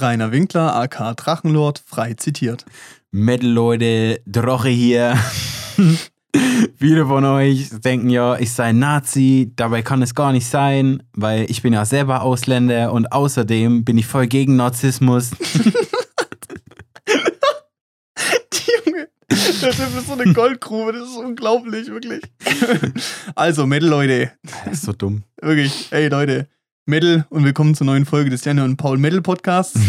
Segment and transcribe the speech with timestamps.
[0.00, 2.64] Rainer Winkler, aka Drachenlord, frei zitiert.
[3.10, 5.16] Metal Leute, Droche hier.
[6.78, 9.52] Viele von euch denken ja, ich sei Nazi.
[9.56, 13.98] Dabei kann es gar nicht sein, weil ich bin ja selber Ausländer und außerdem bin
[13.98, 15.30] ich voll gegen Narzissmus.
[18.84, 22.22] Junge, Typ ist so eine Goldgrube, das ist unglaublich, wirklich.
[23.34, 24.32] Also, Metal, Leute.
[24.64, 25.22] Das ist so dumm.
[25.40, 26.48] Wirklich, ey, Leute.
[26.88, 29.78] Metal und willkommen zur neuen Folge des Janne und Paul Metal Podcasts.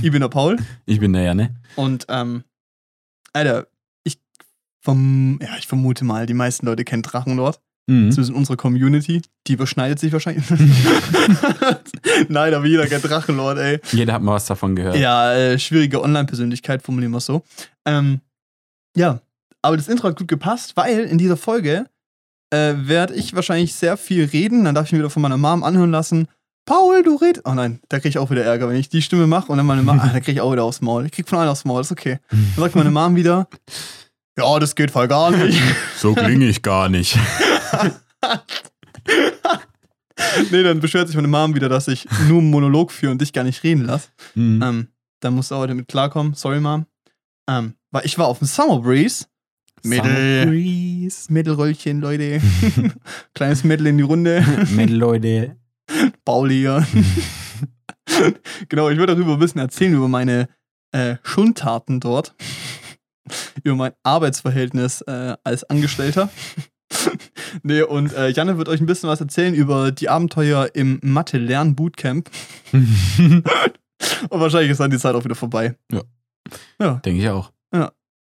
[0.00, 0.56] Ich bin der Paul
[0.86, 1.56] Ich bin der Janne.
[1.74, 2.44] und, ähm,
[3.32, 3.66] Alter,
[4.04, 4.20] ich,
[4.80, 7.60] verm ja, ich vermute mal, die meisten Leute kennen Drachenlord.
[7.88, 8.12] Mhm.
[8.12, 9.20] Zumindest in unserer Community.
[9.48, 10.44] Die überschneidet sich wahrscheinlich.
[12.28, 13.80] Nein, aber jeder kennt Drachenlord, ey.
[13.90, 14.94] Jeder hat mal was davon gehört.
[14.94, 17.42] Ja, äh, schwierige Online-Persönlichkeit, formulieren wir es so.
[17.84, 18.20] Ähm,
[18.96, 19.20] ja,
[19.62, 21.86] aber das Intro hat gut gepasst, weil in dieser Folge
[22.50, 24.64] äh, werde ich wahrscheinlich sehr viel reden.
[24.64, 26.28] Dann darf ich mir wieder von meiner Mom anhören lassen.
[26.64, 27.46] Paul, du redest.
[27.46, 29.64] Oh nein, da kriege ich auch wieder Ärger, wenn ich die Stimme mache und dann
[29.66, 31.06] meine Mom, ah, da kriege ich auch wieder aufs Maul.
[31.06, 32.18] Ich krieg von allen aufs Maul, ist okay.
[32.30, 33.48] Dann sagt meine Mom wieder,
[34.38, 35.60] ja, das geht voll gar nicht.
[35.96, 37.18] So klinge ich gar nicht.
[40.50, 43.32] nee, dann beschwert sich meine Mom wieder, dass ich nur einen Monolog führe und dich
[43.32, 44.10] gar nicht reden lasse.
[44.34, 44.62] Mhm.
[44.62, 44.88] Ähm,
[45.20, 46.34] da musst du auch damit klarkommen.
[46.34, 46.86] Sorry, Mom.
[47.48, 49.24] Ähm, weil ich war auf dem Summer Breeze.
[49.84, 50.46] Mädel.
[50.46, 51.32] Breeze.
[51.32, 52.40] Mittelröllchen, Leute.
[53.34, 54.44] Kleines Mädel in die Runde.
[54.70, 55.56] Metal Leute.
[56.24, 56.86] Pauli hier.
[58.68, 60.48] genau, ich würde darüber ein bisschen erzählen, über meine
[60.92, 62.34] äh, Schundtaten dort.
[63.62, 66.30] über mein Arbeitsverhältnis äh, als Angestellter.
[67.62, 72.30] nee, und äh, Janne wird euch ein bisschen was erzählen über die Abenteuer im Mathe-Lern-Bootcamp.
[72.72, 73.44] Und
[74.30, 75.76] wahrscheinlich ist dann die Zeit auch wieder vorbei.
[75.92, 76.02] Ja.
[76.80, 76.94] Ja.
[77.04, 77.52] Denke ich auch.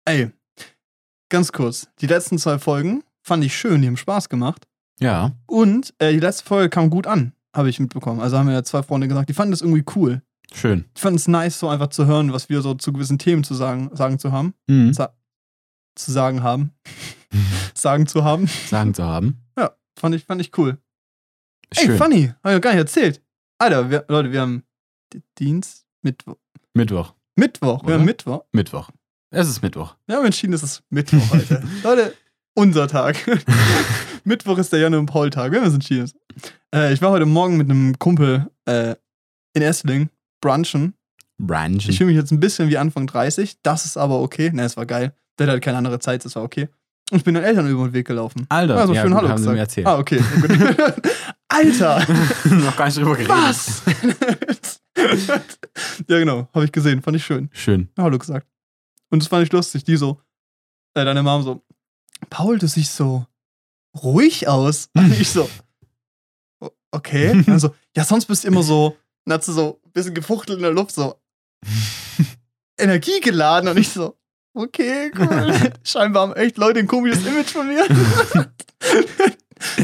[0.09, 0.31] Ey,
[1.29, 1.87] ganz kurz.
[2.01, 4.67] Die letzten zwei Folgen fand ich schön, die haben Spaß gemacht.
[4.99, 5.31] Ja.
[5.45, 8.19] Und äh, die letzte Folge kam gut an, habe ich mitbekommen.
[8.19, 10.21] Also haben mir ja zwei Freunde gesagt, die fanden das irgendwie cool.
[10.53, 10.85] Schön.
[10.97, 13.53] Die fanden es nice, so einfach zu hören, was wir so zu gewissen Themen zu
[13.53, 14.53] sagen, sagen zu haben.
[14.67, 14.93] Mhm.
[14.93, 15.13] Sa
[15.95, 16.71] zu sagen haben.
[17.73, 18.47] sagen zu haben.
[18.47, 19.41] Sagen zu haben.
[19.57, 20.77] Ja, fand ich, fand ich cool.
[21.73, 21.91] Schön.
[21.91, 23.21] Ey, funny, hab ich ja gar nicht erzählt.
[23.59, 24.63] Alter, wir, Leute, wir haben
[25.37, 26.37] Dienst, Mittwoch.
[26.73, 27.13] Mittwoch.
[27.35, 27.93] Mittwoch, wir Oder?
[27.95, 28.45] haben Mittwoch.
[28.53, 28.89] Mittwoch.
[29.31, 29.95] Es ist Mittwoch.
[30.07, 31.61] Wir haben entschieden, es ist Mittwoch, Alter.
[31.83, 32.13] Leute,
[32.55, 33.15] unser Tag.
[34.23, 35.51] Mittwoch ist der Janne und Paul Tag.
[35.51, 36.11] Wir haben es entschieden.
[36.73, 38.95] Äh, ich war heute Morgen mit einem Kumpel äh,
[39.53, 40.09] in Essling
[40.41, 40.95] brunchen.
[41.37, 41.79] Branchen.
[41.87, 43.57] Ich fühle mich jetzt ein bisschen wie Anfang 30.
[43.61, 44.49] Das ist aber okay.
[44.51, 45.13] Ne, es war geil.
[45.37, 46.67] Der hat halt keine andere Zeit, das war okay.
[47.11, 48.45] Und ich bin den Eltern über den Weg gelaufen.
[48.49, 49.55] Alter, Also ja, schön gut, Hallo haben sie gesagt.
[49.55, 49.87] mir erzählt.
[49.87, 50.21] Ah, okay.
[51.47, 52.05] Alter!
[52.45, 53.29] Noch gar nicht drüber geredet.
[53.29, 53.81] Was?
[56.07, 56.49] ja, genau.
[56.53, 57.01] Habe ich gesehen.
[57.01, 57.49] Fand ich schön.
[57.53, 57.89] Schön.
[57.97, 58.45] Hallo gesagt.
[59.09, 59.83] Und das fand ich lustig.
[59.83, 60.21] Die so,
[60.95, 61.61] äh, deine Mom so,
[62.29, 63.25] Paul, du siehst so
[64.03, 64.89] ruhig aus.
[64.95, 65.49] Und ich so,
[66.61, 67.31] "O- okay.
[67.31, 70.13] Und dann so, ja, sonst bist du immer so, dann hat sie so ein bisschen
[70.13, 71.15] gefuchtelt in der Luft, so
[72.79, 73.69] energiegeladen.
[73.69, 74.17] Und ich so,
[74.53, 75.71] okay, cool.
[75.83, 77.85] Scheinbar haben echt Leute ein komisches Image von mir.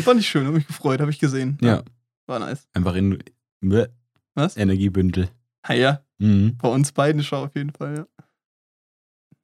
[0.03, 1.57] fand ich schön, habe mich gefreut, habe ich gesehen.
[1.61, 1.83] Ja.
[2.27, 2.67] War nice.
[2.73, 3.21] Einfach in
[3.61, 3.87] Bäh.
[4.35, 4.57] Was?
[4.57, 5.29] Energiebündel.
[5.63, 6.57] Ah ja, Mhm.
[6.57, 8.24] bei uns beiden schon auf jeden Fall, ja.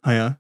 [0.02, 0.38] Ah ja.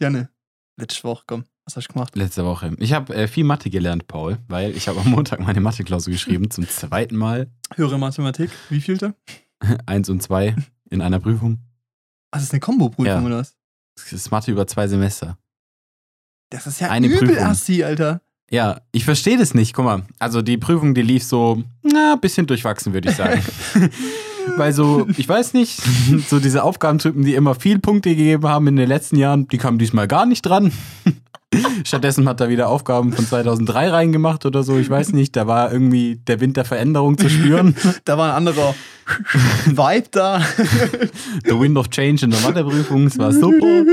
[0.00, 0.28] Janne,
[0.76, 2.14] letzte Woche, komm, was hast du gemacht?
[2.16, 2.74] Letzte Woche.
[2.78, 6.50] Ich habe äh, viel Mathe gelernt, Paul, weil ich habe am Montag meine Mathe-Klausur geschrieben,
[6.50, 7.50] zum zweiten Mal.
[7.74, 9.14] Höhere Mathematik, wie vielte?
[9.86, 10.54] Eins und zwei
[10.90, 11.58] in einer Prüfung.
[12.30, 13.22] Ah, das ist eine Kombo-Prüfung Ja.
[13.24, 13.56] oder was?
[13.96, 15.38] Das ist Mathe über zwei Semester.
[16.50, 17.44] Das ist ja Eine übel Prüfung.
[17.44, 18.20] assi, Alter.
[18.50, 19.72] Ja, ich verstehe das nicht.
[19.72, 23.42] Guck mal, also die Prüfung, die lief so, na, bisschen durchwachsen, würde ich sagen.
[24.56, 25.80] Weil so, ich weiß nicht,
[26.28, 29.78] so diese Aufgabentypen, die immer viel Punkte gegeben haben in den letzten Jahren, die kamen
[29.78, 30.72] diesmal gar nicht dran.
[31.84, 35.36] Stattdessen hat er wieder Aufgaben von 2003 reingemacht oder so, ich weiß nicht.
[35.36, 37.74] Da war irgendwie der Wind der Veränderung zu spüren.
[38.04, 38.74] Da war ein anderer
[39.64, 40.40] Vibe da.
[41.44, 43.84] The Wind of Change in der Matheprüfung, es war super.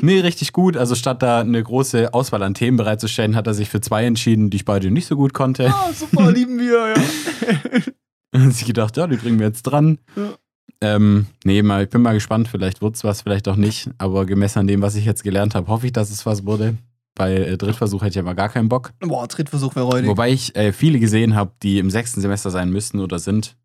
[0.00, 0.76] Nee, richtig gut.
[0.76, 4.50] Also statt da eine große Auswahl an Themen bereitzustellen, hat er sich für zwei entschieden,
[4.50, 5.68] die ich beide nicht so gut konnte.
[5.68, 7.82] Ah, super, lieben wir, ja.
[8.36, 9.98] Hat sich gedacht, ja, die bringen wir jetzt dran.
[10.16, 10.34] Ja.
[10.80, 13.90] Ähm, nee, mal, ich bin mal gespannt, vielleicht wird's was, vielleicht auch nicht.
[13.98, 16.76] Aber gemessen an dem, was ich jetzt gelernt habe, hoffe ich, dass es was wurde.
[17.14, 18.92] Bei äh, Drittversuch hätte ich ja mal gar keinen Bock.
[19.00, 20.08] Boah, Trittversuch wäre heute.
[20.08, 23.56] Wobei ich äh, viele gesehen habe, die im sechsten Semester sein müssten oder sind,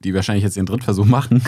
[0.00, 1.42] die wahrscheinlich jetzt ihren Drittversuch machen.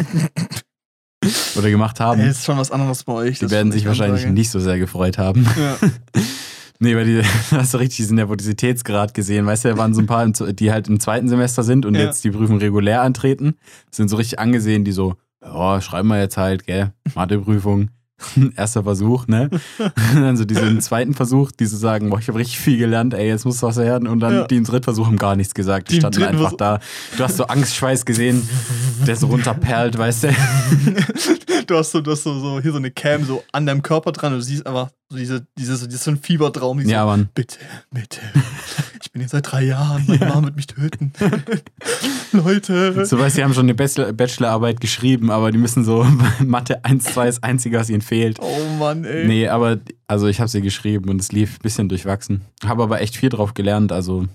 [1.57, 2.21] oder gemacht haben.
[2.21, 3.39] Ey, ist schon was anderes bei euch.
[3.39, 5.47] Die das werden sich wahrscheinlich nicht so sehr gefreut haben.
[5.59, 5.77] Ja.
[6.83, 9.45] Nee, weil die, hast du richtig diesen Nervositätsgrad gesehen.
[9.47, 12.01] Weißt du, da waren so ein paar, die halt im zweiten Semester sind und Ja.
[12.01, 13.55] jetzt die Prüfung regulär antreten.
[13.91, 17.91] Sind so richtig angesehen, die so, ja, schreiben wir jetzt halt, gell, Matheprüfung.
[18.57, 19.51] erster Versuch, ne?
[20.15, 23.29] Dann so diesen zweiten Versuch, die so sagen, boah, ich habe richtig viel gelernt, ey,
[23.29, 24.09] jetzt musst du was werden.
[24.09, 24.47] Und dann Ja.
[24.47, 25.89] die im dritten Versuch haben gar nichts gesagt.
[25.89, 26.81] Die Die standen einfach Versuch- da.
[27.17, 28.49] Du hast so Angstschweiß gesehen,
[29.07, 30.29] der so runterperlt, weißt du?
[31.67, 34.11] Du hast so, du hast so, so hier so eine Cam so an deinem Körper
[34.11, 36.79] dran und du siehst einfach so diese, dieses, dieses so ein Fiebertraum.
[36.83, 37.29] die Ja, so, Mann.
[37.33, 37.59] Bitte,
[37.93, 38.19] bitte.
[39.03, 40.05] Ich bin hier seit drei Jahren.
[40.07, 41.13] Meine Mama wird mich töten.
[42.33, 43.07] Leute.
[43.07, 46.07] So weißt die haben schon eine Bachelor- Bachelorarbeit geschrieben, aber die müssen so
[46.45, 48.39] Mathe 1, 2 ist das Einzige, was ihnen fehlt.
[48.41, 49.27] Oh Mann, ey.
[49.27, 52.43] Nee, aber also ich habe sie geschrieben und es lief ein bisschen durchwachsen.
[52.65, 54.27] Habe aber echt viel drauf gelernt, also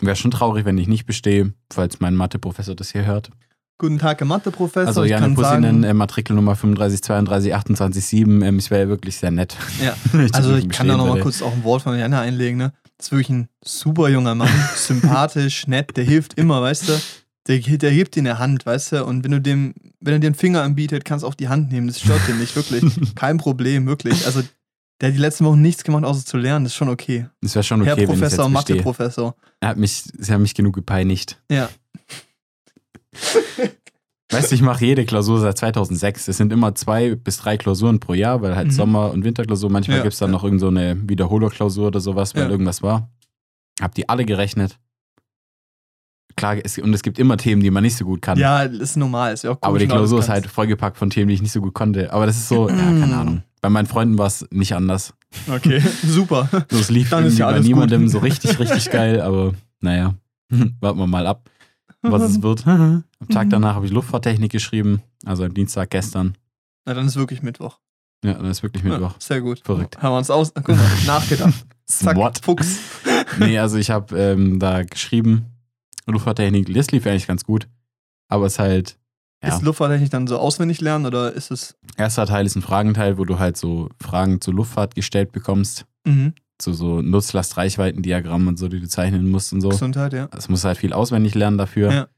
[0.00, 3.30] wäre schon traurig, wenn ich nicht bestehe, falls mein Mathe-Professor das hier hört.
[3.80, 4.88] Guten Tag, Herr Mathe-Professor.
[4.88, 9.30] Also ich Janne Pussinen, äh, Matrikelnummer 35 32 28 7, ähm, es wäre wirklich sehr
[9.30, 9.56] nett.
[9.80, 9.94] Ja.
[10.32, 11.22] also ich kann da bestehen noch mal würde.
[11.22, 12.58] kurz auch ein Wort von Janne einlegen.
[12.58, 12.72] Ne?
[12.98, 17.00] Das ist wirklich ein super junger Mann, sympathisch, nett, der hilft immer, weißt du.
[17.46, 19.04] Der, der hebt dir eine Hand, weißt du.
[19.04, 21.72] Und wenn du dem, wenn er dir einen Finger anbietet, kannst du auch die Hand
[21.72, 21.86] nehmen.
[21.86, 22.84] Das stört den nicht, wirklich.
[23.14, 24.26] Kein Problem, wirklich.
[24.26, 24.42] Also
[25.00, 26.64] der hat die letzten Wochen nichts gemacht, außer zu lernen.
[26.64, 27.26] Das ist schon okay.
[27.40, 28.76] Das wäre schon okay, Herr wenn Professor, bestehe.
[28.76, 29.36] Mathe-Professor.
[29.60, 31.40] Er hat mich, sie haben mich genug gepeinigt.
[31.50, 31.70] Ja.
[34.30, 36.28] Weißt du, ich mache jede Klausur seit 2006.
[36.28, 38.72] Es sind immer zwei bis drei Klausuren pro Jahr, weil halt Mhm.
[38.72, 39.70] Sommer- und Winterklausur.
[39.70, 40.32] Manchmal Ja, gibt es dann ja.
[40.32, 42.48] noch irgend so eine Wiederholerklausur oder sowas, weil Ja.
[42.50, 43.10] irgendwas war.
[43.80, 44.78] Hab die alle gerechnet.
[46.36, 48.38] Klar, es, und es gibt immer Themen, die man nicht so gut kann.
[48.38, 49.32] Ja, ist normal.
[49.32, 51.50] Ist ja auch aber komisch, die Klausur ist halt vollgepackt von Themen, die ich nicht
[51.52, 52.12] so gut konnte.
[52.12, 53.42] Aber das ist so, ja, keine Ahnung.
[53.60, 55.14] Bei meinen Freunden war es nicht anders.
[55.50, 56.48] Okay, super.
[56.70, 58.10] So, es lief Dann irgendwie ja bei niemandem gut.
[58.12, 60.14] so richtig, richtig geil, aber naja,
[60.80, 61.50] warten wir mal ab,
[62.02, 62.66] was es wird.
[62.66, 66.36] Am Tag danach habe ich Luftfahrttechnik geschrieben, also am Dienstag gestern.
[66.86, 67.78] Na, dann ist wirklich Mittwoch.
[68.24, 69.12] Ja, dann ist wirklich Mittwoch.
[69.12, 69.60] Ja, sehr gut.
[69.64, 69.98] Verrückt.
[70.02, 70.52] Haben wir uns aus.
[70.54, 71.66] Guck mal, nachgedacht.
[71.86, 72.40] Zack, What?
[72.44, 72.78] Fuchs.
[73.38, 75.46] Nee, also ich habe ähm, da geschrieben,
[76.06, 77.68] Luftfahrttechnik, das lief eigentlich ganz gut,
[78.28, 78.98] aber es ist halt,
[79.44, 81.76] ja, Ist Luftfahrttechnik dann so auswendig lernen oder ist es.
[81.96, 86.32] erster Teil ist ein Fragenteil, wo du halt so Fragen zur Luftfahrt gestellt bekommst, Mhm.
[86.58, 89.68] Zu so Nutzlast-Reichweitendiagrammen und so, die du zeichnen musst und so.
[89.70, 90.28] Gesundheit, ja.
[90.36, 91.92] Es muss halt viel auswendig lernen dafür.
[91.92, 92.08] Ja.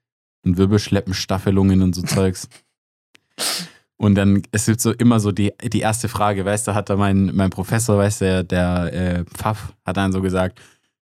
[0.42, 2.48] Und Wirbelschleppen, Staffelungen und so Zeugs.
[3.96, 6.96] Und dann, es gibt so immer so die, die erste Frage, weißt du, hat da
[6.96, 10.58] mein, mein Professor, weißt du, der, der äh, Pfaff, hat dann so gesagt,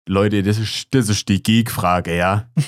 [0.07, 2.47] Leute, das ist, das ist die Geek-Frage, ja.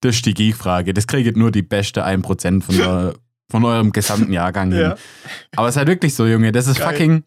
[0.00, 0.92] Das ist die Geek-Frage.
[0.92, 3.14] Das kriegt nur die beste 1% von, der,
[3.48, 4.82] von eurem gesamten Jahrgang hin.
[4.82, 4.96] Ja.
[5.56, 6.90] Aber es ist halt wirklich so, Junge, das ist Geil.
[6.90, 7.24] fucking.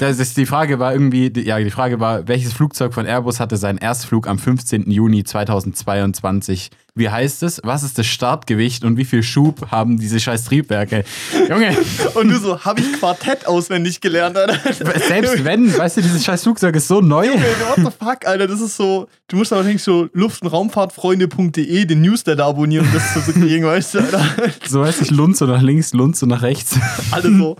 [0.00, 3.38] Das ist, die Frage war irgendwie, die- ja, die Frage war, welches Flugzeug von Airbus
[3.40, 4.90] hatte seinen Erstflug am 15.
[4.90, 6.70] Juni 2022?
[6.94, 7.60] Wie heißt es?
[7.62, 11.04] Was ist das Startgewicht und wie viel Schub haben diese scheiß Triebwerke?
[11.48, 11.76] Junge,
[12.14, 14.58] Und du so, habe ich Quartett auswendig gelernt, Alter.
[14.98, 17.26] selbst wenn, weißt du, dieses scheiß Flugzeug ist so neu.
[17.26, 19.08] Junge, What the fuck, Alter, das ist so.
[19.28, 23.94] Du musst aber so luft- und raumfahrtfreunde.de den Newsletter abonnieren, um das zu kriegen, weißt
[23.94, 24.24] du, Alter.
[24.66, 26.78] So weißt du, ich lunze nach links, lunze nach rechts.
[27.10, 27.56] Alle so,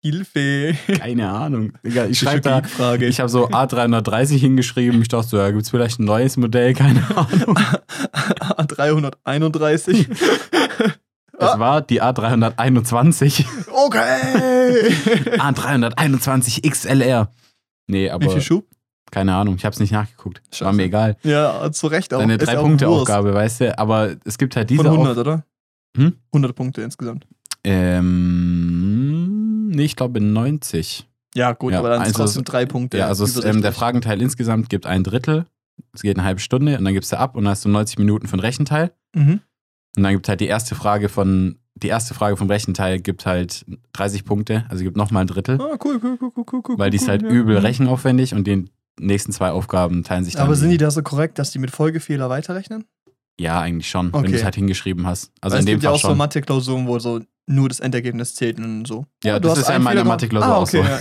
[0.00, 0.74] Hilfe.
[0.98, 1.72] Keine Ahnung.
[1.84, 3.06] Digga, ich schreibe da, Frage.
[3.06, 5.02] ich habe so A330 hingeschrieben.
[5.02, 6.72] Ich dachte so, ja, gibt es vielleicht ein neues Modell?
[6.74, 7.58] Keine Ahnung.
[8.68, 10.08] 331.
[10.08, 10.18] Es
[11.58, 13.44] war die A321.
[13.72, 14.92] Okay.
[15.38, 17.32] A321 XLR.
[17.88, 18.66] Nee, aber Wie viel Schub?
[19.10, 20.42] keine Ahnung, ich hab's nicht nachgeguckt.
[20.50, 20.76] War Scheiße.
[20.76, 21.16] mir egal.
[21.22, 22.18] Ja, zu Recht auch.
[22.18, 25.16] Deine Ist ja auch Drei-Punkte-Aufgabe, weißt du, aber es gibt halt diese Von Auf 100,
[25.18, 25.44] oder?
[25.96, 26.12] Hm?
[26.30, 27.26] 100 Punkte insgesamt.
[27.64, 31.06] ähm, nee, ich glaube 90.
[31.34, 32.98] Ja, gut, Ja, aber dann ist also- trotzdem drei Punkte.
[32.98, 33.72] Ja, also es, ähm, der.
[33.72, 35.46] Fragenteil insgesamt gibt ein Drittel.
[35.92, 37.98] Es geht eine halbe Stunde und dann gibst du ab und dann hast du 90
[37.98, 38.92] Minuten für den Rechenteil.
[39.14, 39.40] Mhm.
[39.96, 43.64] Und dann gibt halt die erste Frage von, die erste Frage vom Rechenteil gibt halt
[43.92, 46.78] 30 Punkte, also gibt nochmal ein Drittel, Ah, cool, cool, cool, cool, cool, cool.
[46.78, 47.28] weil die ist cool, halt ja.
[47.28, 47.64] übel Mhm.
[47.64, 48.64] rechenaufwendig und die
[48.98, 50.44] nächsten zwei Aufgaben teilen sich dann.
[50.46, 52.84] Aber sind die da so korrekt, dass die mit Folgefehler weiterrechnen?
[53.40, 54.30] Ja, eigentlich schon, wenn Okay.
[54.32, 55.30] du es halt hingeschrieben hast.
[55.40, 56.18] Also Weil in es dem gibt ja Fall auch so schon.
[56.18, 59.06] Mathe-Klausuren, wo so nur das Endergebnis zählt und so.
[59.24, 60.04] Ja, Ah, das hast ist ja in meiner.
[60.04, 60.88] Mathe-Klausur ah, auch okay, so.
[60.88, 60.98] Ja,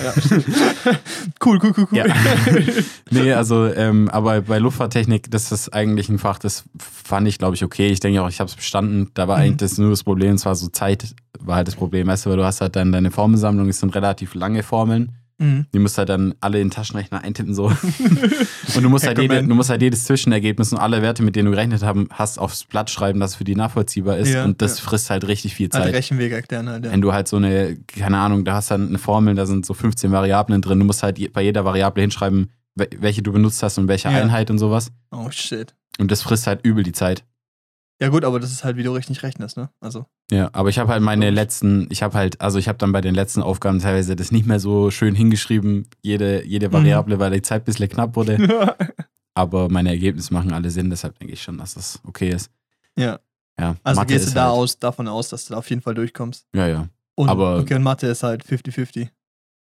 [0.91, 0.97] ja.
[1.45, 1.97] cool, cool, cool, cool.
[1.97, 2.05] Ja.
[3.09, 7.55] Nee, also, ähm, aber bei Luftfahrttechnik, das ist eigentlich ein Fach, das fand ich, glaube
[7.55, 7.87] ich, okay.
[7.87, 9.11] Ich denke auch, ich habe es bestanden.
[9.13, 9.43] Da war Mhm.
[9.43, 12.07] eigentlich das nur das Problem, es war so Zeit, war halt das Problem.
[12.07, 15.16] Weißt du, weil du hast halt dann deine Formelsammlung, es sind relativ lange Formeln.
[15.39, 15.67] Mhm.
[15.71, 17.65] Die musst halt dann alle in den Taschenrechner eintippen so.
[18.75, 21.45] Und du musst, halt jede, du musst halt jedes Zwischenergebnis und alle Werte, mit denen
[21.45, 24.29] du gerechnet haben, hast, aufs Blatt schreiben, dass es für die nachvollziehbar ist.
[24.33, 24.85] Ja, und das ja.
[24.85, 25.93] frisst halt richtig viel Zeit.
[25.93, 26.91] Rechenweg erklären halt, ja.
[26.91, 29.73] Wenn du halt so eine, keine Ahnung, da hast dann eine Formel, da sind so
[29.73, 30.79] 15 Variablen drin.
[30.79, 34.09] Du musst halt bei jeder Variable hinschreiben, we- welche du benutzt hast und welche.
[34.09, 34.91] Einheit und sowas.
[35.11, 35.75] Oh, shit.
[35.99, 37.23] Und das frisst halt übel die Zeit.
[37.99, 39.69] Ja gut, aber das ist halt, wie du richtig rechnest, ne?
[39.79, 42.91] Also, Ja, aber ich habe halt meine letzten, ich habe halt, also ich habe dann
[42.91, 46.73] bei den letzten Aufgaben teilweise das nicht mehr so schön hingeschrieben, jede, jede Mhm.
[46.73, 48.37] Variable, weil die Zeit ein bisschen knapp wurde.
[49.33, 52.51] Aber meine Ergebnisse machen alle Sinn, deshalb denke ich schon, dass das okay ist.
[52.97, 53.19] ja.
[53.59, 55.81] Ja, Also Mathe gehst du da halt, aus, davon aus, dass du da auf jeden
[55.81, 56.45] Fall durchkommst.
[56.53, 56.89] Ja, ja.
[57.15, 59.09] Und, Aber- okay, und Mathe ist halt 50-50.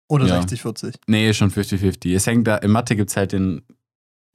[0.09, 0.41] Oder Ja.
[0.41, 0.97] 60-40.
[1.07, 2.13] Nee, schon 50-50.
[2.17, 3.63] Es hängt da, in Mathe gibt es halt den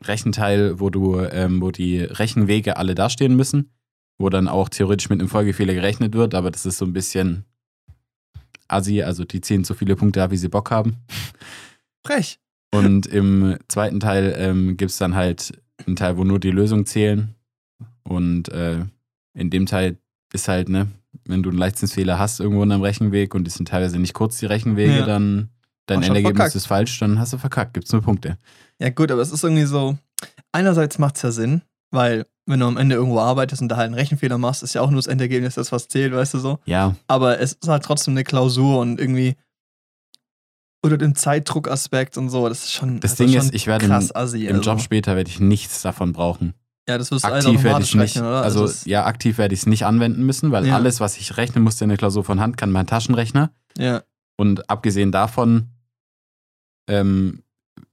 [0.03, 3.73] Rechenteil, wo du, ähm, wo die Rechenwege alle dastehen müssen,
[4.19, 7.45] wo dann auch theoretisch mit einem Folgefehler gerechnet wird, aber das ist so ein bisschen
[8.67, 10.97] assi, also die ziehen so viele Punkte ab, wie sie Bock haben.
[12.05, 12.39] Frech.
[12.71, 16.85] Und im zweiten Teil ähm, gibt es dann halt einen Teil, wo nur die Lösungen
[16.85, 17.33] zählen.
[18.03, 18.85] Und äh,
[19.33, 19.97] in dem Teil
[20.33, 20.87] ist halt, ne,
[21.25, 24.37] wenn du einen Leichtsinnsfehler hast irgendwo in einem Rechenweg und die sind teilweise nicht kurz,
[24.37, 25.05] die Rechenwege, Ja.
[25.05, 25.49] dann
[25.87, 26.55] dein Endergebnis verkackt.
[26.55, 28.37] ist falsch, dann hast du verkackt, gibt's nur Punkte.
[28.79, 29.97] Ja, gut, aber es ist irgendwie so.
[30.51, 33.85] Einerseits macht es ja Sinn, weil, wenn du am Ende irgendwo arbeitest und da halt
[33.87, 36.59] einen Rechenfehler machst, ist ja auch nur das Endergebnis, das was zählt, weißt du so.
[36.65, 39.35] Ja, Aber es ist halt trotzdem eine Klausur und irgendwie.
[40.83, 42.99] Oder den Zeitdruckaspekt und so, das ist schon.
[43.01, 44.45] Das das Ding schon ist, ich werde im- krass assi.
[44.47, 44.71] im also.
[44.71, 46.53] Job später werde ich nichts davon brauchen.
[46.87, 48.41] Ja, das wirst du alles Aktiv werde ich nicht, rechnen, oder?
[48.41, 50.75] also das- ja, aktiv werde ich es nicht anwenden müssen, weil Ja.
[50.75, 53.51] alles, was ich rechnen musste in der Klausur von Hand, kann mein Taschenrechner.
[53.77, 54.01] ja.
[54.37, 55.67] Und abgesehen davon
[56.87, 57.43] ähm,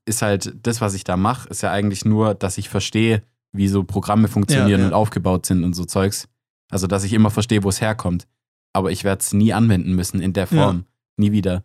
[0.04, 3.22] ist halt das, was ich da mache, ist ja eigentlich nur, dass ich verstehe,
[3.56, 4.86] wie so Programme funktionieren Ja, ja.
[4.86, 6.28] und aufgebaut sind und so Zeugs.
[6.70, 8.26] Also, dass ich immer verstehe, wo es herkommt.
[8.72, 10.84] Aber ich werde es nie anwenden müssen in der Form.
[11.16, 11.62] Nie wieder.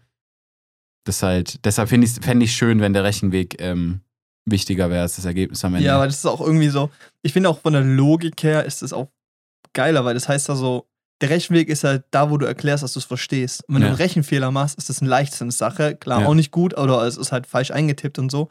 [1.05, 4.01] Das halt, deshalb finde ich fände ich schön, wenn der Rechenweg ähm,
[4.45, 5.87] wichtiger wäre als das Ergebnis am Ende.
[5.87, 6.89] Ja, aber das ist auch irgendwie so.
[7.23, 9.07] Ich finde auch von der Logik her ist es auch
[9.73, 10.87] geiler, weil das heißt ja so,
[11.21, 13.63] der Rechenweg ist halt da, wo du erklärst, dass du es verstehst.
[13.67, 13.87] Und wenn Ja.
[13.89, 15.95] du einen Rechenfehler machst, ist das eine Leichtsinnssache.
[15.95, 16.27] Klar, Ja.
[16.27, 18.49] auch nicht gut, oder es ist halt falsch eingetippt und so.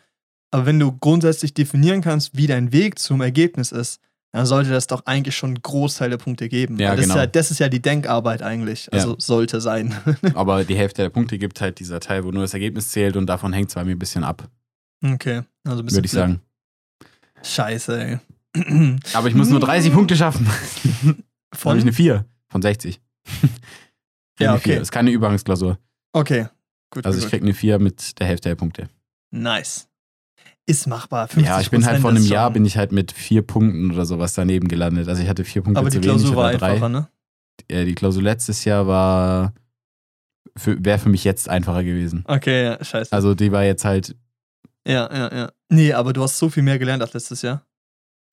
[0.51, 4.01] Aber wenn du grundsätzlich definieren kannst, wie dein Weg zum Ergebnis ist,
[4.33, 6.79] dann sollte das doch eigentlich schon einen Großteil der Punkte geben.
[6.79, 7.15] Ja, das, genau.
[7.15, 8.93] ist ja, das ist ja die Denkarbeit eigentlich.
[8.93, 9.95] Also sollte sein.
[10.35, 13.27] Aber die Hälfte der Punkte gibt halt dieser Teil, wo nur das Ergebnis zählt und
[13.27, 14.49] davon hängt es bei mir ein bisschen ab,
[15.05, 15.43] okay.
[15.65, 16.41] Also ein bisschen würde ich sagen.
[17.43, 18.21] Scheiße,
[18.55, 18.99] ey.
[19.15, 20.47] Aber ich muss nur 30 Punkte schaffen.
[20.47, 21.17] Dann habe
[21.55, 21.77] Von?
[21.79, 23.01] ich eine 4 von 60.
[24.39, 24.73] Ja, okay.
[24.73, 24.81] 4.
[24.81, 25.79] Ist keine Übergangsklausur.
[26.15, 26.47] Okay.
[26.89, 27.31] Gut, Also gut, ich gut.
[27.31, 28.89] krieg eine 4 mit der Hälfte der Punkte.
[29.33, 29.87] Nice.
[30.67, 31.27] Ist machbar.
[31.29, 33.91] 50 Ja, ich bin halt vor einem schon- Jahr bin ich halt mit vier Punkten
[33.91, 35.09] oder sowas daneben gelandet.
[35.09, 37.09] Also ich hatte vier Punkte Aber die Klausur war einfacher, ne?
[37.69, 39.53] Äh, die Klausur letztes Jahr war
[40.65, 42.25] wäre für mich jetzt einfacher gewesen.
[42.27, 43.13] Okay, ja, scheiße.
[43.13, 44.17] Also die war jetzt halt,
[44.87, 45.53] ja, ja, ja.
[45.69, 47.65] Nee, aber du hast so viel mehr gelernt als letztes Jahr.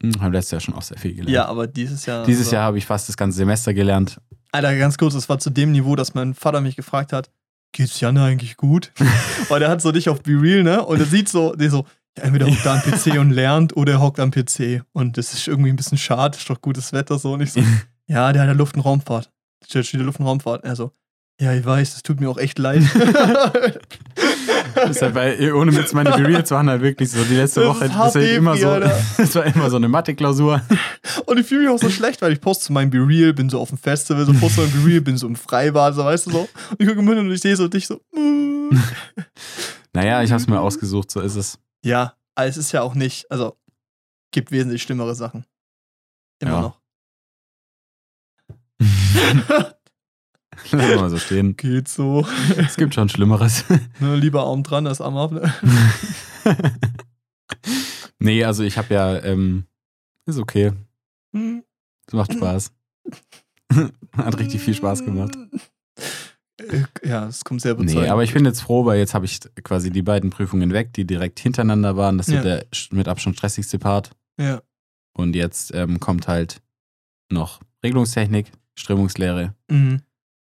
[0.01, 1.29] hm, habe letztes Jahr schon auch sehr viel gelernt.
[1.29, 2.25] Ja, aber dieses Jahr.
[2.25, 4.19] Dieses also- Jahr habe ich fast das ganze Semester gelernt.
[4.51, 7.29] Alter, ganz kurz, das war zu dem Niveau, dass mein Vater mich gefragt hat:
[7.71, 8.91] Geht's Janne eigentlich gut?
[9.49, 10.83] Weil der hat so dich auf Be Real, ne?
[10.85, 11.85] Und er sieht so, der so, ja,
[12.21, 14.83] entweder hockt er am PC und lernt oder er hockt am PC.
[14.93, 17.33] Und das ist irgendwie ein bisschen schade, ist doch gutes Wetter so.
[17.33, 17.61] Und ich so,
[18.07, 19.31] ja, der hat ja Luft- und Raumfahrt.
[19.73, 20.63] Der steht Luft- und Raumfahrt.
[20.63, 20.91] Er so,
[21.39, 22.81] ja, ich weiß, es tut mir auch echt leid.
[24.75, 27.69] Das ist halt bei, ohne Witz, meine Periods waren halt wirklich so die letzte Das
[27.69, 27.85] Woche.
[27.85, 28.99] ist Das, halt immer so, Alter.
[29.17, 30.61] das war immer so eine Mathe-Klausur.
[31.27, 33.49] Und ich fühle mich auch so schlecht, weil ich poste zu meinem Be Real, bin
[33.49, 36.25] so auf dem Festival, so poste mein Be Real, bin so im Freibad, so weißt
[36.27, 36.39] du so.
[36.39, 38.01] Und ich gucke im Himmel und ich sehe so dich so.
[38.15, 38.75] mm.
[39.93, 41.59] Naja, ich habe es mir ausgesucht, so ist es.
[41.83, 43.57] Ja, aber es ist ja auch nicht, also
[44.31, 45.45] gibt wesentlich schlimmere Sachen.
[46.39, 46.61] Immer Ja.
[46.61, 46.79] noch.
[50.71, 51.55] Lass mal so stehen.
[51.55, 52.27] Geht so.
[52.57, 53.63] Es gibt schon Schlimmeres.
[53.99, 55.31] Ne, lieber Arm dran als Arm ab.
[55.31, 55.53] Ne?
[58.19, 59.65] nee, also ich habe ja, ähm,
[60.25, 60.73] ist okay.
[61.33, 61.63] Hm.
[62.07, 62.71] Es macht Spaß.
[64.17, 65.37] Hat richtig viel Spaß gemacht.
[66.59, 68.03] Äh, Ja, es kommt sehr bezeugend.
[68.03, 70.93] Nee, aber ich bin jetzt froh, weil jetzt habe ich quasi die beiden Prüfungen weg,
[70.93, 72.17] die direkt hintereinander waren.
[72.17, 72.41] Das ist Ja.
[72.41, 74.11] der sch- mit Abstand stressigste Part.
[74.39, 74.61] Ja.
[75.13, 76.61] Und jetzt ähm, kommt halt
[77.31, 79.53] noch Regelungstechnik, Strömungslehre.
[79.69, 80.01] Mhm.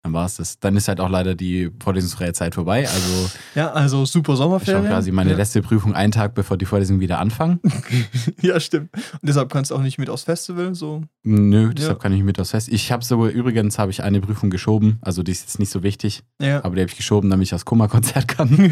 [0.02, 0.58] Dann war es das.
[0.58, 2.88] Dann ist halt auch leider die vorlesungsfreie Zeit vorbei.
[2.88, 4.84] Also ja, also super ich Sommerferien.
[4.84, 7.60] habe quasi meine letzte Prüfung einen Tag, bevor die Vorlesungen wieder anfangen.
[8.40, 8.88] ja, stimmt.
[8.94, 11.02] Und deshalb kannst du auch nicht mit aufs Festival, so.
[11.22, 12.02] Nö, deshalb Ja.
[12.02, 12.68] kann ich mit aufs Fest.
[12.68, 14.98] Ich habe sogar, übrigens habe ich eine Prüfung geschoben.
[15.02, 16.64] Also die ist jetzt nicht so wichtig, Ja.
[16.64, 18.48] aber die habe ich geschoben, damit ich das Kummerkonzert kann.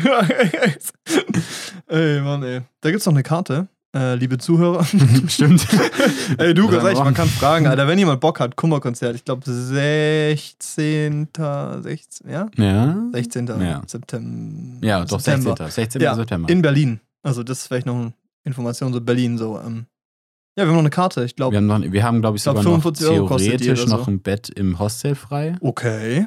[1.89, 2.63] ey, Mann, ey.
[2.81, 4.85] Da gibt's noch eine Karte, äh, liebe Zuhörer.
[5.29, 5.67] Stimmt.
[6.39, 9.25] ey, du, ganz ehrlich, haben man kann fragen, Alter, wenn jemand Bock hat, Kummerkonzert, ich
[9.25, 11.29] glaube 16.
[11.83, 12.31] 16.
[12.31, 12.49] Ja?
[12.57, 12.97] Ja.
[13.13, 13.47] 16.
[13.61, 13.83] Ja.
[13.87, 14.87] September.
[14.87, 15.51] Ja, doch, September.
[15.57, 15.71] 16.
[15.71, 16.01] 16.
[16.03, 16.49] Ja, September.
[16.49, 17.01] In Berlin.
[17.23, 18.13] Also, das ist vielleicht noch eine
[18.45, 19.59] Information, so Berlin, so.
[19.59, 19.87] Ähm.
[20.57, 21.57] Ja, wir haben noch eine Karte, ich wir glaube.
[21.57, 23.83] haben, noch, wir haben glaube ich, Ich glaub, sogar noch 45 Euro kostet die theoretisch
[23.85, 23.97] oder so.
[23.97, 25.57] noch ein Bett im Hostel frei.
[25.61, 26.27] Okay.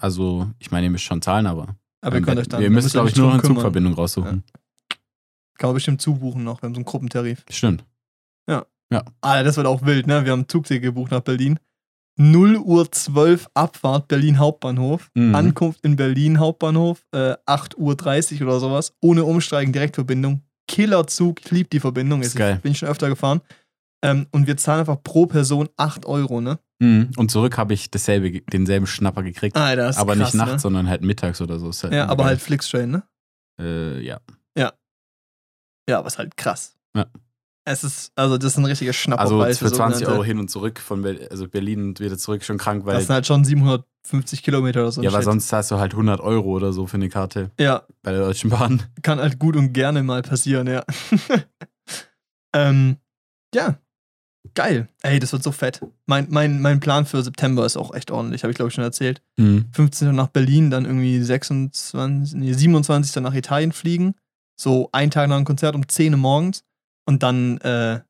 [0.00, 1.76] Also, ich meine, ihr müsst schon zahlen, aber.
[2.00, 2.62] Aber ihr könnt Bett- euch dann.
[2.62, 3.42] ihr müsst, glaube ich, nur noch eine.
[3.42, 4.44] Zugverbindung raussuchen.
[5.58, 6.62] Kann man bestimmt zubuchen noch.
[6.62, 7.44] Wir haben so einen Gruppentarif.
[7.50, 7.84] Stimmt.
[9.20, 10.24] Alter, das wird auch wild, ne?
[10.24, 11.58] Wir haben ein Zugticket gebucht nach Berlin.
[12.18, 15.10] 0 Uhr 12 Abfahrt Berlin Hauptbahnhof.
[15.14, 15.34] Mhm.
[15.34, 17.04] Ankunft in Berlin Hauptbahnhof.
[17.12, 18.94] Äh, 8 Uhr 30 oder sowas.
[19.00, 20.42] Ohne Umsteigen, Direktverbindung.
[20.68, 21.40] Killerzug.
[21.44, 22.22] Ich liebe die Verbindung.
[22.22, 22.58] Ist geil.
[22.62, 23.40] bin ich schon öfter gefahren.
[24.02, 26.58] Ähm, und wir zahlen einfach pro Person 8 Euro, ne?
[26.78, 27.10] Mhm.
[27.16, 29.56] Und zurück habe ich dasselbe, denselben Schnapper gekriegt.
[29.56, 30.58] Ah, das ist aber krass, nicht nachts, ne?
[30.60, 31.70] sondern halt mittags oder so.
[31.70, 32.26] Halt Ja, aber geil.
[32.26, 33.02] halt Flixtrain, ne?
[33.60, 34.20] Äh, ja.
[35.88, 36.76] Ja, aber ist halt krass.
[36.96, 37.06] Ja.
[37.68, 39.20] Es ist, also das ist ein richtiger Schnapper.
[39.20, 42.44] Also für 20 sogenannte- Euro hin und zurück von Ber also Berlin und wieder zurück
[42.44, 45.02] schon krank, weil, Das sind halt schon 750 Kilometer oder so.
[45.02, 48.12] ja, weil sonst zahlst du halt 100 Euro oder so für eine Karte Ja, bei
[48.12, 48.84] der Deutschen Bahn.
[49.02, 50.84] kann halt gut und gerne mal passieren, ja.
[52.54, 52.96] ähm,
[53.54, 53.78] ja,
[54.54, 54.88] geil.
[55.02, 55.80] Ey, das wird so fett.
[56.06, 58.84] Mein, mein, mein Plan für September ist auch echt ordentlich, habe ich glaube ich schon
[58.84, 59.22] erzählt.
[59.38, 59.66] Mhm.
[59.72, 60.14] 15.
[60.14, 63.22] nach Berlin, dann irgendwie 26, nee, 27.
[63.22, 64.14] nach Italien fliegen.
[64.58, 66.64] So ein Tag nach dem Konzert um 10 Uhr morgens.
[67.04, 68.00] Und dann äh,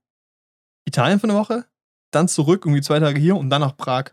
[0.87, 1.65] Italien für eine Woche.
[2.13, 4.13] Dann zurück, irgendwie zwei Tage hier und dann nach Prag.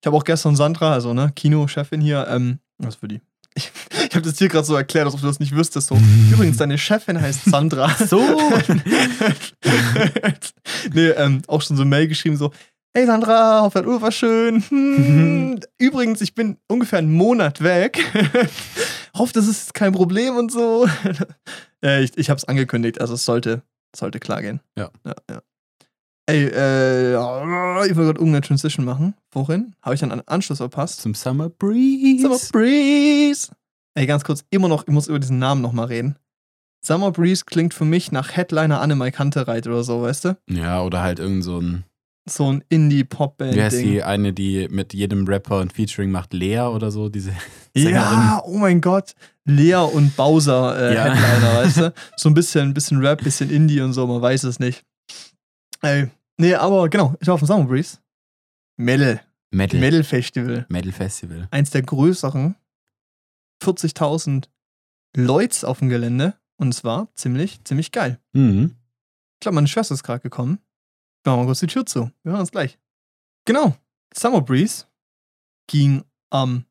[0.00, 3.20] Ich habe auch gestern Sandra, also ne, Kinochefin hier, ähm, was für die?
[3.58, 5.88] Ich, ich habe das hier gerade so erklärt, als ob du das nicht wüsstest.
[5.88, 5.96] So,
[6.30, 7.88] übrigens, deine Chefin heißt Sandra.
[7.88, 8.20] So.
[10.92, 12.52] nee, ähm, auch schon so eine Mail geschrieben, so,
[12.94, 14.62] hey Sandra, hoffe dein Urlaub war schön.
[14.68, 17.98] Hm, übrigens, ich bin ungefähr einen Monat weg.
[19.18, 20.88] Hoffe, das ist kein Problem und so.
[21.84, 23.62] äh, ich ich habe es angekündigt, also es sollte,
[23.94, 24.60] sollte klar gehen.
[24.76, 24.90] Ja.
[25.04, 25.42] ja, ja.
[26.28, 29.14] Ey, äh, ich wollte gerade irgendeine Transition machen.
[29.30, 29.76] Worin?
[29.82, 31.00] Habe ich dann einen Anschluss verpasst?
[31.00, 32.22] Zum Summer Breeze.
[32.22, 33.52] Summer Breeze.
[33.94, 36.16] Ey, ganz kurz, immer noch, ich muss über diesen Namen nochmal reden.
[36.84, 40.36] Summer Breeze klingt für mich nach Headliner Annemai Kantereit oder so, weißt du?
[40.50, 41.84] Ja, oder halt irgend so ein,
[42.28, 46.90] So ein wie heißt die eine, die mit jedem Rapper ein Featuring macht, Lea oder
[46.90, 47.30] so, diese
[47.76, 47.94] Sängerin.
[47.94, 49.14] Ja, oh mein Gott.
[49.44, 51.04] Lea und Bowser äh, Ja.
[51.04, 51.94] Headliner, weißt du?
[52.16, 54.84] So ein bisschen, bisschen Rap, bisschen Indie und so, man weiß es nicht.
[55.82, 57.98] Ey, nee, aber genau, ich war auf dem Summer Breeze.
[58.76, 59.20] Metal.
[59.52, 59.78] Metal.
[59.78, 60.66] Metal Festival.
[60.68, 61.46] Metal Festival.
[61.52, 62.56] Eins der größeren.
[63.62, 64.48] 40.000
[65.16, 66.34] Leute auf dem Gelände.
[66.58, 68.18] Und es war ziemlich, ziemlich geil.
[68.32, 68.76] Mhm.
[69.34, 70.58] Ich glaube, meine Schwester ist gerade gekommen.
[71.26, 72.10] Machen wir kurz die Tür zu.
[72.22, 72.78] Wir hören uns gleich.
[73.44, 73.76] Genau.
[74.14, 74.86] Summer Breeze
[75.68, 76.64] ging am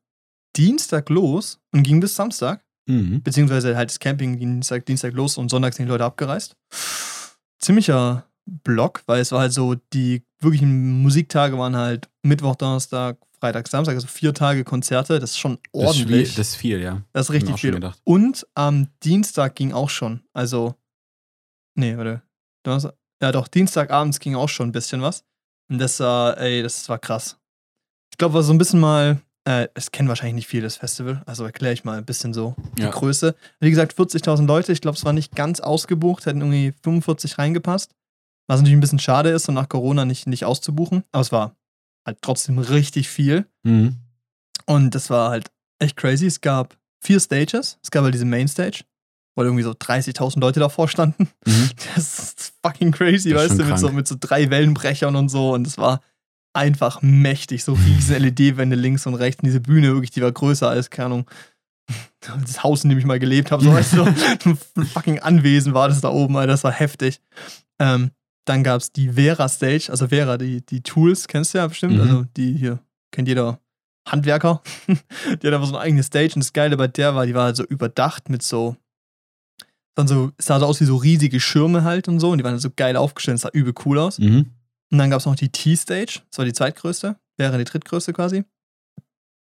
[0.56, 2.64] Dienstag los und ging bis Samstag.
[2.86, 3.22] Mhm.
[3.22, 6.56] Beziehungsweise halt das Camping ging Dienstag, Dienstag los und Sonntag sind die Leute abgereist.
[7.58, 13.68] Ziemlicher Block, weil es war halt so, die wirklichen Musiktage waren halt Mittwoch, Donnerstag, Freitag,
[13.68, 15.18] Samstag, also vier Tage Konzerte.
[15.18, 16.28] Das ist schon Das ist, ordentlich.
[16.28, 17.02] viel, das ist viel, ja.
[17.12, 17.72] Das ist richtig viel.
[17.72, 18.00] gedacht.
[18.04, 20.22] Und am Dienstag ging auch schon.
[20.32, 20.74] Also,
[21.74, 22.22] nee, warte.
[22.62, 25.24] Donnerstag, ja, doch, Dienstagabends ging auch schon ein bisschen was.
[25.70, 27.36] Und das war, ey, das war krass.
[28.12, 31.22] Ich glaube, war so ein bisschen mal, äh, es kennen wahrscheinlich nicht viele das Festival,
[31.26, 32.90] also erkläre ich mal ein bisschen so die Ja.
[32.90, 33.34] Größe.
[33.60, 37.92] Wie gesagt, 40.000 Leute, ich glaube, es war nicht ganz ausgebucht, hätten irgendwie 45 reingepasst.
[38.48, 41.02] Was natürlich ein bisschen schade ist, so nach Corona nicht, nicht auszubuchen.
[41.10, 41.56] Aber es war
[42.06, 43.46] halt trotzdem richtig viel.
[43.64, 43.96] Mhm.
[44.66, 45.50] Und das war halt
[45.80, 46.26] echt crazy.
[46.26, 47.78] Es gab vier Stages.
[47.82, 48.84] Es gab halt diese Mainstage,
[49.36, 51.28] wo irgendwie so 30.000 Leute davor standen.
[51.44, 51.70] Mhm.
[51.94, 55.52] Das ist fucking crazy, ist weißt du, mit so, mit so drei Wellenbrechern und so.
[55.54, 56.00] Und es war
[56.52, 57.62] einfach mächtig.
[57.62, 59.40] So riesen LED-Wände links und rechts.
[59.42, 61.30] Und diese Bühne wirklich, die war größer als, keine Ahnung,
[62.20, 63.62] das Haus, in dem ich mal gelebt habe.
[63.62, 64.04] So, weißt du,
[64.76, 66.52] ein fucking Anwesen war das da oben, Alter.
[66.52, 67.20] Das war heftig.
[67.78, 68.10] Ähm,
[68.46, 71.94] dann gab es die Vera Stage, also Vera, die, die Tools, kennst du ja bestimmt.
[71.94, 72.00] Mhm.
[72.00, 72.78] Also die hier,
[73.10, 73.60] kennt jeder
[74.08, 74.62] Handwerker.
[74.86, 77.44] die hat einfach so eine eigene Stage und das Geile bei der war, die war
[77.44, 78.76] halt so überdacht mit so,
[79.96, 82.44] dann so, es sah so aus wie so riesige Schirme halt und so und die
[82.44, 84.18] waren halt so geil aufgestellt, es sah übel cool aus.
[84.18, 84.52] Mhm.
[84.92, 88.44] Und dann gab es noch die T-Stage, das war die zweitgrößte, wäre die drittgrößte quasi.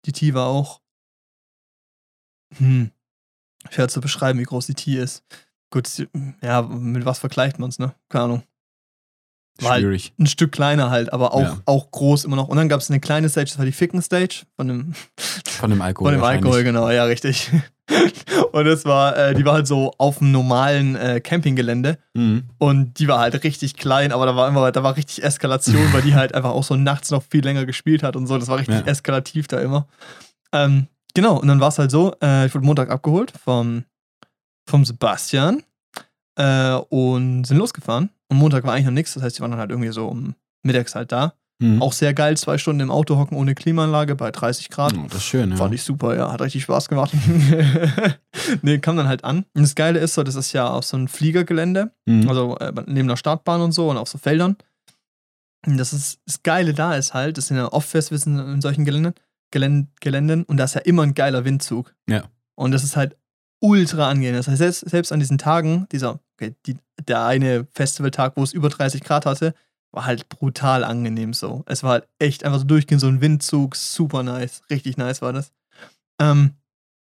[0.05, 0.79] Die T war auch,
[2.57, 2.91] hm,
[3.69, 5.23] schwer zu beschreiben, wie groß die T ist.
[5.69, 6.07] Gut,
[6.41, 7.93] ja, mit was vergleicht man es, ne?
[8.07, 8.43] Keine Ahnung.
[9.59, 10.13] War halt Schwierig.
[10.19, 11.61] ein Stück kleiner halt, aber auch, Ja.
[11.65, 12.47] auch groß immer noch.
[12.47, 14.93] Und dann gab es eine kleine Stage, das war die Ficken Stage von dem,
[15.45, 16.11] Von dem Alkohol.
[16.11, 16.23] von dem.
[16.23, 17.51] Alkohol, genau, ja, richtig.
[18.51, 22.43] Und das war, äh, die war halt so auf dem normalen äh, Campinggelände Mhm.
[22.57, 26.01] und die war halt richtig klein, aber da war immer, da war richtig Eskalation, weil
[26.01, 28.37] die halt einfach auch so nachts noch viel länger gespielt hat und so.
[28.37, 28.85] Das war richtig Ja.
[28.85, 29.87] eskalativ da immer.
[30.51, 33.83] Ähm, genau, und dann war es halt so, äh, ich wurde Montag abgeholt vom,
[34.67, 35.63] vom Sebastian
[36.35, 38.09] äh, und sind losgefahren.
[38.29, 40.35] Und Montag war eigentlich noch nichts, das heißt, die waren dann halt irgendwie so um
[40.63, 41.33] mittags halt da.
[41.59, 41.81] Mhm.
[41.81, 44.93] Auch sehr geil, zwei Stunden im Auto hocken ohne Klimaanlage bei 30 Grad.
[44.95, 45.55] Oh, das ist schön, ja.
[45.57, 47.11] Fand ich super, ja, hat richtig Spaß gemacht.
[48.61, 49.45] nee, kam dann halt an.
[49.55, 52.29] Und das Geile ist so, das ist ja auf so einem Fliegergelände, Mhm.
[52.29, 54.55] also äh, neben der Startbahn und so und auf so Feldern.
[55.65, 58.85] Und das ist das Geile da ist halt, das sind ja oft Festwissen in solchen
[58.85, 59.13] Geländen,
[59.51, 61.93] Geländen, Geländen und da ist ja immer ein geiler Windzug.
[62.07, 62.23] Ja.
[62.55, 63.17] Und das ist halt
[63.59, 64.35] ultra angenehm.
[64.35, 68.53] Das heißt, selbst, selbst an diesen Tagen, dieser, okay, die, der eine Festivaltag, wo es
[68.53, 69.55] über 30 Grad hatte,
[69.91, 71.63] war halt brutal angenehm so.
[71.65, 75.33] Es war halt echt einfach so durchgehend so ein Windzug, super nice, richtig nice war
[75.33, 75.51] das.
[76.21, 76.51] Ähm,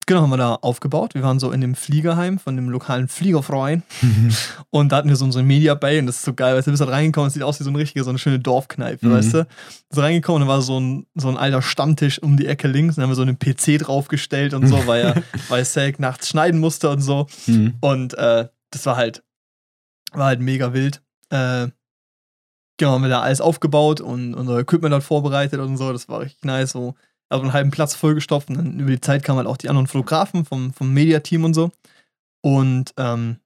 [0.07, 1.15] Genau, haben wir da aufgebaut.
[1.15, 3.85] Wir waren so in dem Fliegerheim von dem lokalen Fliegerverein.
[4.71, 6.73] und da hatten wir so unsere Media Bay und das ist so geil, weißt du,
[6.73, 9.13] bist halt reingekommen, es sieht aus wie so eine richtige, so eine schöne Dorfkneipe, Mhm.
[9.13, 9.47] weißt du.
[9.91, 12.97] So reingekommen und da war so ein, so ein alter Stammtisch um die Ecke links
[12.97, 16.29] und dann haben wir so einen PC draufgestellt und so, weil er, weil Selk nachts
[16.31, 17.29] schneiden musste und so.
[17.47, 17.75] Mhm.
[17.81, 19.23] Und äh, das war halt,
[20.13, 21.03] war halt mega wild.
[21.29, 21.69] Äh,
[22.81, 25.93] genau, haben wir da alles aufgebaut und unser Equipment dort vorbereitet und so.
[25.93, 26.73] Das war richtig nice.
[26.73, 26.95] So,
[27.29, 29.87] also einen halben Platz vollgestopft und dann über die Zeit kamen halt auch die anderen
[29.87, 31.71] Fotografen vom, vom Media-Team und so.
[32.43, 33.37] Und ähm,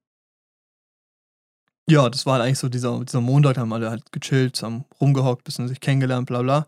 [1.91, 5.45] ja, das war halt eigentlich so dieser, dieser Montag, haben alle halt gechillt, haben rumgehockt,
[5.45, 6.67] bisschen sich kennengelernt, bla bla.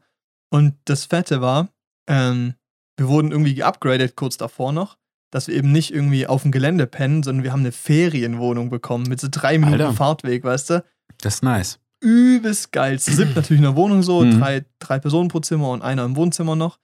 [0.50, 1.68] Und das Fette war,
[2.09, 2.55] ähm,
[2.98, 4.98] wir wurden irgendwie geupgradet kurz davor noch,
[5.31, 9.05] dass wir eben nicht irgendwie auf dem Gelände pennen, sondern wir haben eine Ferienwohnung bekommen
[9.09, 9.94] mit so drei Minuten Alter.
[9.94, 10.85] Fahrtweg, weißt du?
[11.20, 11.79] Das ist nice.
[12.00, 12.98] Übelst geil.
[12.98, 14.38] Zu siebt natürlich in der Wohnung so, Mhm.
[14.38, 16.78] drei, drei Personen pro Zimmer und einer im Wohnzimmer noch.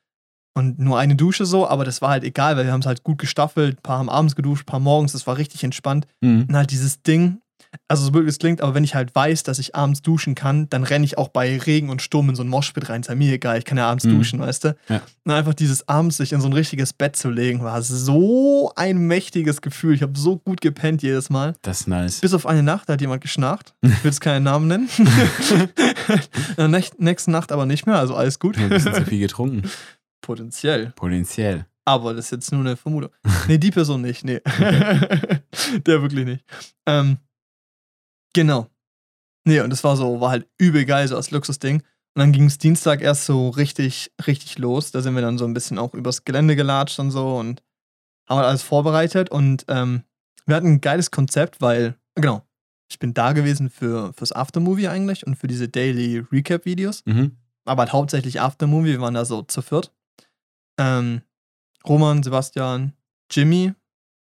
[0.54, 3.04] Und nur eine Dusche so, aber das war halt egal, weil wir haben es halt
[3.04, 3.78] gut gestaffelt.
[3.78, 6.06] Ein paar haben abends geduscht, ein paar morgens, das war richtig entspannt.
[6.20, 6.46] Mhm.
[6.48, 7.40] Und halt dieses Ding,
[7.88, 10.34] also so blöd wie es klingt, aber wenn ich halt weiß, dass ich abends duschen
[10.34, 13.00] kann, dann renne ich auch bei Regen und Sturm in so ein Moshpit rein.
[13.02, 14.16] Ist ja mir egal, ich kann ja abends Mhm.
[14.18, 14.76] duschen, weißt du?
[14.88, 15.00] Ja.
[15.24, 18.98] Und einfach dieses abends sich in so ein richtiges Bett zu legen, war so ein
[19.06, 19.94] mächtiges Gefühl.
[19.94, 21.54] Ich habe so gut gepennt jedes Mal.
[21.62, 22.20] Das ist nice.
[22.20, 23.74] Bis auf eine Nacht, da hat jemand geschnarcht.
[23.82, 24.88] Ich will jetzt keinen Namen nennen.
[24.98, 28.58] In der näch- nächsten Nacht aber nicht mehr, also alles gut.
[28.58, 29.62] Ein bisschen zu viel getrunken.
[30.20, 30.92] Potenziell.
[30.96, 31.66] Potenziell.
[31.84, 33.10] Aber das ist jetzt nur eine Vermutung.
[33.48, 34.40] Nee, die Person nicht, nee.
[35.86, 36.44] Der wirklich nicht.
[36.86, 37.18] Ähm,
[38.32, 38.68] genau.
[39.44, 41.76] Nee, und das war so, war halt übel geil, so als Luxusding.
[42.14, 44.90] Und dann ging es Dienstag erst so richtig, richtig los.
[44.90, 47.62] Da sind wir dann so ein bisschen auch übers Gelände gelatscht und so und
[48.28, 49.30] haben halt alles vorbereitet.
[49.30, 50.04] Und ähm,
[50.46, 52.46] wir hatten ein geiles Konzept, weil, genau,
[52.90, 57.36] ich bin da gewesen für, fürs Aftermovie eigentlich und für diese Daily Recap-Videos Mhm.
[57.64, 58.90] aber halt hauptsächlich Aftermovie.
[58.92, 59.90] Wir waren da so zu viert.
[60.78, 61.22] Ähm,
[61.88, 62.92] Roman, Sebastian,
[63.30, 63.72] Jimmy,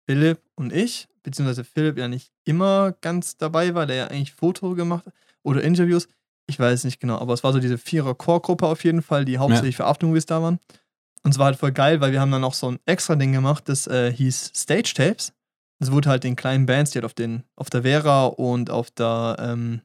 [0.06, 4.74] Philipp und ich, beziehungsweise Philipp ja nicht immer ganz dabei war, der ja eigentlich Foto
[4.74, 6.08] gemacht hat oder Interviews.
[6.46, 9.76] Ich weiß nicht genau, aber es war so diese Vierer-Core-Gruppe auf jeden Fall, die hauptsächlich
[9.76, 10.58] für Aftermovies da waren.
[11.22, 13.32] Und es war halt voll geil, weil wir haben dann auch so ein extra Ding
[13.32, 15.32] gemacht, das äh, hieß Stage Tapes.
[15.78, 18.90] Das wurde halt den kleinen Bands, die halt auf, den, auf der Vera und auf
[18.90, 19.80] der ähm,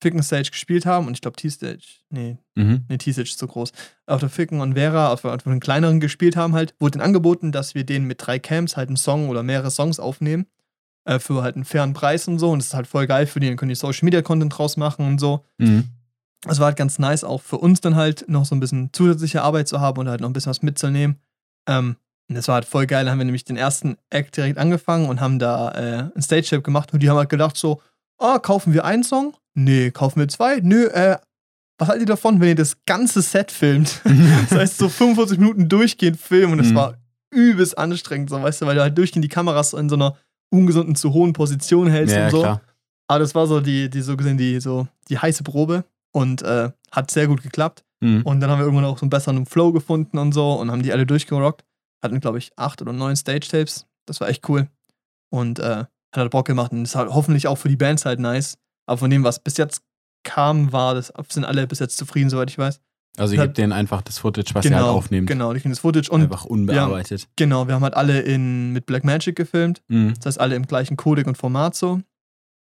[0.00, 2.84] Ficken Stage gespielt haben und ich glaube T-Stage, nee, Mhm.
[2.88, 3.72] Nee, T-Sage ist zu groß.
[4.06, 7.52] Auf der Ficken und Vera, auf, auf den kleineren gespielt haben halt, wurde ihnen angeboten,
[7.52, 10.46] dass wir denen mit drei Camps halt einen Song oder mehrere Songs aufnehmen.
[11.04, 12.50] Äh, für halt einen fairen Preis und so.
[12.50, 13.48] Und das ist halt voll geil für die.
[13.48, 15.44] Dann können die Social Media Content draus machen und so.
[15.56, 15.84] Mhm.
[16.42, 19.42] Das war halt ganz nice, auch für uns dann halt noch so ein bisschen zusätzliche
[19.42, 21.16] Arbeit zu haben und halt noch ein bisschen was mitzunehmen.
[21.66, 21.96] Ähm,
[22.28, 23.06] und das war halt voll geil.
[23.06, 26.62] Da haben wir nämlich den ersten Act direkt angefangen und haben da äh, ein Stage-Tape
[26.62, 27.80] gemacht und die haben halt gedacht so,
[28.18, 29.34] ah, kaufen wir einen Song?
[29.58, 30.60] Nee, kaufen wir zwei?
[30.62, 31.16] Nö, äh,
[31.78, 34.00] was haltet ihr davon, wenn ihr das ganze Set filmt?
[34.50, 36.74] das heißt, so 45 Minuten durchgehend filmen und das Mhm.
[36.76, 36.94] war
[37.30, 40.16] übelst anstrengend, so, weißt du, weil du halt durchgehend die Kameras in so einer
[40.50, 42.40] ungesunden, zu hohen Position hältst Ja, und so.
[42.40, 42.60] klar.
[43.08, 46.70] Aber das war so die, die so gesehen, die, so, die heiße Probe und äh,
[46.90, 47.84] hat sehr gut geklappt.
[48.00, 48.22] Mhm.
[48.22, 50.82] Und dann haben wir irgendwann auch so einen besseren Flow gefunden und so und haben
[50.82, 51.64] die alle durchgerockt.
[52.02, 53.86] Hatten, glaube ich, acht oder neun Stage-Tapes.
[54.06, 54.68] Das war echt cool.
[55.30, 58.20] Und äh, hat halt Bock gemacht und ist halt hoffentlich auch für die Bands halt
[58.20, 58.56] nice.
[58.88, 59.82] Aber von dem, was bis jetzt
[60.24, 62.80] kam, war das, sind alle bis jetzt zufrieden, soweit ich weiß.
[63.16, 65.26] Also ihr gebt denen einfach das Footage, was ihr halt aufnehmt.
[65.28, 67.28] Genau, die kriegen das Footage und einfach unbearbeitet.
[67.36, 69.82] genau, wir haben halt alle in, mit Blackmagic gefilmt.
[69.88, 70.14] Mhm.
[70.16, 72.00] Das heißt, alle im gleichen Codec und Format so.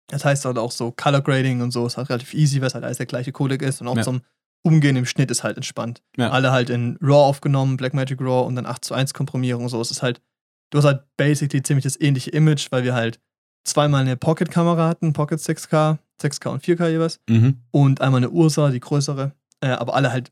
[0.08, 2.76] Das heißt halt auch so Color Grading und so ist halt relativ easy, weil es
[2.76, 4.04] halt alles der gleiche Codec ist und auch Ja.
[4.04, 4.22] zum
[4.66, 6.02] Umgehen im Schnitt ist halt entspannt.
[6.18, 6.30] Ja.
[6.30, 9.82] Alle halt in RAW aufgenommen, Blackmagic RAW und dann 8 zu 1 Komprimierung und so.
[9.82, 10.22] Es ist halt,
[10.70, 13.20] du hast halt basically ziemlich das ähnliche Image, weil wir halt
[13.66, 17.60] zweimal eine Pocket-Kamera hatten, Pocket 6K, 6K und 4K jeweils Mhm.
[17.72, 19.32] und einmal eine Ursa, die größere,
[19.62, 20.32] äh, aber alle halt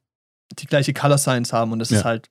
[0.60, 2.00] die gleiche Color Science haben und das Ja.
[2.00, 2.30] ist halt,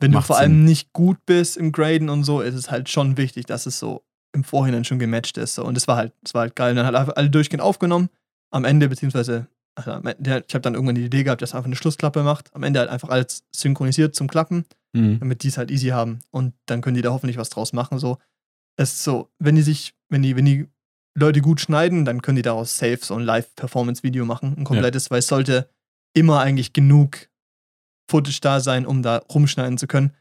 [0.00, 0.44] wenn du Macht vor Sinn.
[0.44, 3.78] allem nicht gut bist im Graden und so, ist es halt schon wichtig, dass es
[3.78, 4.04] so
[4.34, 5.54] im Vorhinein schon gematcht ist.
[5.54, 5.64] So.
[5.64, 6.70] Und das war halt, das war halt geil.
[6.70, 8.08] Und dann halt einfach alle durchgehend aufgenommen.
[8.50, 11.56] Am Ende, beziehungsweise, also am Ende, ich habe dann irgendwann die Idee gehabt, dass er
[11.58, 12.54] einfach eine Schlussklappe macht.
[12.54, 15.20] Am Ende halt einfach alles synchronisiert zum Klappen, Mhm.
[15.20, 16.20] damit die es halt easy haben.
[16.30, 17.98] Und dann können die da hoffentlich was draus machen.
[17.98, 18.18] So.
[18.76, 20.66] Es ist so, wenn die sich, wenn die, wenn die
[21.14, 25.18] Leute gut schneiden, dann können die daraus safe so ein Live-Performance-Video machen, ein komplettes, weil
[25.18, 25.68] es sollte
[26.14, 27.28] immer eigentlich genug
[28.10, 30.12] Footage da sein, um da rumschneiden zu können.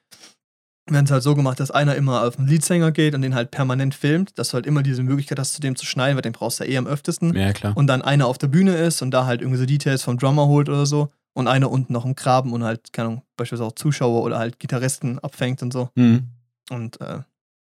[0.89, 3.35] Wir haben es halt so gemacht, dass einer immer auf den Leadsänger geht und den
[3.35, 6.23] halt permanent filmt, dass du halt immer diese Möglichkeit hast, zu dem zu schneiden, weil
[6.23, 7.35] den brauchst du ja eh am öftesten.
[7.35, 7.77] Ja, klar.
[7.77, 10.47] Und dann einer auf der Bühne ist und da halt irgendwie so Details vom Drummer
[10.47, 11.11] holt oder so.
[11.33, 14.59] Und einer unten noch im Graben und halt, keine Ahnung, beispielsweise auch Zuschauer oder halt
[14.59, 15.89] Gitarristen abfängt und so.
[15.95, 16.27] Mhm.
[16.69, 17.19] Und äh,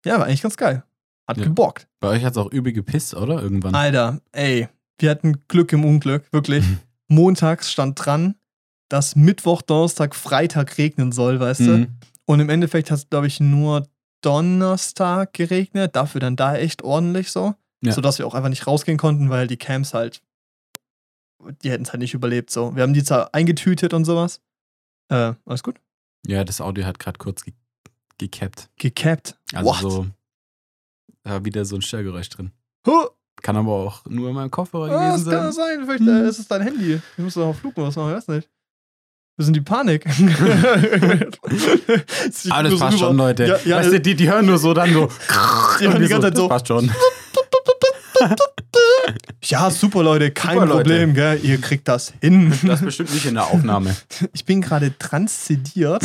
[0.05, 0.83] ja, war eigentlich ganz geil.
[1.29, 1.45] Hat Ja.
[1.45, 1.89] gebockt.
[2.01, 3.43] Bei euch hat es auch übel gepisst, oder?
[3.43, 3.75] Irgendwann.
[3.75, 6.65] Alter, ey, wir hatten Glück im Unglück, wirklich.
[6.65, 6.79] Mhm.
[7.09, 8.37] Montags stand dran,
[8.89, 11.79] dass Mittwoch, Donnerstag, Freitag regnen soll, weißt du?
[11.79, 11.89] Mhm.
[12.27, 13.87] Und im Endeffekt hat es, glaube ich, nur
[14.21, 17.55] Donnerstag geregnet, dafür dann da echt ordentlich so.
[17.83, 17.93] Ja.
[17.93, 20.23] Sodass wir auch einfach nicht rausgehen konnten, weil die Camps halt,
[21.63, 22.75] die hätten es halt nicht überlebt so.
[22.75, 24.41] Wir haben die zwar eingetütet und sowas.
[25.09, 25.79] Äh, alles gut?
[26.27, 27.55] Ja, das Audio hat gerade kurz ge
[28.19, 28.71] gekappt.
[28.79, 29.39] Gecapped.
[29.53, 29.81] Also What?
[29.81, 30.07] so,
[31.27, 32.53] da war wieder so ein Störgeräusch drin.
[32.87, 33.07] Huh.
[33.43, 35.79] Kann aber auch nur in meinem Kopfhörer Ah, das gewesen kann sein.
[35.79, 35.85] sein.
[35.87, 36.25] Vielleicht Hm.
[36.25, 37.01] äh, ist es dein Handy.
[37.17, 38.49] Ich muss doch auf Flugmodus machen, ich weiß nicht.
[39.37, 40.07] Wir sind die Panik.
[42.49, 43.45] Aber das passt schon, Leute.
[43.47, 45.09] Ja, ja, weißt du, die, die hören nur so dann so.
[45.81, 46.49] Die hören Und die ganze Zeit das so.
[46.49, 46.91] Passt schon.
[49.45, 50.79] Ja, super, Leute, kein Super, Leute.
[50.91, 51.39] Problem, gell?
[51.43, 52.53] Ihr kriegt das hin.
[52.65, 53.95] Das bestimmt nicht in der Aufnahme.
[54.33, 56.03] Ich bin gerade transzediert.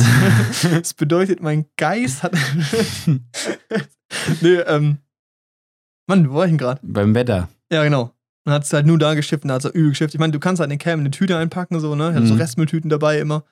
[0.71, 2.33] Das bedeutet, mein Geist hat.
[4.41, 4.97] nee, ähm.
[6.11, 6.79] Mann, wo war ich denn gerade?
[6.83, 7.47] Beim Wetter.
[7.71, 8.11] Ja, genau.
[8.43, 10.13] Dann hat es halt nur da geschifft und da hat es übel geschifft.
[10.13, 12.09] Ich meine, du kannst halt in den Cam eine Tüte einpacken, so, ne?
[12.09, 12.41] Ich hab so Mhm.
[12.41, 13.43] Restmülltüten dabei immer.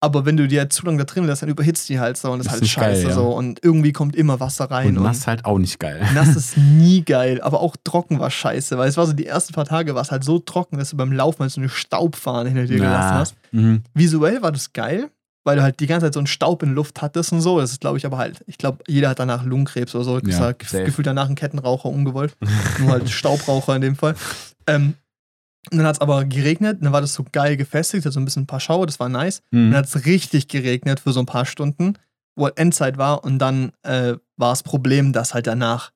[0.00, 2.30] Aber wenn du die halt zu lange da drin lässt, dann überhitzt die halt so
[2.30, 3.14] und das ist halt scheiße geil, ja.
[3.14, 3.28] so.
[3.28, 4.88] Und irgendwie kommt immer Wasser rein.
[4.88, 6.02] Und Und, nass halt auch nicht geil.
[6.14, 9.54] nass ist nie geil, aber auch trocken war scheiße, weil es war so die ersten
[9.54, 12.48] paar Tage war es halt so trocken, dass du beim Laufen halt so eine Staubfahne
[12.50, 13.34] hinter dir gelassen hast.
[13.52, 13.82] Mhm.
[13.94, 15.10] Visuell war das geil,
[15.44, 17.60] weil du halt die ganze Zeit so einen Staub in Luft hattest und so.
[17.60, 20.20] Das ist, glaube ich, aber halt, ich glaube, jeder hat danach Lungenkrebs oder so.
[20.20, 22.36] Das Ja, gefühlt danach ein Kettenraucher ungewollt.
[22.80, 24.14] Nur halt Staubraucher in dem Fall.
[24.66, 24.94] Ähm,
[25.70, 28.42] und dann hat es aber geregnet, dann war das so geil gefestigt, also ein bisschen
[28.42, 29.40] ein paar Schauer, das war nice.
[29.50, 29.70] Mhm.
[29.70, 31.94] Dann hat es richtig geregnet für so ein paar Stunden,
[32.36, 35.92] wo halt Endzeit war und dann äh, war das Problem, dass halt danach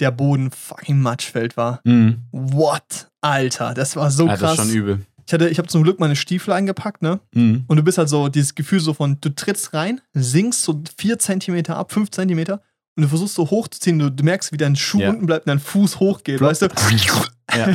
[0.00, 1.80] der Boden fucking Matschfeld war.
[1.84, 2.22] Mhm.
[2.32, 3.10] What?
[3.20, 4.56] Alter, das war so Ja, das ist krass.
[4.56, 5.00] schon übel.
[5.32, 7.18] Ich, hatte, ich habe zum Glück meine Stiefel eingepackt, ne?
[7.34, 7.64] Mhm.
[7.66, 11.18] Und du bist halt so, dieses Gefühl so von, du trittst rein, sinkst so vier
[11.18, 12.60] Zentimeter ab, fünf Zentimeter
[12.98, 15.08] und du versuchst so hochzuziehen, du, du merkst, wie dein Schuh Ja.
[15.08, 16.50] unten bleibt und dein Fuß hochgeht, Plop.
[16.50, 16.68] weißt du?
[17.56, 17.66] Ja.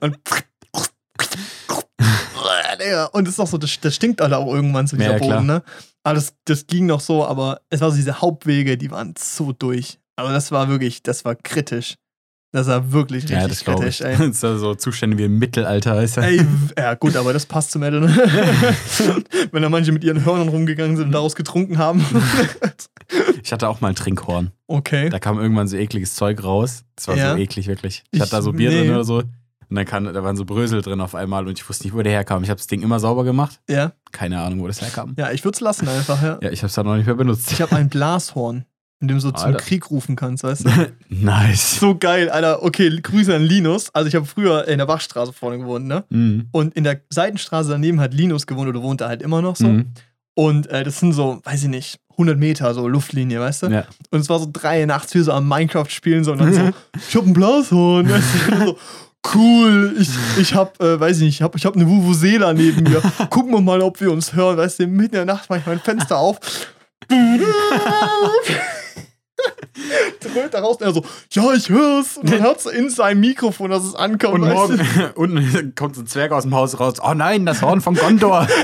[0.00, 0.18] und,
[3.12, 5.36] und es ist auch so, das, das stinkt alle auch irgendwann so dieser Ja, klar.
[5.38, 5.62] Boden, ne?
[6.04, 9.52] Aber das, das ging noch so, aber es war so diese Hauptwege, die waren so
[9.52, 9.98] durch.
[10.16, 11.94] Aber das war wirklich, das war kritisch.
[12.56, 14.06] Das war wirklich richtig Ja, das glaube kritisch, ich.
[14.06, 14.16] ey.
[14.18, 16.02] Das ist ja so Zustände wie im Mittelalter.
[16.02, 16.22] Ist ja.
[16.22, 16.40] Ey,
[16.78, 18.00] ja gut, aber das passt zum Metal.
[18.00, 18.08] ne?
[19.52, 22.04] Wenn da manche mit ihren Hörnern rumgegangen sind und daraus getrunken haben.
[23.42, 24.50] Ich hatte auch mal ein Trinkhorn.
[24.66, 25.08] Okay.
[25.10, 26.82] Da kam irgendwann so ekliges Zeug raus.
[26.96, 27.32] Das war Ja.
[27.34, 28.02] so eklig, wirklich.
[28.10, 28.80] Ich, Ich- hatte da so Bier nee.
[28.80, 29.18] drin oder so.
[29.18, 29.28] Und
[29.76, 32.10] dann kam, da waren so Brösel drin auf einmal und ich wusste nicht, wo der
[32.12, 32.42] herkam.
[32.42, 33.60] Ich habe das Ding immer sauber gemacht.
[33.70, 35.14] Ja, Keine Ahnung, wo das herkam.
[35.16, 36.38] ja ich würde es lassen einfach, ja.
[36.42, 37.52] Ja, ich habe es dann noch nicht mehr benutzt.
[37.52, 38.64] Ich habe ein Blashorn,
[39.00, 39.58] in dem du so zum Alter.
[39.58, 40.70] Krieg rufen kannst, weißt du?
[41.08, 41.78] nice.
[41.78, 42.62] So geil, Alter.
[42.62, 43.90] Okay, Grüße an Linus.
[43.94, 46.04] Also ich habe früher in der Wachstraße vorne gewohnt, ne?
[46.08, 46.48] Mhm.
[46.50, 49.68] Und in der Seitenstraße daneben hat Linus gewohnt oder wohnt er halt immer noch so.
[49.68, 49.92] Mhm.
[50.34, 53.66] Und äh, das sind so, weiß ich nicht, 100 Meter, so Luftlinie, weißt du?
[53.68, 53.84] Ja.
[54.10, 56.60] Und es war so drei nachts, wir so am Minecraft spielen, so und dann so,
[57.08, 58.66] ich hab ein Blashorn, weißt du?
[58.66, 58.78] So,
[59.34, 62.82] cool, ich, ich hab, äh, weiß ich nicht, ich hab, ich hab eine Vuvuzela neben
[62.82, 63.02] mir.
[63.28, 65.66] Gucken wir mal, ob wir uns hören, weißt du, mitten in der Nacht mach ich
[65.66, 66.38] mein Fenster auf.
[70.20, 72.16] Dröhnt da raus und er so, ja, ich hör's.
[72.16, 74.34] Und dann hört's in seinem Mikrofon, dass es ankommt.
[74.34, 74.80] Und morgen
[75.14, 76.94] unten kommt so ein Zwerg aus dem Haus raus.
[77.02, 78.46] Oh nein, das Horn von Gondor.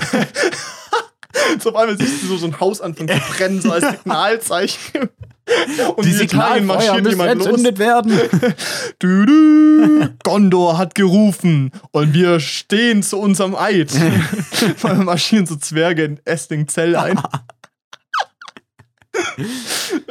[1.60, 5.08] So auf einmal siehst du so, so ein Haus anfangen zu brennen, so als Signalzeichen.
[5.96, 8.20] Und Die Italien Signalfeuer müssen entzündet werden.
[8.98, 10.08] Du, du.
[10.22, 13.92] Gondor hat gerufen und wir stehen zu unserem Eid.
[14.82, 17.20] Weil wir marschieren so Zwerge in Esslingzell ein.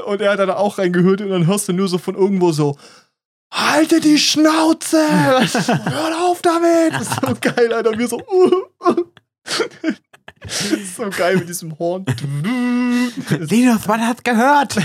[0.05, 2.77] Und er hat dann auch reingehört und dann hörst du nur so von irgendwo so:
[3.51, 4.97] Halte die Schnauze!
[5.85, 6.93] Hör auf damit!
[6.93, 7.89] Das ist so geil, Alter.
[7.91, 8.51] Und wir so: uh,
[8.87, 9.05] uh.
[10.95, 12.05] So geil mit diesem Horn.
[13.29, 14.75] Linus, man hat gehört.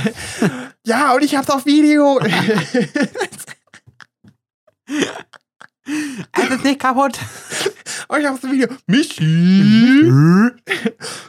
[0.84, 2.20] Ja, und ich hab's auf Video.
[6.32, 7.18] Es ist nicht kaputt.
[8.08, 8.68] Oh, ich hab's auf Video.
[8.86, 10.12] Michi.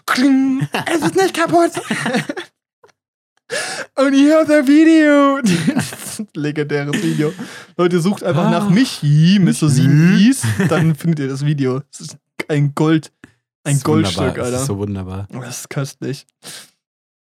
[0.06, 0.68] Kling.
[0.86, 1.72] Es ist nicht kaputt.
[3.96, 5.40] Und ich hab das Video.
[5.74, 7.34] Das ein legendäres Video.
[7.78, 8.52] Leute, sucht einfach Ah.
[8.52, 10.30] nach Michi mit so Michi.
[10.30, 11.82] I's, dann findet ihr das Video.
[11.92, 13.12] Das ist ein Gold,
[13.64, 14.36] ein Das Goldstück, wunderbar.
[14.38, 14.58] Das Alter.
[14.62, 15.28] ist so wunderbar.
[15.32, 16.26] Das ist köstlich.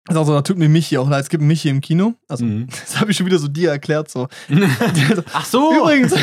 [0.06, 1.10] Das ist auch so, da tut mir Michi auch.
[1.10, 2.14] Es gibt Michi im Kino.
[2.28, 2.66] Also, Mhm.
[2.70, 4.10] das habe ich schon wieder so dir erklärt.
[4.10, 4.28] So.
[5.32, 5.74] Ach so.
[5.80, 6.14] Übrigens,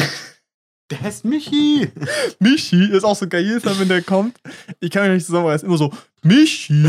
[0.89, 1.89] Der heißt Michi.
[2.39, 4.37] Michi ist auch so geil, jedes Mal, wenn der kommt.
[4.79, 6.83] Ich kann mich nicht zusammenreißen, immer so, Michi.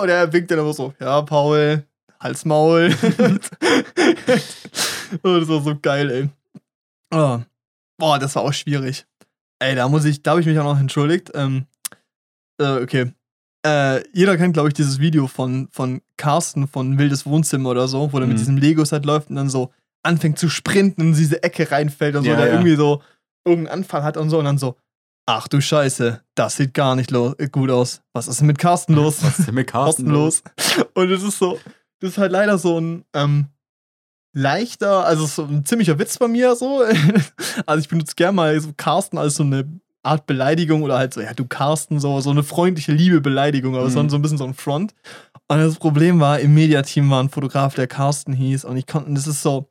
[0.00, 1.82] Und er winkt dann immer so, ja, Paul,
[2.22, 2.90] Halsmaul.
[5.22, 6.28] oh, das war so geil, ey.
[7.12, 7.40] Oh.
[7.98, 9.06] Boah, das war auch schwierig.
[9.58, 11.30] Ey, da muss ich, da habe ich mich auch noch entschuldigt.
[11.34, 11.66] Ähm,
[12.60, 13.12] äh, okay.
[13.66, 18.10] Äh, jeder kennt, glaube ich, dieses Video von, von Carsten von Wildes Wohnzimmer oder so,
[18.12, 18.38] wo er mit Mhm.
[18.38, 19.70] diesem Lego-Set läuft und dann so
[20.02, 22.52] anfängt zu sprinten und in diese Ecke reinfällt und so, Ja, der ja.
[22.54, 23.02] irgendwie so
[23.44, 24.76] irgendeinen Anfall hat und so und dann so,
[25.26, 27.12] ach du Scheiße, das sieht gar nicht
[27.52, 28.00] gut aus.
[28.14, 29.22] Was ist denn mit Carsten los?
[29.22, 30.42] Was ist denn mit Carsten los?
[30.94, 31.58] Und es ist so,
[32.00, 33.46] das ist halt leider so ein ähm,
[34.32, 36.82] leichter, also so ein ziemlicher Witz bei mir so.
[37.66, 41.20] also ich benutze gerne mal so Carsten als so eine Art Beleidigung oder halt so,
[41.20, 44.08] ja, du Carsten, so, so eine freundliche Liebe-Beleidigung, aber mhm.
[44.08, 44.94] so ein bisschen so ein Front.
[45.48, 49.12] Und das Problem war, im Mediateam war ein Fotograf, der Carsten hieß und ich konnte,
[49.12, 49.68] das ist so,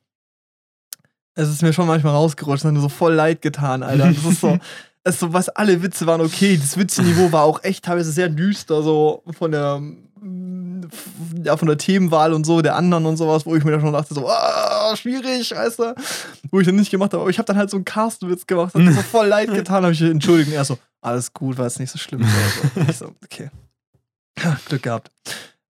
[1.34, 4.12] es ist mir schon manchmal rausgerutscht, und hat mir so voll leid getan, Alter.
[4.12, 4.58] Das ist so,
[5.04, 6.56] es so, was alle Witze waren okay.
[6.56, 9.80] Das Witzeniveau war auch echt teilweise sehr düster, so von der,
[11.44, 13.92] ja, von der Themenwahl und so, der anderen und sowas, wo ich mir dann schon
[13.92, 15.94] dachte, so, ah, schwierig, weißt du,
[16.50, 17.22] wo ich dann nicht gemacht habe.
[17.22, 19.82] Aber ich habe dann halt so einen Carsten-Witz gemacht, hat mir so voll leid getan,
[19.82, 20.52] habe ich entschuldigen.
[20.52, 22.26] Er so, alles gut, war jetzt nicht so schlimm.
[22.88, 23.50] Ich so, okay.
[24.66, 25.10] Glück gehabt.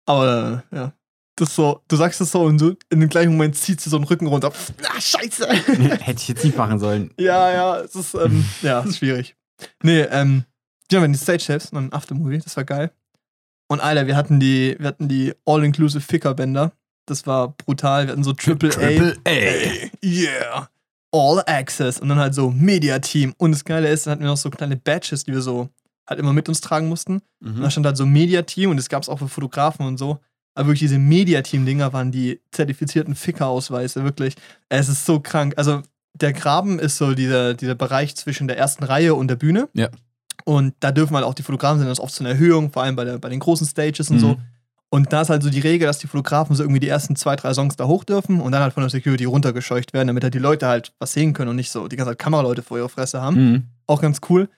[0.06, 0.92] Aber, ja,
[1.36, 3.96] das so, du sagst das so und du, in dem gleichen Moment ziehst du so
[3.96, 4.52] einen Rücken runter.
[4.84, 5.48] Ah, scheiße.
[5.48, 7.12] Hätte ich jetzt nicht machen sollen.
[7.18, 9.36] Ja, ja, es ist, ähm, ja, ist schwierig.
[9.82, 10.44] Nee, ähm,
[10.90, 12.90] ja, wenn die Stage-Chefs und ein Aftermovie, das war geil.
[13.70, 16.72] Und Alter, wir hatten die, wir hatten die All-Inclusive Ficker-Bänder.
[17.06, 18.06] Das war brutal.
[18.06, 19.30] Wir hatten so Triple, Triple A.
[19.30, 20.04] A.
[20.04, 20.68] Yeah.
[21.12, 22.00] All Access.
[22.00, 23.32] Und dann halt so Media-Team.
[23.38, 25.68] Und das Geile ist, dann hatten wir noch so kleine Badges, die wir so
[26.08, 27.22] halt immer mit uns tragen mussten.
[27.38, 27.54] Mhm.
[27.54, 30.18] Und da stand halt so Media-Team und das gab es auch für Fotografen und so.
[30.54, 34.34] Aber wirklich diese Mediateam-Dinger waren die zertifizierten Ficker-Ausweise, wirklich.
[34.68, 35.54] Es ist so krank.
[35.56, 35.82] Also
[36.14, 39.68] der Graben ist so dieser, dieser Bereich zwischen der ersten Reihe und der Bühne.
[39.74, 39.90] Ja.
[40.44, 42.82] Und da dürfen halt auch die Fotografen sind, das ist oft so eine Erhöhung, vor
[42.82, 44.20] allem bei, der, bei den großen Stages und mhm.
[44.20, 44.36] so.
[44.92, 47.36] Und da ist halt so die Regel, dass die Fotografen so irgendwie die ersten zwei,
[47.36, 50.34] drei Songs da hoch dürfen und dann halt von der Security runtergescheucht werden, damit halt
[50.34, 52.88] die Leute halt was sehen können und nicht so die ganze Zeit Kameraleute vor ihrer
[52.88, 53.36] Fresse haben.
[53.36, 53.64] Mhm.
[53.86, 54.48] Auch ganz cool.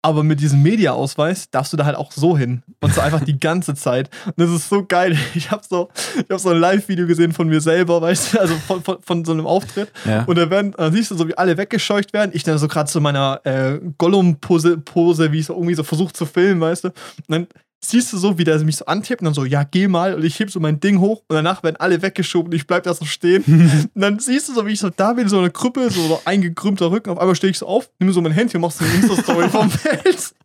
[0.00, 2.62] Aber mit diesem Media-Ausweis darfst du da halt auch so hin.
[2.80, 4.10] Und so einfach die ganze Zeit.
[4.26, 5.16] Und das ist so geil.
[5.34, 8.54] Ich habe so, ich hab so ein Live-Video gesehen von mir selber, weißt du, also
[8.54, 9.90] von, von, von so einem Auftritt.
[10.04, 10.24] Ja.
[10.24, 12.30] Und da werden, dann siehst du so, wie alle weggescheucht werden.
[12.34, 16.16] Ich dann so gerade zu meiner äh, Gollum-Pose, Pose, wie ich so irgendwie so versucht
[16.16, 16.88] zu filmen, weißt du.
[16.88, 16.94] Und
[17.28, 17.46] dann
[17.80, 20.14] siehst du so, wie der mich so antippt und dann so, ja, geh mal.
[20.14, 22.82] Und ich heb so mein Ding hoch und danach werden alle weggeschoben und ich bleib
[22.82, 23.44] da so stehen.
[23.94, 26.20] und dann siehst du so, wie ich so da bin, so eine Krüppel, so, so
[26.24, 27.10] eingekrümmter Rücken.
[27.10, 29.48] Auf einmal stehe ich so auf, nimm so mein Händchen und mach so eine Insta-Story
[29.50, 30.34] vom Fels.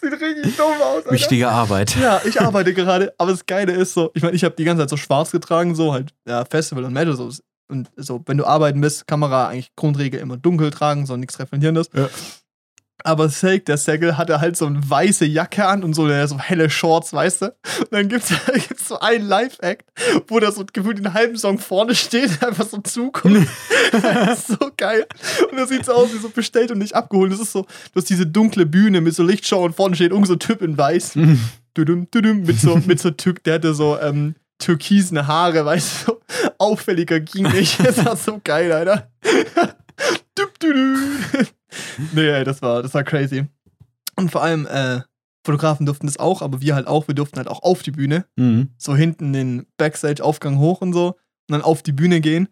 [0.00, 0.96] sieht richtig dumm aus.
[0.96, 1.12] Alter.
[1.12, 1.96] Wichtige Arbeit.
[1.96, 4.82] Ja, ich arbeite gerade, aber das Geile ist so, ich meine, ich habe die ganze
[4.82, 7.30] Zeit so schwarz getragen, so halt, ja, Festival und Metal, so.
[7.70, 11.88] Und so, wenn du arbeiten bist, Kamera eigentlich Grundregel immer dunkel tragen, so nichts Reflektierendes.
[11.94, 12.08] Ja.
[13.04, 16.70] Aber Sake, der Segel, hatte halt so eine weiße Jacke an und so, so helle
[16.70, 17.46] Shorts, weißt du?
[17.46, 18.32] Und dann gibt's,
[18.68, 19.84] gibt's so einen Live-Act,
[20.28, 23.46] wo der so gefühlt den halben Song vorne steht, einfach so zuguckt.
[23.92, 25.06] das ist so geil.
[25.50, 27.32] Und das sieht so aus wie so bestellt und nicht abgeholt.
[27.32, 30.26] Das ist so, du hast diese dunkle Bühne mit so Lichtschau und vorne steht irgend
[30.26, 31.14] so ein Typ in weiß.
[31.76, 36.12] düdüm, düdüm, mit so, mit so Typ, der hatte so, ähm, türkisen Haare, weißt du,
[36.12, 36.20] so
[36.58, 37.84] auffälliger ging nicht.
[37.84, 39.10] Das war so geil, Alter.
[42.12, 43.46] nee, das war, das war crazy.
[44.16, 45.00] Und vor allem, äh,
[45.44, 47.08] Fotografen durften das auch, aber wir halt auch.
[47.08, 48.26] Wir durften halt auch auf die Bühne.
[48.36, 48.70] Mhm.
[48.76, 51.08] So hinten den Backstage-Aufgang hoch und so.
[51.08, 51.16] Und
[51.48, 52.48] dann auf die Bühne gehen.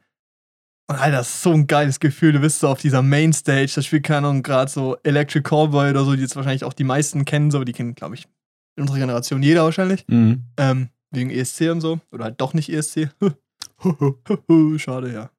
[0.86, 2.32] Und Alter, das ist so ein geiles Gefühl.
[2.32, 3.70] Du bist so auf dieser Mainstage.
[3.74, 6.84] Da spielt keine Ahnung, gerade so Electric Callboy oder so, die jetzt wahrscheinlich auch die
[6.84, 7.50] meisten kennen.
[7.50, 8.26] So, die kennen, glaube ich,
[8.76, 10.06] in unserer Generation jeder wahrscheinlich.
[10.08, 10.44] Mhm.
[10.56, 12.00] Ähm, wegen ESC und so.
[12.10, 13.10] Oder halt doch nicht ESC.
[14.78, 15.30] Schade, ja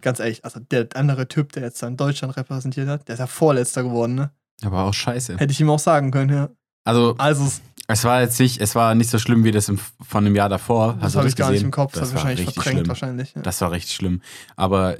[0.00, 3.26] ganz ehrlich, also der andere Typ, der jetzt dann Deutschland repräsentiert hat, der ist ja
[3.26, 4.30] Vorletzter geworden, ne?
[4.62, 5.38] Aber auch scheiße.
[5.38, 6.48] Hätte ich ihm auch sagen können, ja.
[6.84, 7.50] Also, also
[7.86, 10.48] es war jetzt nicht, es war nicht so schlimm wie das im, von dem Jahr
[10.48, 10.96] davor.
[11.00, 12.88] Das habe ich gar nicht im Kopf, das, das war wahrscheinlich verdrängt schlimm.
[12.88, 13.34] wahrscheinlich.
[13.34, 13.42] Ja.
[13.42, 14.22] Das war richtig schlimm.
[14.56, 14.98] Aber,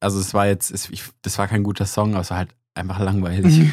[0.00, 2.54] also es war jetzt, es, ich, das war kein guter Song, aber es war halt
[2.74, 3.70] einfach langweilig.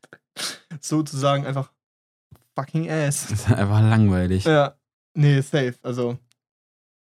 [0.80, 1.70] Sozusagen einfach
[2.54, 3.30] fucking ass.
[3.30, 4.44] Es war einfach langweilig.
[4.44, 4.74] Ja.
[5.14, 5.74] Nee, safe.
[5.82, 6.18] Also,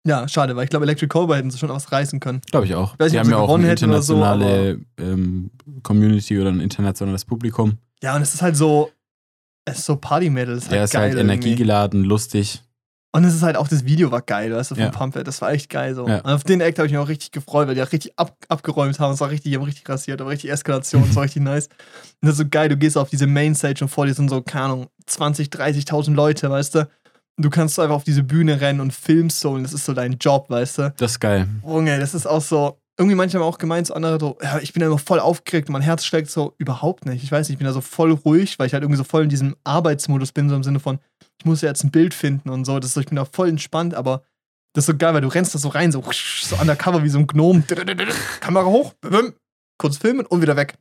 [0.07, 2.43] ja, schade, weil ich glaube, Electric Cowboy hätten sie schon was reißen können.
[2.51, 2.93] Glaube ich auch.
[2.95, 5.51] Ich weiß nicht, Die haben ja auch eine internationale so, ähm,
[5.83, 7.79] Community oder ein internationales Publikum.
[8.03, 8.91] Ja, und es ist halt so,
[9.65, 10.59] es ist so Party-Metal.
[10.59, 12.09] Ja, halt ist halt energiegeladen, irgendwie.
[12.09, 12.63] lustig.
[13.13, 14.91] Und es ist halt auch, das Video war geil, weißt du, von ja.
[14.91, 15.27] Pumpet.
[15.27, 16.07] Das war echt geil so.
[16.07, 16.19] Ja.
[16.19, 18.37] Und auf den Act habe ich mich auch richtig gefreut, weil die auch richtig ab,
[18.49, 19.15] abgeräumt haben.
[19.15, 21.69] Es war richtig, die haben richtig rasiert, aber richtig Eskalation, es war richtig nice.
[22.21, 24.43] Und das ist so geil, du gehst auf diese Mainstage und vor dir sind so,
[24.43, 26.89] keine Ahnung, 20, 30.000 Leute, weißt du
[27.37, 30.19] du kannst einfach auf diese Bühne rennen und filmst so und das ist so dein
[30.19, 30.95] Job, weißt du?
[30.97, 31.47] Das ist geil.
[31.65, 32.79] Junge, das ist auch so.
[32.97, 35.73] Irgendwie manchmal auch gemeint, so andere so, ja, ich bin da immer voll aufgeregt und
[35.73, 37.25] mein Herz schlägt so überhaupt nicht.
[37.25, 39.25] Ich weiß nicht, ich bin da so voll ruhig, weil ich halt irgendwie so voll
[39.25, 41.01] in diesem Arbeitsmodus bin, so im Sinne von,
[41.41, 42.79] ich muss ja jetzt ein Bild finden und so.
[42.79, 44.23] Das ist so, ich bin da voll entspannt, aber
[44.75, 47.19] das ist so geil, weil du rennst da so rein, so, so undercover wie so
[47.19, 47.65] ein Gnom.
[48.41, 48.95] Kamera hoch,
[49.77, 50.75] kurz filmen und wieder weg.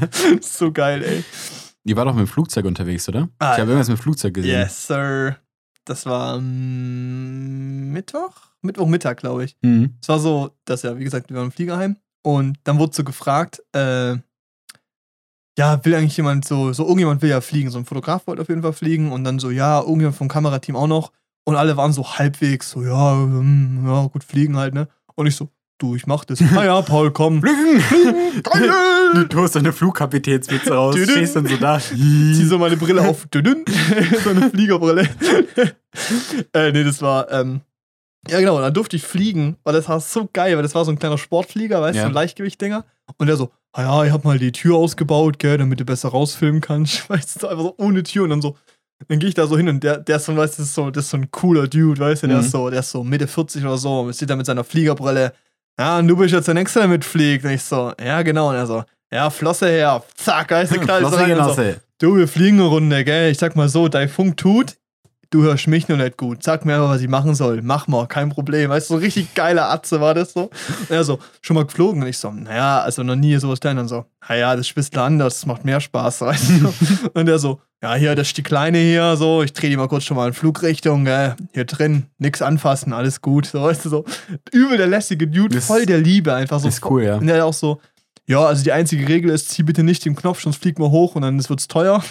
[0.40, 1.24] so geil, ey.
[1.84, 3.28] Die war doch mit dem Flugzeug unterwegs, oder?
[3.38, 4.50] Ah, ich habe irgendwas mit dem Flugzeug gesehen.
[4.50, 5.36] Yes, sir.
[5.84, 8.32] Das war ähm, Mittwoch?
[8.62, 9.56] Mittwochmittag, glaube ich.
[9.62, 9.96] Mhm.
[10.00, 11.96] Es war so, dass ja, wie gesagt, wir waren im Fliegerheim.
[12.22, 14.16] Und dann wurde so gefragt, äh,
[15.58, 18.48] ja, will eigentlich jemand so, so irgendjemand will ja fliegen, so ein Fotograf wollte auf
[18.48, 21.12] jeden Fall fliegen und dann so, ja, irgendjemand vom Kamerateam auch noch
[21.44, 24.88] und alle waren so halbwegs so, ja, hm, ja, gut fliegen halt, ne?
[25.14, 25.50] Und ich so,
[25.84, 26.40] du, ich mach das.
[26.56, 27.40] Ah ja, Paul, komm.
[27.42, 28.42] Fliegen!
[28.42, 28.70] Geil!
[29.28, 31.10] Du hast deine Flugkapitänswitze raus, Düdün.
[31.14, 31.78] stehst dann so da.
[31.78, 33.26] Zieh so meine Brille auf.
[33.26, 33.64] Düdün.
[34.24, 35.02] so eine Fliegerbrille.
[36.52, 37.60] äh, nee, das war, ähm,
[38.28, 40.84] ja genau, und dann durfte ich fliegen, weil das war so geil, weil das war
[40.84, 42.04] so ein kleiner Sportflieger, weißt du, Ja.
[42.04, 42.84] so ein Leichtgewichtdinger.
[43.18, 46.08] Und der so, ah ja, ich hab mal die Tür ausgebaut, gell, damit du besser
[46.08, 47.08] rausfilmen kannst.
[47.08, 48.56] Weißt du, einfach so ohne Tür und dann so,
[49.08, 50.74] dann gehe ich da so hin und der, der ist so, weißt du, das ist
[50.74, 52.44] so, das ist so ein cooler Dude, weißt du, der Mhm.
[52.44, 55.32] ist so, der ist so Mitte 40 oder so, und steht da mit seiner Fliegerbrille.
[55.78, 57.44] Ja, und du bist jetzt der Nächste, der mitfliegt.
[57.44, 58.50] Und ich so, ja, genau.
[58.50, 60.02] Und er so, ja, Flosse her.
[60.16, 60.48] Zack,
[60.80, 61.80] knallt so Flosse so.
[62.00, 63.30] Du, wir fliegen eine Runde, gell?
[63.30, 64.76] Ich sag mal so, dein Funk tut,
[65.34, 66.44] du hörst mich nur nicht gut.
[66.44, 67.60] Sag mir aber, was ich machen soll.
[67.60, 68.70] Mach mal, kein Problem.
[68.70, 70.42] Weißt du, so richtig geiler Atze war das so.
[70.44, 72.02] Und er so, schon mal geflogen?
[72.02, 73.76] Und ich so, naja, also noch nie sowas klein.
[73.78, 76.72] Und so, naja, das ist ein bisschen anders, das macht mehr Spaß, weißt du.
[77.14, 79.88] Und er so, ja, hier, das ist die Kleine hier, so, ich dreh die mal
[79.88, 81.34] kurz schon mal in Flugrichtung, gell?
[81.52, 83.46] Hier drin, nix anfassen, alles gut.
[83.46, 84.04] So, weißt du, so,
[84.52, 86.68] übel der lässige Dude, Das- voll der Liebe, einfach so.
[86.68, 87.16] ist cool, ja.
[87.16, 87.80] Und er auch so,
[88.26, 91.14] ja, also die einzige Regel ist, zieh bitte nicht den Knopf, sonst flieg mal hoch
[91.14, 92.02] und dann wird's teuer.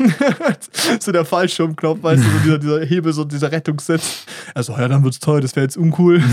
[1.00, 4.26] so der Fallschirmknopf, weißt du, so dieser, dieser Hebel, so dieser Rettungssitz.
[4.54, 6.22] Also, ja, dann wird's teuer, das wäre jetzt uncool.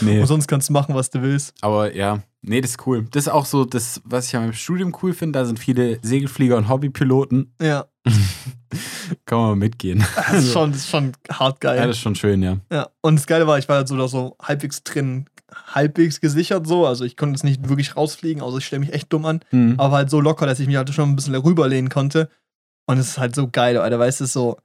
[0.00, 0.20] Nee.
[0.20, 1.54] und sonst kannst du machen, was du willst.
[1.60, 3.06] Aber ja, nee, das ist cool.
[3.10, 5.98] Das ist auch so, das, was ich an meinem Studium cool finde, da sind viele
[6.02, 7.54] Segelflieger und Hobbypiloten.
[7.60, 7.86] Ja,
[9.24, 10.04] Kann man mal mitgehen.
[10.16, 11.78] das ist schon, das ist schon hart geil.
[11.78, 12.58] Ja, das ist schon schön, ja.
[12.70, 15.26] Ja, und das Geile war, ich war halt so da so halbwegs drin,
[15.74, 16.86] halbwegs gesichert so.
[16.86, 19.40] Also ich konnte jetzt nicht wirklich rausfliegen, also ich stelle mich echt dumm an.
[19.50, 19.74] Mhm.
[19.78, 22.28] aber halt so locker, dass ich mich halt schon ein bisschen rüberlehnen konnte.
[22.86, 24.58] Und es ist halt so geil, Alter, weißt du, so,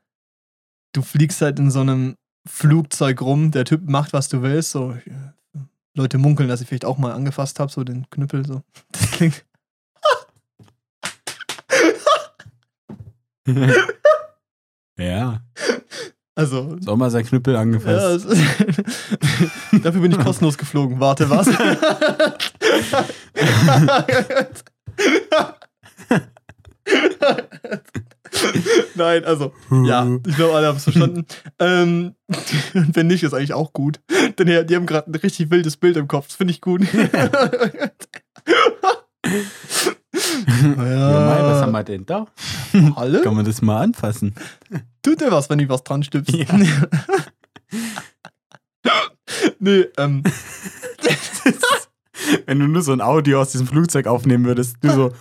[0.94, 2.16] du fliegst halt in so einem
[2.46, 4.96] Flugzeug rum, der Typ macht, was du willst, so,
[5.96, 8.62] Leute munkeln, dass ich vielleicht auch mal angefasst habe, so den Knüppel, so.
[8.92, 9.46] Das klingt,
[14.98, 15.42] ja.
[16.36, 18.26] also, Soll mal sein Knüppel ja, angefasst.
[18.26, 18.44] es ist,
[19.84, 21.48] dafür bin ich kostenlos geflogen, warte, was?
[28.96, 31.26] Nein, also, Ja, ich glaube, alle haben es verstanden.
[31.60, 32.16] ähm,
[32.74, 34.00] wenn nicht, ist eigentlich auch gut.
[34.38, 36.28] Denn die, die haben gerade ein richtig wildes Bild im Kopf.
[36.28, 36.82] Das finde ich gut.
[36.94, 37.30] Ja,
[40.76, 42.28] Mai, was haben wir denn da?
[42.96, 43.22] Hallo?
[43.22, 44.36] Kann man das mal anfassen?
[45.02, 46.36] Tut dir was, wenn ich was dran stüpst.
[46.36, 46.46] Ja.
[49.60, 50.24] nee, ähm,
[52.46, 55.12] Wenn du nur so ein Audio aus diesem Flugzeug aufnehmen würdest, du so,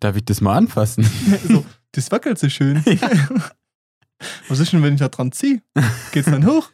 [0.00, 1.08] darf ich das mal anfassen?
[1.48, 2.82] so, das wackelt so schön.
[4.48, 5.62] was ist denn, wenn ich da dran ziehe?
[6.12, 6.70] Geht's dann hoch?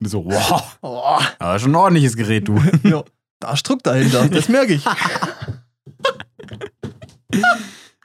[0.00, 2.60] So, wow, Oh, aber schon ein ordentliches Gerät, du.
[2.82, 3.04] ja,
[3.38, 4.84] da ist Druck dahinter, das merke ich.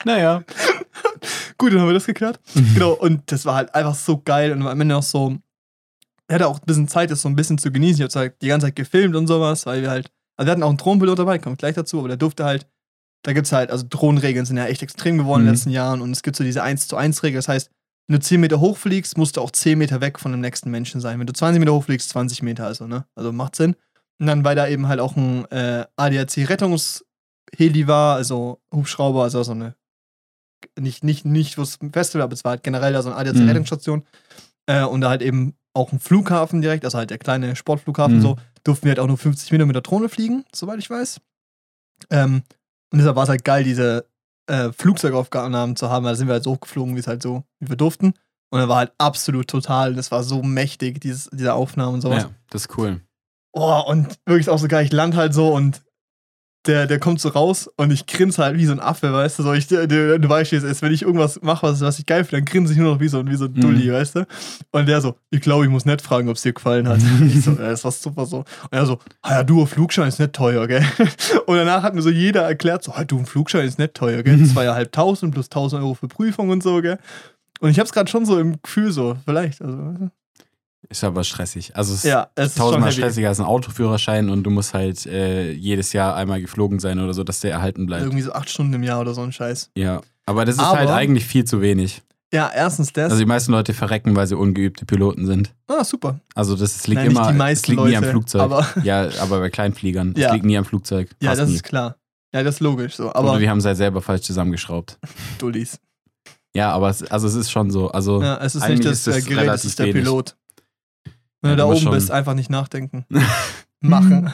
[0.06, 0.44] naja.
[1.58, 2.40] Gut, dann haben wir das geklärt.
[2.54, 5.38] Genau, und das war halt einfach so geil und am Ende auch so,
[6.28, 8.06] er hatte auch ein bisschen Zeit, das so ein bisschen zu genießen.
[8.06, 10.64] Ich habe halt die ganze Zeit gefilmt und sowas, weil wir halt, also wir hatten
[10.64, 12.68] auch einen Drohnenpilot dabei, kommt gleich dazu, aber der durfte halt,
[13.24, 15.50] da gibt's halt, also Drohnenregeln sind ja echt extrem geworden in Mhm.
[15.50, 17.70] den letzten Jahren und es gibt so diese 1 zu 1 Regel, das heißt,
[18.10, 21.02] wenn du 10 Meter hochfliegst, musst du auch 10 Meter weg von dem nächsten Menschen
[21.02, 21.20] sein.
[21.20, 23.06] Wenn du 20 Meter hochfliegst, 20 Meter also, ne?
[23.16, 23.76] Also macht Sinn.
[24.20, 29.52] Und dann, weil da eben halt auch ein äh, ADAC-Rettungsheli war, also Hubschrauber, also so
[29.52, 29.76] eine
[30.80, 33.30] nicht, nicht, nicht fürs Festival, aber es war halt generell da so eine Mhm.
[33.40, 34.04] ADAC-Rettungsstation.
[34.68, 38.22] Äh, und da halt eben auch ein Flughafen direkt, also halt der kleine Sportflughafen Mhm.
[38.22, 41.20] so, durften wir halt auch nur 50 Meter mit der Drohne fliegen, soweit ich weiß.
[42.10, 42.44] Ähm,
[42.92, 44.06] und deshalb war es halt geil, diese
[44.48, 47.44] äh, Flugzeugaufnahmen zu haben, weil da sind wir halt so hochgeflogen, wie es halt so,
[47.60, 48.14] wie wir durften.
[48.50, 52.24] Und er war halt absolut total, das war so mächtig, dieses, diese Aufnahmen und sowas.
[52.24, 53.02] Ja, das ist cool.
[53.52, 55.84] Oh, und wirklich auch so geil, ich land halt so und
[56.68, 59.44] der, der kommt so raus und ich grinse halt wie so ein Affe, weißt du,
[59.44, 62.24] so ich, du, du weißt, es ist, wenn ich irgendwas mache, was, was ich geil
[62.24, 63.62] finde, dann grinse ich nur noch wie so, wie so ein Mhm.
[63.62, 64.28] Dulli, weißt du?
[64.72, 67.00] Und der so, ich glaube, ich muss nicht fragen, ob es dir gefallen hat.
[67.26, 68.40] ich so, ja, das war super so.
[68.40, 70.86] Und er so, ah ja, du, ein Flugschein ist nicht teuer, gell?
[71.46, 74.22] Und danach hat mir so jeder erklärt, so, ah, du, ein Flugschein ist nicht teuer,
[74.24, 74.44] gell?
[74.54, 77.00] Zweieinhalbtausend plus 1000 Euro für Prüfung und so, gell?
[77.60, 80.10] Und ich hab's gerade schon so im Gefühl so, vielleicht, also, weißt du?
[80.90, 81.76] Ist aber stressig.
[81.76, 85.52] Also es ja, es ist tausendmal stressiger als ein Autoführerschein und du musst halt äh,
[85.52, 88.04] jedes Jahr einmal geflogen sein oder so, dass der erhalten bleibt.
[88.04, 89.72] Irgendwie so acht Stunden im Jahr oder so ein Scheiß.
[89.76, 90.02] Ja.
[90.26, 92.02] Aber das ist Aber- halt eigentlich viel zu wenig.
[92.34, 93.06] Ja, erstens das.
[93.12, 95.54] Also die meisten Leute verrecken, weil sie ungeübte Piloten sind.
[95.68, 96.20] ah, super.
[96.36, 98.42] Also das, das liegt Nein, immer, die meisten liegt nie am Leute, Flugzeug.
[98.42, 100.14] aber- ja, aber bei Kleinfliegern.
[100.18, 100.34] Ja.
[100.34, 101.10] liegt nie am Flugzeug.
[101.22, 101.56] Ja, das nie.
[101.56, 101.96] ist klar.
[102.34, 103.10] Ja, das ist logisch so.
[103.14, 104.98] Aber Aber die haben es halt selber falsch zusammengeschraubt.
[105.40, 105.80] Dullis.
[106.54, 107.92] Ja, aber es, also es ist schon so.
[107.92, 110.04] Also Ja, es ist nicht das, ist das Gerät, es ist der wenig.
[110.04, 110.36] Pilot.
[111.42, 113.06] Wenn Ja, du da oben schon- bist, einfach nicht nachdenken.
[113.80, 114.34] machen.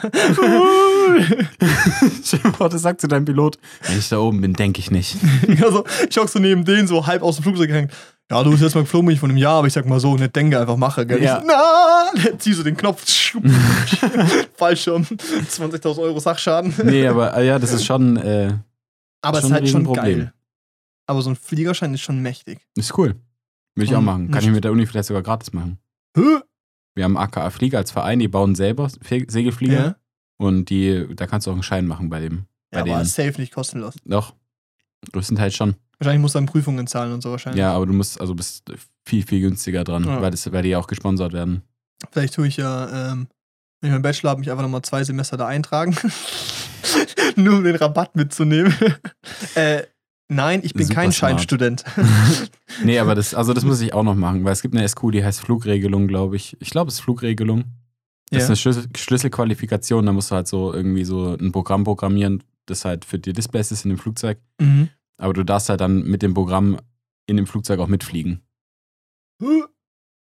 [2.70, 5.16] das sagt zu deinem Pilot, wenn ich da oben bin, denke ich nicht.
[5.62, 7.92] also, ich hock so neben denen, so halb aus dem Flugzeug gehängt.
[8.30, 10.00] Ja, du bist jetzt mal geflogen bin ich von einem Jahr, aber ich sag mal
[10.00, 11.04] so, nicht denke, einfach mache.
[11.06, 11.22] Gell?
[11.22, 11.40] Ja.
[11.40, 11.44] Ich
[12.24, 13.04] na, zieh so den Knopf.
[14.56, 15.02] Fallschirm.
[15.02, 16.72] 20.000 Euro Sachschaden.
[16.84, 18.54] Nee, aber äh, ja, das ist schon, äh,
[19.20, 20.18] aber es ist halt ein schon Riesenproblem.
[20.20, 20.32] geil.
[21.06, 22.60] Aber so ein Fliegerschein ist schon mächtig.
[22.76, 23.14] ist cool.
[23.74, 24.30] Würde ich auch Und machen.
[24.30, 25.78] Kann ich mit der Uni vielleicht sogar gratis machen.
[26.16, 26.22] Hä?
[26.94, 29.84] Wir haben AKA Flieger als Verein, die bauen selber Segelflieger.
[29.84, 29.96] Ja,
[30.36, 32.46] Und die, da kannst du auch einen Schein machen bei dem.
[32.70, 33.04] Bei ja aber denen.
[33.04, 33.94] safe nicht kostenlos.
[34.04, 34.34] Doch.
[35.12, 35.74] Größtenteils schon.
[35.98, 37.60] Wahrscheinlich musst du dann Prüfungen zahlen und so wahrscheinlich.
[37.60, 38.64] Ja, aber du musst, also bist
[39.04, 40.20] viel, viel günstiger dran, Ja.
[40.22, 41.62] weil, das, weil die ja auch gesponsert werden.
[42.10, 43.28] Vielleicht tue ich ja, ähm,
[43.80, 45.96] wenn ich meinen Bachelor habe, mich einfach nochmal zwei Semester da eintragen.
[47.36, 48.74] Nur um den Rabatt mitzunehmen.
[49.54, 49.82] äh,
[50.28, 51.32] nein, ich bin Super kein smart.
[51.32, 51.84] Scheinstudent.
[52.82, 55.10] Nee, aber das, also das muss ich auch noch machen, weil es gibt eine SQ,
[55.12, 56.56] die heißt Flugregelung, glaube ich.
[56.60, 57.64] Ich glaube, es ist Flugregelung.
[58.30, 58.46] Das ist Ja.
[58.48, 63.04] eine Schlüssel Schlüsselqualifikation, da musst du halt so irgendwie so ein Programm programmieren, das halt
[63.04, 64.38] für die Displays ist in dem Flugzeug.
[64.60, 64.88] Mhm.
[65.18, 66.78] Aber du darfst halt dann mit dem Programm
[67.26, 68.40] in dem Flugzeug auch mitfliegen.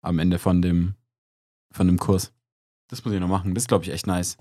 [0.02, 0.93] Am Ende von dem,
[1.72, 2.32] von dem Kurs.
[2.88, 3.54] Das muss ich noch machen.
[3.54, 4.38] Das ist, glaube ich, echt nice.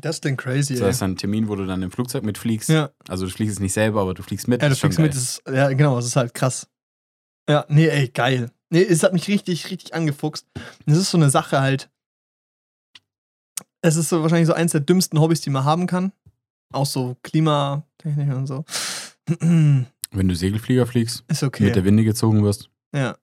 [0.00, 0.90] Das klingt crazy, Das ey.
[0.90, 2.68] ist dann ein Termin, wo du dann im Flugzeug mitfliegst.
[2.68, 4.62] Ja, Also du fliegst es nicht selber, aber du fliegst mit.
[4.62, 5.12] ja du Das ist fliegst mit.
[5.14, 6.68] Das ist, ja, genau, das ist halt krass.
[7.48, 8.50] Ja, nee, ey, geil.
[8.70, 10.46] Nee, es hat mich richtig, richtig angefuchst.
[10.86, 11.90] Und es ist so eine Sache halt.
[13.80, 16.12] Es ist so wahrscheinlich so eins der dümmsten Hobbys, die man haben kann.
[16.72, 18.64] Auch so Klimatechnik und so.
[19.40, 19.86] Wenn
[20.28, 21.64] du Segelflieger fliegst, Ist okay.
[21.64, 22.70] mit der Winde gezogen wirst.
[22.94, 23.16] ja,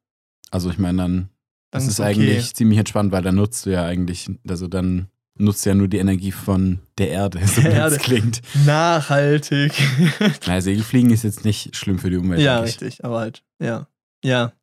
[0.52, 1.30] Also ich meine, dann,
[1.72, 2.10] das dann ist okay.
[2.10, 5.98] eigentlich ziemlich entspannt, weil dann nutzt du ja eigentlich, also dann nutzt ja nur die
[5.98, 7.96] Energie von der Erde, so Der wie Erde.
[7.96, 8.42] es klingt.
[8.66, 9.74] nachhaltig.
[10.48, 12.42] Naja, Segelfliegen ist jetzt nicht schlimm für die Umwelt.
[12.42, 13.88] ja, richtig, aber halt, ja.
[14.24, 14.54] Ja.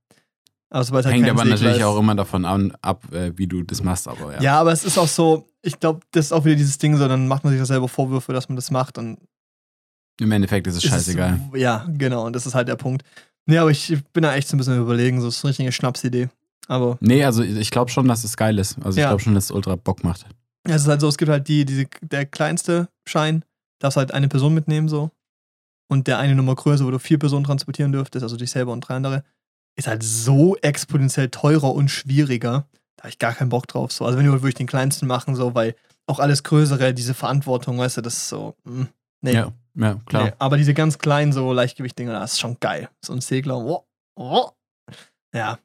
[0.70, 3.46] Aber sobald halt Hängt aber Segler natürlich ist- auch immer davon an, ab, äh, wie
[3.46, 4.40] du das machst, aber ja.
[4.42, 7.06] Ja, aber es ist auch so, ich glaube, das ist auch wieder dieses Ding so,
[7.08, 9.18] dann macht man sich das selber Vorwürfe, dass man das macht und
[10.20, 11.38] Im Endeffekt ist es ist scheißegal.
[11.52, 13.02] Es, ja, genau, und das ist halt der Punkt.
[13.46, 15.72] Nee, aber ich bin da echt so ein bisschen überlegen, so das ist eine richtige
[15.72, 16.28] Schnapsidee.
[16.68, 18.76] Aber Nee, also ich glaube schon, dass es geil ist.
[18.78, 19.08] Also ich Ja.
[19.08, 20.26] glaube schon, dass es ultra Bock macht.
[20.66, 23.44] Ja, es ist halt so, es gibt halt die, diese, der kleinste Schein,
[23.80, 25.10] darfst halt eine Person mitnehmen so.
[25.88, 28.80] Und der eine Nummer größer, wo du vier Personen transportieren dürftest, also dich selber und
[28.80, 29.24] drei andere,
[29.76, 32.66] ist halt so exponentiell teurer und schwieriger.
[32.96, 33.92] Da habe ich gar keinen Bock drauf.
[33.92, 34.04] So.
[34.06, 35.74] Also wenn wir wirklich den kleinsten machen, so, weil
[36.06, 38.54] auch alles Größere, diese Verantwortung, weißt du, das ist so.
[38.64, 38.82] mm,
[39.22, 39.32] nee.
[39.32, 40.24] Ja, ja, klar.
[40.24, 42.88] Nee, aber diese ganz kleinen, so Leichtgewicht-Dinger, das ist schon geil.
[43.04, 43.58] So ein Segler.
[43.58, 43.84] Oh,
[44.16, 44.50] oh.
[45.34, 45.58] Ja.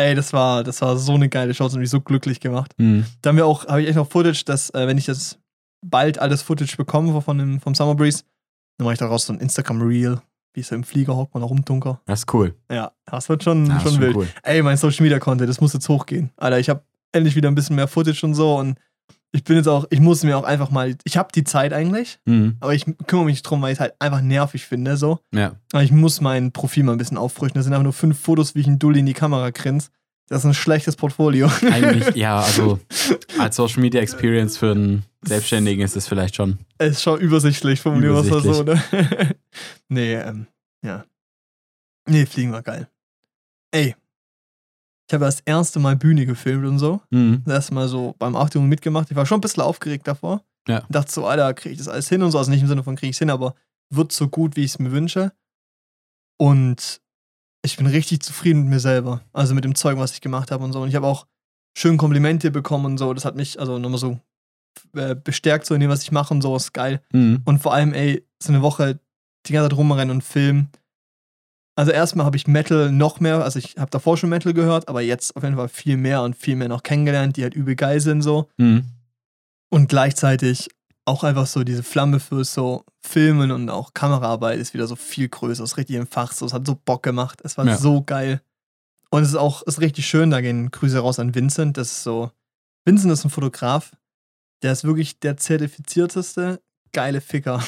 [0.00, 2.72] Ey, das war, das war so eine geile Show, das hat mich so glücklich gemacht.
[2.78, 3.04] Hm.
[3.22, 5.38] Da haben wir auch, habe ich echt noch Footage, dass, äh, wenn ich das
[5.84, 8.24] bald alles Footage bekomme von dem, vom Summer Breeze,
[8.78, 10.20] dann mache ich daraus so ein Instagram-Reel,
[10.54, 12.00] wie so im Flieger hockt man da rumtunker.
[12.06, 12.54] Das ist cool.
[12.70, 14.16] Ja, das wird schon, das schon ist wild.
[14.16, 14.28] cool.
[14.42, 16.30] Ey, mein Social Media Content, das muss jetzt hochgehen.
[16.36, 16.82] Alter, ich habe
[17.12, 18.78] endlich wieder ein bisschen mehr Footage und so und
[19.32, 22.18] ich bin jetzt auch, ich muss mir auch einfach mal, ich habe die Zeit eigentlich,
[22.26, 22.56] Mhm.
[22.60, 25.20] aber ich kümmere mich drum, weil ich es halt einfach nervig finde, so.
[25.32, 25.54] Ja.
[25.72, 27.54] Aber ich muss mein Profil mal ein bisschen auffrischen.
[27.54, 29.90] Das sind einfach nur fünf Fotos, wie ich ein Dulli in die Kamera grinse.
[30.28, 31.48] Das ist ein schlechtes Portfolio.
[31.70, 32.78] Eigentlich, ja, also
[33.38, 36.58] als Social Media Experience für einen Selbstständigen ist es vielleicht schon.
[36.78, 38.80] Es ist schon übersichtlich, formulieren wir es so, ne?
[39.88, 40.46] nee, ähm,
[40.84, 41.04] ja.
[42.08, 42.88] Nee, Fliegen war geil.
[43.72, 43.94] Ey.
[45.10, 47.00] Ich habe das erste Mal Bühne gefilmt und so.
[47.10, 47.42] Mhm.
[47.44, 49.10] Das erste Mal so beim Achtung mitgemacht.
[49.10, 50.44] Ich war schon ein bisschen aufgeregt davor.
[50.68, 50.84] Ja.
[50.88, 52.38] Dachte so, Alter, kriege ich das alles hin und so.
[52.38, 53.56] Also nicht im Sinne von kriege ich es hin, aber
[53.92, 55.32] wird so gut, wie ich es mir wünsche.
[56.38, 57.00] Und
[57.62, 59.20] ich bin richtig zufrieden mit mir selber.
[59.32, 60.80] Also mit dem Zeug, was ich gemacht habe und so.
[60.80, 61.26] Und ich habe auch
[61.76, 63.12] schön Komplimente bekommen und so.
[63.12, 64.20] Das hat mich also nochmal so
[64.94, 66.54] äh, bestärkt, so in dem, was ich mache und so.
[66.54, 67.02] Ist geil.
[67.12, 67.42] Mhm.
[67.44, 69.00] Und vor allem, ey, so eine Woche
[69.48, 70.70] die ganze Zeit rumrennen und filmen.
[71.80, 75.00] Also erstmal habe ich Metal noch mehr, also ich habe davor schon Metal gehört, aber
[75.00, 78.02] jetzt auf jeden Fall viel mehr und viel mehr noch kennengelernt, die halt übel geil
[78.02, 78.50] sind so.
[78.58, 78.84] Mhm.
[79.70, 80.68] Und gleichzeitig
[81.06, 85.30] auch einfach so diese Flamme für so Filmen und auch Kameraarbeit ist wieder so viel
[85.30, 87.78] größer, ist richtig im Fach, so, es hat so Bock gemacht, es war Ja.
[87.78, 88.42] so geil.
[89.08, 92.02] Und es ist auch ist richtig schön, da gehen Grüße raus an Vincent, das ist
[92.02, 92.30] so,
[92.84, 93.92] Vincent ist ein Fotograf,
[94.62, 96.60] der ist wirklich der zertifizierteste
[96.92, 97.62] geile Ficker.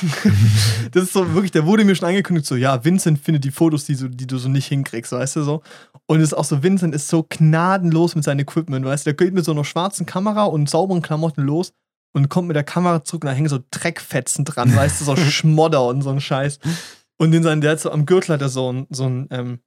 [0.92, 3.84] das ist so wirklich, der wurde mir schon angekündigt, so, ja, Vincent findet die Fotos,
[3.84, 5.62] die, so, die du so nicht hinkriegst, weißt du so.
[6.06, 9.26] Und es ist auch so, Vincent ist so gnadenlos mit seinem Equipment, weißt du, der
[9.26, 11.72] geht mit so einer schwarzen Kamera und sauberen Klamotten los
[12.14, 15.16] und kommt mit der Kamera zurück und da hängen so Dreckfetzen dran, weißt du, so
[15.30, 16.58] Schmodder und so ein Scheiß.
[17.18, 19.60] Und in seinen, der hat so am Gürtel hat er so ein, so ein ähm,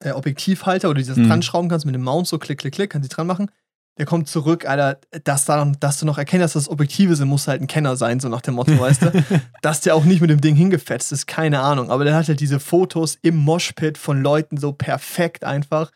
[0.00, 1.28] äh, Objektivhalter, wo du das Mhm.
[1.28, 3.50] dran schrauben kannst mit dem Mount, so klick, klick, klick, kannst du dran machen.
[3.98, 7.48] Der kommt zurück, Alter, dass, da, dass du noch erkennst, dass das Objektive sind, muss
[7.48, 9.24] halt ein Kenner sein, so nach dem Motto, weißt du?
[9.62, 11.90] Dass der auch nicht mit dem Ding hingefetzt ist, keine Ahnung.
[11.90, 15.90] Aber der hat halt diese Fotos im Moshpit von Leuten so perfekt einfach.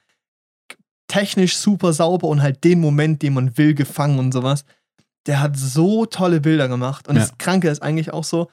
[1.09, 4.65] Technisch super sauber und halt den Moment, den man will, gefangen und sowas.
[5.27, 7.07] der hat so tolle Bilder gemacht.
[7.07, 7.21] Und Ja.
[7.21, 8.51] das Kranke ist eigentlich auch so,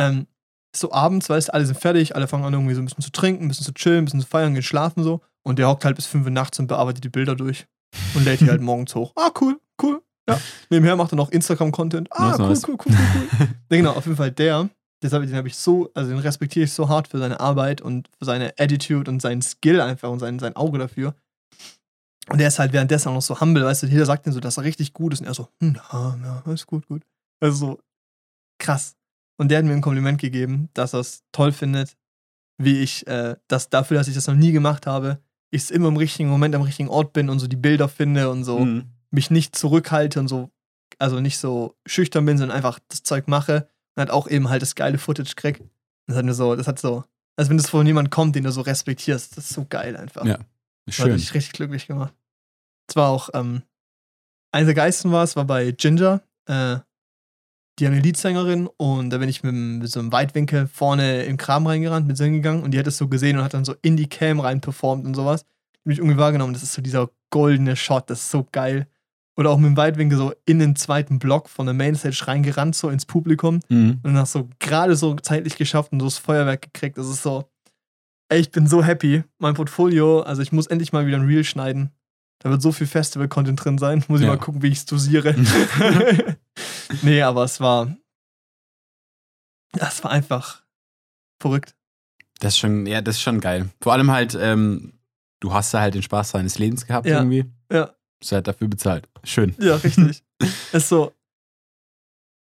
[0.00, 0.26] ähm,
[0.74, 3.12] so abends, weißt du, alle sind fertig, alle fangen an, irgendwie so ein bisschen zu
[3.12, 5.20] trinken, ein bisschen zu chillen, ein bisschen zu feiern, gehen schlafen so.
[5.44, 7.66] Und der hockt halt bis 5 Uhr nachts und bearbeitet die Bilder durch.
[8.14, 9.12] Und lädt die halt morgens hoch.
[9.16, 10.02] Ah, cool, cool.
[10.28, 10.40] Ja.
[10.70, 12.08] Nebenher macht er noch Instagram-Content.
[12.12, 12.94] Ah, cool, cool, cool, cool,
[13.38, 13.48] cool.
[13.70, 14.68] ja, genau, auf jeden Fall der.
[15.02, 18.08] Deshalb, den habe ich so, also den respektiere ich so hart für seine Arbeit und
[18.18, 21.14] für seine Attitude und seinen Skill einfach und sein, sein Auge dafür.
[22.28, 24.40] Und der ist halt währenddessen auch noch so humble, weißt du, jeder sagt ihm so,
[24.40, 27.02] dass er richtig gut ist und er so, hm, ja, ja, ist gut, gut.
[27.40, 27.80] Also so
[28.58, 28.96] krass.
[29.38, 31.96] Und der hat mir ein Kompliment gegeben, dass er es toll findet,
[32.60, 35.88] wie ich, äh, dass dafür, dass ich das noch nie gemacht habe, ich es immer
[35.88, 38.84] im richtigen Moment am richtigen Ort bin und so die Bilder finde und so Mhm.
[39.10, 40.50] mich nicht zurückhalte und so,
[40.98, 44.62] also nicht so schüchtern bin, sondern einfach das Zeug mache und halt auch eben halt
[44.62, 45.62] das geile Footage krieg.
[46.06, 47.04] Das hat mir so, das hat so,
[47.36, 50.24] als wenn das von jemandem kommt, den du so respektierst, das ist so geil einfach.
[50.24, 50.38] Ja,
[50.86, 51.12] Das hat Schön.
[51.14, 52.14] mich richtig glücklich gemacht.
[52.88, 53.62] Es war auch, ähm,
[54.52, 56.78] eine der geilsten war es, war bei Ginger, äh,
[57.78, 61.66] die haben eine Leadsängerin und da bin ich mit, so einem Weitwinkel vorne im Kram
[61.66, 63.96] reingerannt, mit Singen gegangen und die hat es so gesehen und hat dann so in
[63.96, 65.44] die Cam rein performt und sowas.
[65.44, 68.86] Die hab ich irgendwie wahrgenommen, das ist so dieser goldene Shot, das ist so geil.
[69.36, 72.88] Oder auch mit dem Weitwinkel so in den zweiten Block von der Mainstage reingerannt, so
[72.90, 74.00] ins Publikum Mhm.
[74.02, 76.98] und dann hast so gerade so zeitlich geschafft und so das Feuerwerk gekriegt.
[76.98, 77.48] Das ist so,
[78.30, 79.22] ey, ich bin so happy.
[79.38, 81.90] Mein Portfolio, also ich muss endlich mal wieder ein Reel schneiden.
[82.40, 84.04] Da wird so viel Festival-Content drin sein.
[84.08, 84.32] Muss ich Ja.
[84.32, 85.34] mal gucken, wie ich es dosiere.
[87.02, 87.96] nee, aber es war,
[89.72, 90.62] das war einfach
[91.40, 91.76] verrückt.
[92.40, 93.68] Das ist schon, ja, das ist schon geil.
[93.80, 94.92] Vor allem halt, ähm,
[95.40, 97.18] du hast da halt den Spaß deines Lebens gehabt Ja.
[97.18, 97.44] irgendwie.
[97.70, 97.94] Ja.
[98.20, 99.08] Bist halt dafür bezahlt.
[99.24, 99.54] Schön.
[99.58, 100.24] Ja, richtig.
[100.72, 101.12] ist so,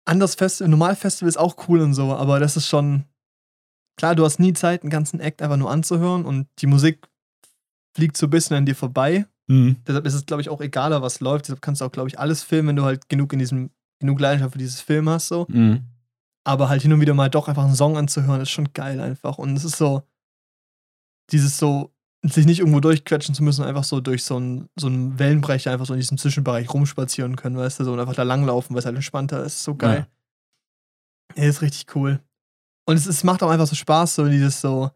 [0.07, 3.05] anders Festival, normal Festival ist auch cool und so, aber das ist schon,
[3.97, 7.07] klar, du hast nie Zeit, einen ganzen Act einfach nur anzuhören und die Musik
[7.95, 9.27] fliegt so ein bisschen an dir vorbei.
[9.47, 9.77] Mhm.
[9.87, 11.47] Deshalb ist es, glaube ich, auch egaler, was läuft.
[11.47, 13.71] Deshalb kannst du auch, glaube ich, alles filmen, wenn du halt genug in diesem,
[14.01, 15.47] genug Leidenschaft für dieses Film hast, so.
[15.49, 15.85] Mhm.
[16.47, 19.39] Aber halt hin und wieder mal doch einfach einen Song anzuhören, ist schon geil einfach.
[19.39, 20.03] Und es ist so,
[21.31, 25.19] dieses so, sich nicht irgendwo durchquetschen zu müssen, einfach so durch so einen, so einen
[25.19, 28.75] Wellenbrecher einfach so in diesem Zwischenbereich rumspazieren können, weißt du, so und einfach da langlaufen,
[28.75, 29.63] weil es halt entspannter ist.
[29.63, 30.07] So geil.
[31.37, 31.45] Ja.
[31.45, 32.21] ist richtig cool.
[32.87, 34.91] Und es, es macht auch einfach so Spaß, so dieses so,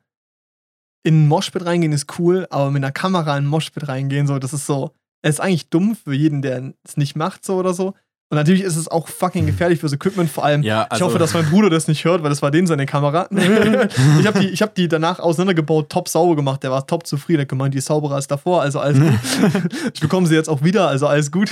[1.05, 4.39] in ein Moshpit reingehen ist cool, aber mit einer Kamera in ein Moshpit reingehen, so,
[4.39, 7.75] das ist so, es ist eigentlich dumm für jeden, der es nicht macht, so oder
[7.75, 7.95] so.
[8.31, 10.63] Und natürlich ist es auch fucking gefährlich fürs Equipment, vor allem.
[10.63, 12.85] Ja, ich also- hoffe, dass mein Bruder das nicht hört, weil das war den seine
[12.85, 13.27] Kamera.
[13.31, 16.63] ich habe die, ich hab die danach auseinandergebaut, top sauber gemacht.
[16.63, 19.63] Der war top zufrieden, hat gemeint, die ist sauberer als davor, also alles gut.
[19.95, 21.51] ich bekomme sie jetzt auch wieder, also alles gut.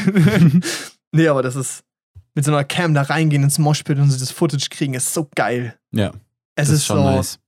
[1.12, 1.82] nee, aber das ist
[2.34, 5.26] mit so einer Cam da reingehen ins Moshpit und so das Footage kriegen, ist so
[5.34, 5.74] geil.
[5.92, 6.08] Ja,
[6.56, 7.04] Es das ist, schon so.
[7.04, 7.38] nice.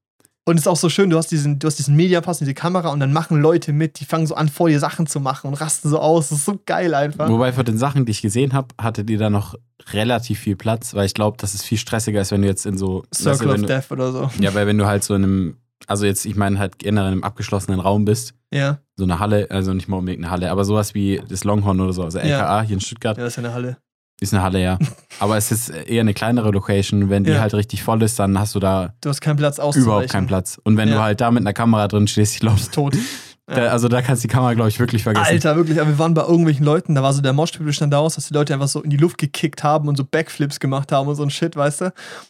[0.49, 2.55] Und es ist auch so schön, du hast diesen, du hast diesen Mediapass und diese
[2.55, 5.49] Kamera und dann machen Leute mit, die fangen so an, vor dir Sachen zu machen
[5.49, 6.31] und rasten so aus.
[6.31, 7.29] Das ist so geil einfach.
[7.29, 9.57] Wobei für den Sachen, die ich gesehen habe, hattet ihr da noch
[9.93, 12.79] relativ viel Platz, weil ich glaube, dass es viel stressiger ist, wenn du jetzt in
[12.79, 13.03] so.
[13.11, 14.31] weißt Circle wenn of du, Death oder so.
[14.41, 17.13] Ja, weil wenn du halt so in einem, also jetzt, ich meine halt generell in
[17.13, 20.65] einem abgeschlossenen Raum bist, Ja, so eine Halle, also nicht mal unbedingt eine Halle, aber
[20.65, 22.25] sowas wie das Longhorn oder so, also Ja.
[22.25, 23.77] LKA hier in Stuttgart, ja, das ist ja eine Halle.
[24.19, 24.79] ist eine Halle, ja.
[25.21, 27.11] aber es ist eher eine kleinere Location.
[27.11, 27.41] Wenn die Ja.
[27.41, 29.85] halt richtig voll ist, dann hast du da Du hast keinen Platz auszuweichen.
[29.87, 30.61] überhaupt keinen Platz.
[30.65, 30.95] Und wenn Ja.
[30.97, 32.97] du halt da mit einer Kamera drin stehst, ich glaube, tot.
[33.49, 35.27] da, also da kannst du die Kamera, glaube ich, wirklich vergessen.
[35.27, 37.99] Alter, wirklich, aber wir waren bei irgendwelchen Leuten, da war so der Moshpit stand da
[37.99, 40.93] aus, dass die Leute einfach so in die Luft gekickt haben und so Backflips gemacht
[40.93, 41.85] haben und so ein Shit, weißt du?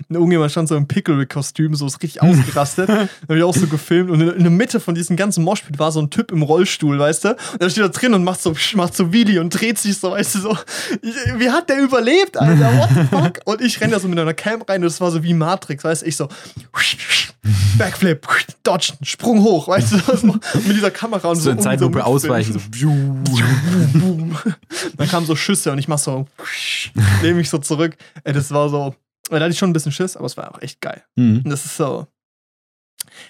[0.08, 2.88] Und irgendjemand stand so im Pickle-Kostüm, so ist richtig ausgerastet.
[2.88, 5.78] da hab ich auch so gefilmt und in, in der Mitte von diesem ganzen Moshpit
[5.78, 7.28] war so ein Typ im Rollstuhl, weißt du?
[7.30, 10.12] Und der steht da drin und macht so, macht so Wheelie und dreht sich so,
[10.12, 10.58] weißt du, so.
[11.36, 12.78] Wie hat der überlebt, Alter?
[12.78, 13.38] What the fuck?
[13.44, 15.84] Und ich renne da so mit einer Cam rein und das war so wie Matrix,
[15.84, 16.06] weißt du?
[16.06, 16.28] Ich so,
[17.78, 18.26] Backflip,
[18.62, 20.26] dodgen, Sprung hoch, weißt du?
[20.26, 21.42] Mit dieser Kamera und so.
[21.42, 22.86] so in Zeitlupe ausweichen, so.
[22.86, 23.24] Boom,
[23.92, 24.38] boom.
[24.96, 26.26] Dann kamen so Schüsse und ich mach so,
[27.22, 27.96] lehne mich so zurück.
[28.24, 28.94] Ey, das war so,
[29.30, 31.02] da hatte ich schon ein bisschen Schiss, aber es war auch echt geil.
[31.16, 31.42] Mhm.
[31.44, 32.06] Und das ist so,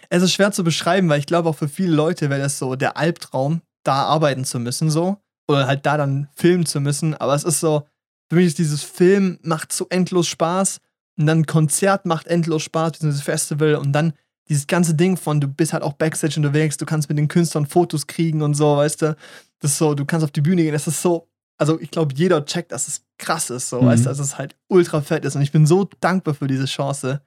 [0.09, 2.77] es ist schwer zu beschreiben, weil ich glaube auch für viele Leute wäre das so
[2.77, 5.19] der Albtraum, da arbeiten zu müssen, so.
[5.49, 7.15] Oder halt da dann filmen zu müssen.
[7.15, 7.87] Aber es ist so,
[8.29, 10.81] für mich ist dieses Film macht so endlos Spaß.
[11.19, 13.77] Und dann ein Konzert macht endlos Spaß, dieses Festival.
[13.77, 14.13] Und dann
[14.49, 17.67] dieses ganze Ding von, du bist halt auch Backstage unterwegs, du kannst mit den Künstlern
[17.67, 19.17] Fotos kriegen und so, weißt du.
[19.61, 20.73] Das ist so, du kannst auf die Bühne gehen.
[20.73, 21.29] Das ist so,
[21.59, 23.87] also ich glaube, jeder checkt, dass es krass ist, so, Mhm.
[23.87, 25.35] weißt du, dass es halt ultra fett ist.
[25.37, 27.21] Und ich bin so dankbar für diese Chance.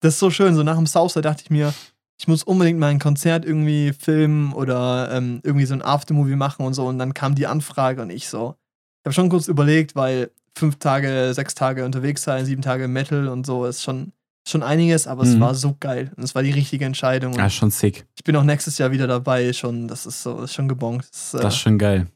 [0.00, 0.54] Das ist so schön.
[0.54, 1.74] So nach dem Southside dachte ich mir,
[2.18, 6.64] ich muss unbedingt mal ein Konzert irgendwie filmen oder ähm, irgendwie so ein Aftermovie machen
[6.64, 6.86] und so.
[6.86, 8.54] Und dann kam die Anfrage und ich so,
[9.02, 13.26] ich habe schon kurz überlegt, weil fünf Tage, sechs Tage unterwegs sein, sieben Tage Metal
[13.26, 14.12] und so ist schon,
[14.46, 15.40] schon einiges, aber es Mhm.
[15.40, 16.12] war so geil.
[16.16, 17.32] Und es war die richtige Entscheidung.
[17.32, 18.06] Und Ja, schon sick.
[18.16, 21.06] ich bin auch nächstes Jahr wieder dabei, schon, das ist so, ist schon gebongt.
[21.10, 22.06] Das, ist, äh, Das ist schon geil.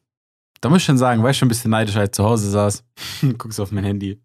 [0.61, 2.51] Da muss ich schon sagen, war ich schon ein bisschen neidisch, als ich zu Hause
[2.51, 2.85] saß.
[3.39, 4.21] Guckst auf mein Handy.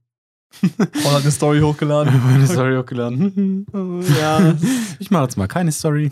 [0.62, 2.14] Paul hat eine Story hochgeladen.
[2.32, 3.66] Meine Story hochgeladen.
[4.22, 4.54] ja.
[5.00, 6.12] Ich mache jetzt mal keine Story.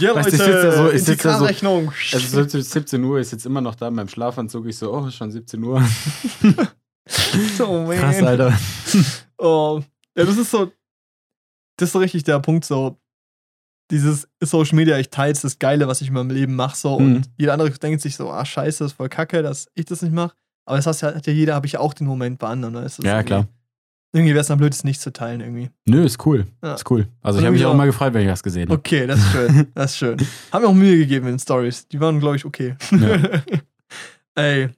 [0.00, 1.46] Ja, du, ich sitz da so- ich sitz da so-.
[1.46, 4.66] Also es ist 17 Uhr, ich sitze immer noch da in meinem Schlafanzug.
[4.66, 5.82] Ich so, oh, ist schon 17 Uhr.
[7.66, 7.98] oh, man.
[7.98, 8.58] Krass, Alter.
[9.38, 9.82] Oh.
[10.16, 10.72] Ja, das ist so,
[11.76, 12.98] das ist so richtig der Punkt, so,
[13.90, 17.16] dieses Social Media, ich teile das Geile, was ich in meinem Leben mache, so, Mhm.
[17.16, 20.00] und jeder andere denkt sich so, ah, scheiße, das ist voll kacke, dass ich das
[20.02, 20.34] nicht mache.
[20.64, 22.98] Aber das heißt, hat ja jeder, habe ich ja auch den Moment bei anderen, weißt?
[22.98, 23.46] Das Ja, klar.
[24.14, 25.68] Irgendwie, wäre es dann blöd, es nicht zu teilen, irgendwie.
[25.86, 26.46] Nö, ist cool.
[26.62, 26.74] Ja.
[26.74, 27.06] Ist cool.
[27.20, 28.78] Also Und ich habe mich auch auch- immer gefreut, wenn ich was gesehen habe.
[28.78, 30.16] Okay, das ist schön, das ist schön.
[30.50, 31.86] Haben mir auch Mühe gegeben in den Stories.
[31.88, 32.74] Die waren, glaube ich, okay.
[32.92, 33.42] Ja.
[34.42, 34.70] ey.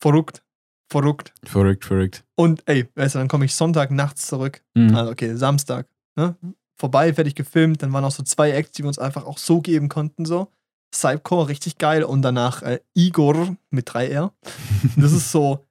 [0.00, 0.42] Verrückt.
[0.90, 1.32] Verrückt.
[1.44, 2.24] Verrückt, verrückt.
[2.34, 4.62] Und ey, weißt du, dann komme ich Sonntag nachts zurück.
[4.74, 4.94] Mhm.
[4.94, 5.86] Also okay, Samstag.
[6.16, 6.36] Ne?
[6.80, 7.82] Vorbei, fertig gefilmt.
[7.82, 10.24] Dann waren noch so zwei Acts, die wir uns einfach auch so geben konnten.
[10.24, 10.48] so.
[10.94, 12.02] Cypcore, richtig geil.
[12.04, 14.30] Und danach äh, Igor mit 3R.
[14.96, 15.66] Das ist so,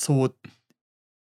[0.00, 0.30] so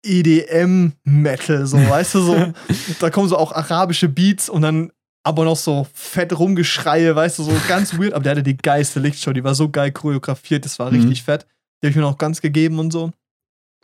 [0.04, 2.52] EDM-Metal, so, weißt du, so.
[3.00, 4.92] Da kommen so auch arabische Beats und dann
[5.24, 8.12] aber noch so fett Rumgeschreie, weißt du, so ganz weird.
[8.14, 10.96] Aber der hatte die geilste Lichtshow, die war so geil choreografiert, das war Mhm.
[10.96, 11.46] richtig fett.
[11.82, 13.12] Die habe ich mir noch ganz gegeben und so.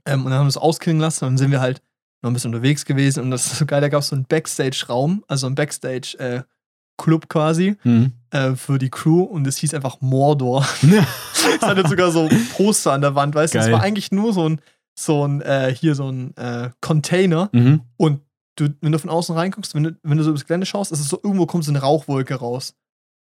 [0.07, 1.83] Ähm, und dann haben wir es ausklingen lassen und dann sind wir halt
[2.23, 4.25] noch ein bisschen unterwegs gewesen und das ist so geil, da gab es so einen
[4.25, 8.13] Backstage-Raum, also ein Backstage-Club quasi Mhm.
[8.31, 10.67] äh, für die Crew und es hieß einfach Mordor.
[11.55, 13.59] Es hatte sogar so Poster an der Wand, weißt du?
[13.59, 14.61] Es war eigentlich nur so ein,
[14.99, 17.83] so ein, äh, hier so ein äh, Container Mhm.
[17.97, 18.21] und
[18.57, 21.01] du, wenn du von außen reinguckst, wenn du, wenn du so übers Gelände schaust, ist
[21.01, 22.75] es so, irgendwo kommt so eine Rauchwolke raus.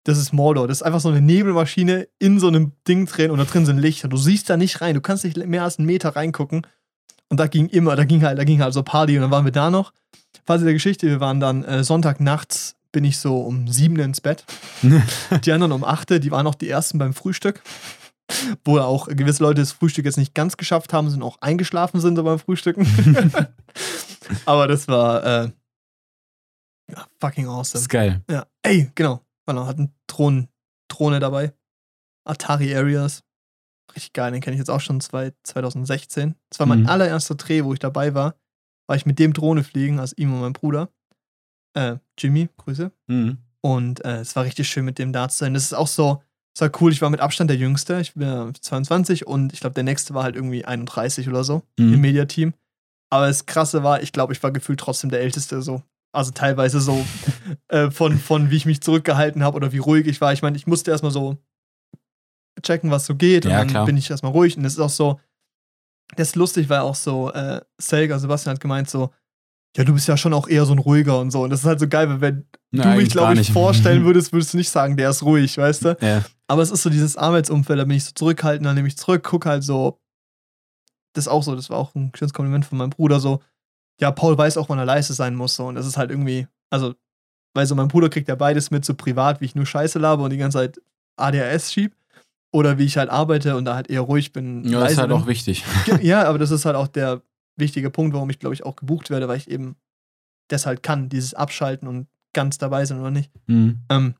[0.03, 0.67] Das ist Mordor.
[0.67, 3.77] Das ist einfach so eine Nebelmaschine in so einem Ding drin und da drin sind
[3.77, 4.07] Lichter.
[4.07, 4.95] Du siehst da nicht rein.
[4.95, 6.65] Du kannst nicht mehr als einen Meter reingucken.
[7.29, 9.45] Und da ging immer, da ging halt, da ging halt so Party und dann waren
[9.45, 9.93] wir da noch.
[10.45, 14.43] Phase der Geschichte, wir waren dann äh, Sonntagnachts, bin ich so um sieben ins Bett.
[15.45, 17.61] Die anderen um achte, die waren auch die ersten beim Frühstück.
[18.65, 22.15] Wo auch gewisse Leute das Frühstück jetzt nicht ganz geschafft haben, sind auch eingeschlafen sind
[22.15, 22.85] so beim Frühstücken.
[24.45, 25.49] Aber das war äh,
[27.19, 27.81] fucking Das awesome.
[27.81, 28.21] ist geil.
[28.29, 29.21] Ja, ey, genau.
[29.47, 30.47] Genau, hatten Drohnen,
[30.87, 31.53] Drohne dabei.
[32.25, 33.23] Atari Areas.
[33.95, 36.35] Richtig geil, den kenne ich jetzt auch schon zwei, 2016.
[36.49, 36.87] Das war mein Mhm.
[36.87, 38.35] allererster Dreh, wo ich dabei war.
[38.87, 40.89] War ich mit dem Drohne fliegen, also ihm und meinem Bruder.
[41.73, 42.91] Äh, Jimmy, Grüße.
[43.07, 43.37] Mhm.
[43.61, 45.53] Und äh, es war richtig schön, mit dem da zu sein.
[45.53, 46.21] Das ist auch so,
[46.55, 47.99] es war cool, ich war mit Abstand der Jüngste.
[48.01, 51.63] Ich bin ja 22 und ich glaube, der nächste war halt irgendwie 31 oder so
[51.79, 51.93] Mhm.
[51.93, 52.53] im Mediateam.
[53.09, 55.83] Aber das Krasse war, ich glaube, ich war gefühlt trotzdem der Älteste so.
[56.13, 57.05] Also teilweise so
[57.69, 60.33] äh, von, von wie ich mich zurückgehalten habe oder wie ruhig ich war.
[60.33, 61.37] Ich meine, ich musste erstmal so
[62.61, 63.45] checken, was so geht.
[63.45, 63.85] Und Ja, dann klar.
[63.85, 64.57] bin ich erstmal ruhig.
[64.57, 65.19] Und das ist auch so,
[66.15, 69.11] das ist lustig, weil auch so, äh, Selga, Sebastian hat gemeint so,
[69.77, 71.43] ja, du bist ja schon auch eher so ein ruhiger und so.
[71.43, 73.53] Und das ist halt so geil, weil wenn Na, du mich, glaube ich, nicht.
[73.53, 75.97] vorstellen würdest, würdest du nicht sagen, der ist ruhig, weißt du?
[76.01, 76.25] Ja.
[76.47, 79.23] Aber es ist so dieses Arbeitsumfeld, da bin ich so zurückhaltend, dann nehme ich zurück,
[79.23, 80.01] gucke halt so.
[81.13, 83.41] Das ist auch so, das war auch ein schönes Kompliment von meinem Bruder, so.
[84.01, 85.67] Ja, Paul weiß auch, wann er leise sein muss, so.
[85.67, 86.95] Und das ist halt irgendwie, also,
[87.53, 90.23] weil so mein Bruder kriegt ja beides mit, so privat, wie ich nur Scheiße laber
[90.23, 90.81] und die ganze Zeit
[91.17, 91.95] ADHS schieb.
[92.53, 94.65] Oder wie ich halt arbeite und da halt eher ruhig bin.
[94.65, 95.17] Ja, das ist halt bin.
[95.17, 95.63] auch wichtig.
[96.01, 97.21] Ja, aber das ist halt auch der
[97.55, 99.77] wichtige Punkt, warum ich, glaube ich, auch gebucht werde, weil ich eben
[100.49, 103.31] das halt kann, dieses Abschalten und ganz dabei sein oder nicht.
[103.47, 103.79] Mhm.
[103.89, 104.15] Ähm,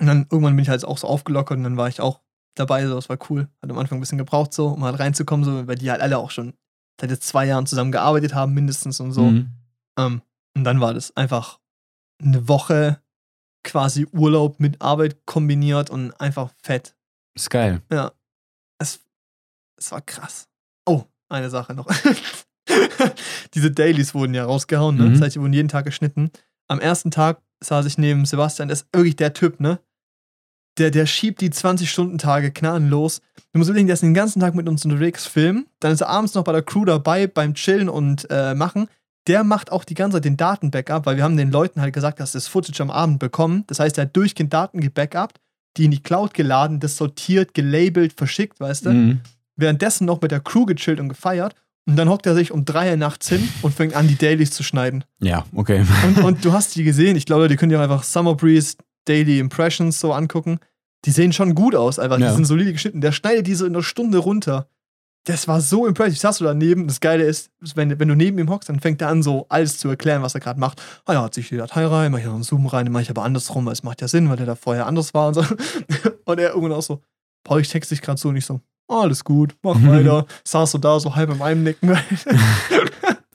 [0.00, 2.20] und dann irgendwann bin ich halt auch so aufgelockert und dann war ich auch
[2.56, 3.48] dabei, so, das war cool.
[3.62, 6.18] Hat am Anfang ein bisschen gebraucht, so, um halt reinzukommen, so, weil die halt alle
[6.18, 6.54] auch schon
[7.00, 9.22] seit jetzt zwei Jahren zusammen gearbeitet haben, mindestens und so.
[9.22, 9.50] Mhm.
[9.98, 10.22] Ähm,
[10.56, 11.60] und dann war das einfach
[12.22, 13.00] eine Woche
[13.64, 16.96] quasi Urlaub mit Arbeit kombiniert und einfach fett.
[17.34, 17.82] Ist geil.
[17.90, 18.12] Ja.
[18.78, 19.00] Es,
[19.76, 20.48] es war krass.
[20.86, 21.88] Oh, eine Sache noch.
[23.54, 25.04] Diese Dailies wurden ja rausgehauen, ne?
[25.04, 25.12] Mhm.
[25.12, 26.30] Das heißt, die wurden jeden Tag geschnitten.
[26.68, 29.80] Am ersten Tag saß ich neben Sebastian, das ist wirklich der Typ, ne?
[30.78, 33.20] Der, der schiebt die 20-Stunden-Tage gnadenlos.
[33.52, 35.66] Du musst überlegen, der ist den ganzen Tag mit uns unterwegs filmen.
[35.80, 38.88] Dann ist er abends noch bei der Crew dabei beim Chillen und äh, Machen.
[39.26, 42.20] Der macht auch die ganze Zeit den Daten-Backup, weil wir haben den Leuten halt gesagt,
[42.20, 43.64] dass sie das Footage am Abend bekommen.
[43.68, 45.40] Das heißt, er hat durchgehend Daten gebackupt,
[45.76, 48.90] die in die Cloud geladen, das sortiert, gelabelt, verschickt, weißt du?
[48.90, 49.20] Mhm.
[49.56, 51.54] Währenddessen noch mit der Crew gechillt und gefeiert.
[51.86, 54.50] Und dann hockt er sich um drei Uhr nachts hin und fängt an, die Dailies
[54.50, 55.04] zu schneiden.
[55.20, 55.84] Ja, okay.
[56.06, 57.16] Und, und du hast die gesehen.
[57.16, 60.58] Ich glaube, die ihr auch einfach Summer Breeze Daily Impressions so angucken.
[61.04, 62.18] Die sehen schon gut aus, einfach.
[62.18, 62.28] Ja.
[62.28, 63.00] Die sind solide geschnitten.
[63.00, 64.68] Der schneidet die so in einer Stunde runter.
[65.26, 66.18] Das war so impressive.
[66.18, 66.86] Saß du daneben.
[66.86, 69.78] Das Geile ist, wenn, wenn du neben ihm hockst, dann fängt er an, so alles
[69.78, 70.82] zu erklären, was er gerade macht.
[71.06, 73.10] Ah ja, hat sich die Datei rein, mach ich noch einen Zoom rein, mach ich
[73.10, 75.44] aber andersrum, weil es macht ja Sinn, weil der da vorher anders war und so.
[76.26, 77.02] Und er irgendwann auch so,
[77.42, 80.26] Paul, ich texte dich gerade so und ich so, oh, alles gut, mach weiter.
[80.44, 81.96] Saß so da, so halb im Einnicken.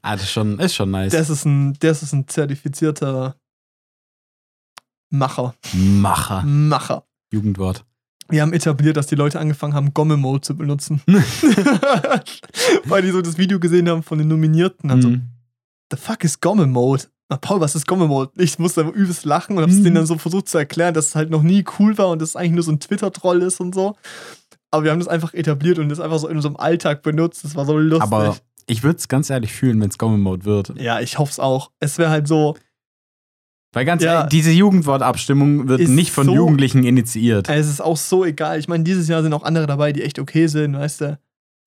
[0.01, 1.11] Ah, das ist schon, ist schon nice.
[1.11, 3.35] Das ist ein, das ist ein zertifizierter
[5.09, 5.55] Macher.
[5.73, 6.43] Macher.
[6.43, 7.03] Macher.
[7.31, 7.85] Jugendwort.
[8.29, 11.01] Wir haben etabliert, dass die Leute angefangen haben, Gomme-Mode zu benutzen.
[12.85, 14.91] Weil die so das Video gesehen haben von den Nominierten.
[14.91, 15.23] Also, Mhm.
[15.91, 17.05] the fuck is Gomme-Mode?
[17.29, 18.31] Na, Paul, was ist Gomme-Mode?
[18.37, 19.83] Ich musste aber übelst lachen und hab's Mhm.
[19.83, 22.29] denen dann so versucht zu erklären, dass es halt noch nie cool war und dass
[22.29, 23.95] es eigentlich nur so ein Twitter-Troll ist und so.
[24.71, 27.43] Aber wir haben das einfach etabliert und das einfach so in unserem Alltag benutzt.
[27.43, 28.03] Das war so lustig.
[28.03, 28.37] Aber
[28.67, 30.73] ich würde es ganz ehrlich fühlen, wenn es Gomme-Mode wird.
[30.79, 31.71] ja, ich hoffe es auch.
[31.79, 32.55] Es wäre halt so,
[33.73, 34.13] Weil ganz Ja.
[34.15, 37.49] ehrlich, diese Jugendwortabstimmung wird nicht von so- Jugendlichen initiiert.
[37.49, 38.59] es ist auch so egal.
[38.59, 41.19] Ich meine, dieses Jahr sind auch andere dabei, die echt okay sind, weißt du?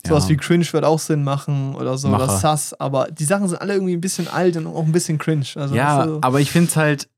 [0.04, 0.30] Sowas Ja.
[0.30, 2.38] wie Cringe wird auch Sinn machen oder so, oder Macher.
[2.38, 5.46] Sass, aber die Sachen sind alle irgendwie ein bisschen alt und auch ein bisschen cringe.
[5.54, 7.08] Also, ja, du, aber ich finde es halt.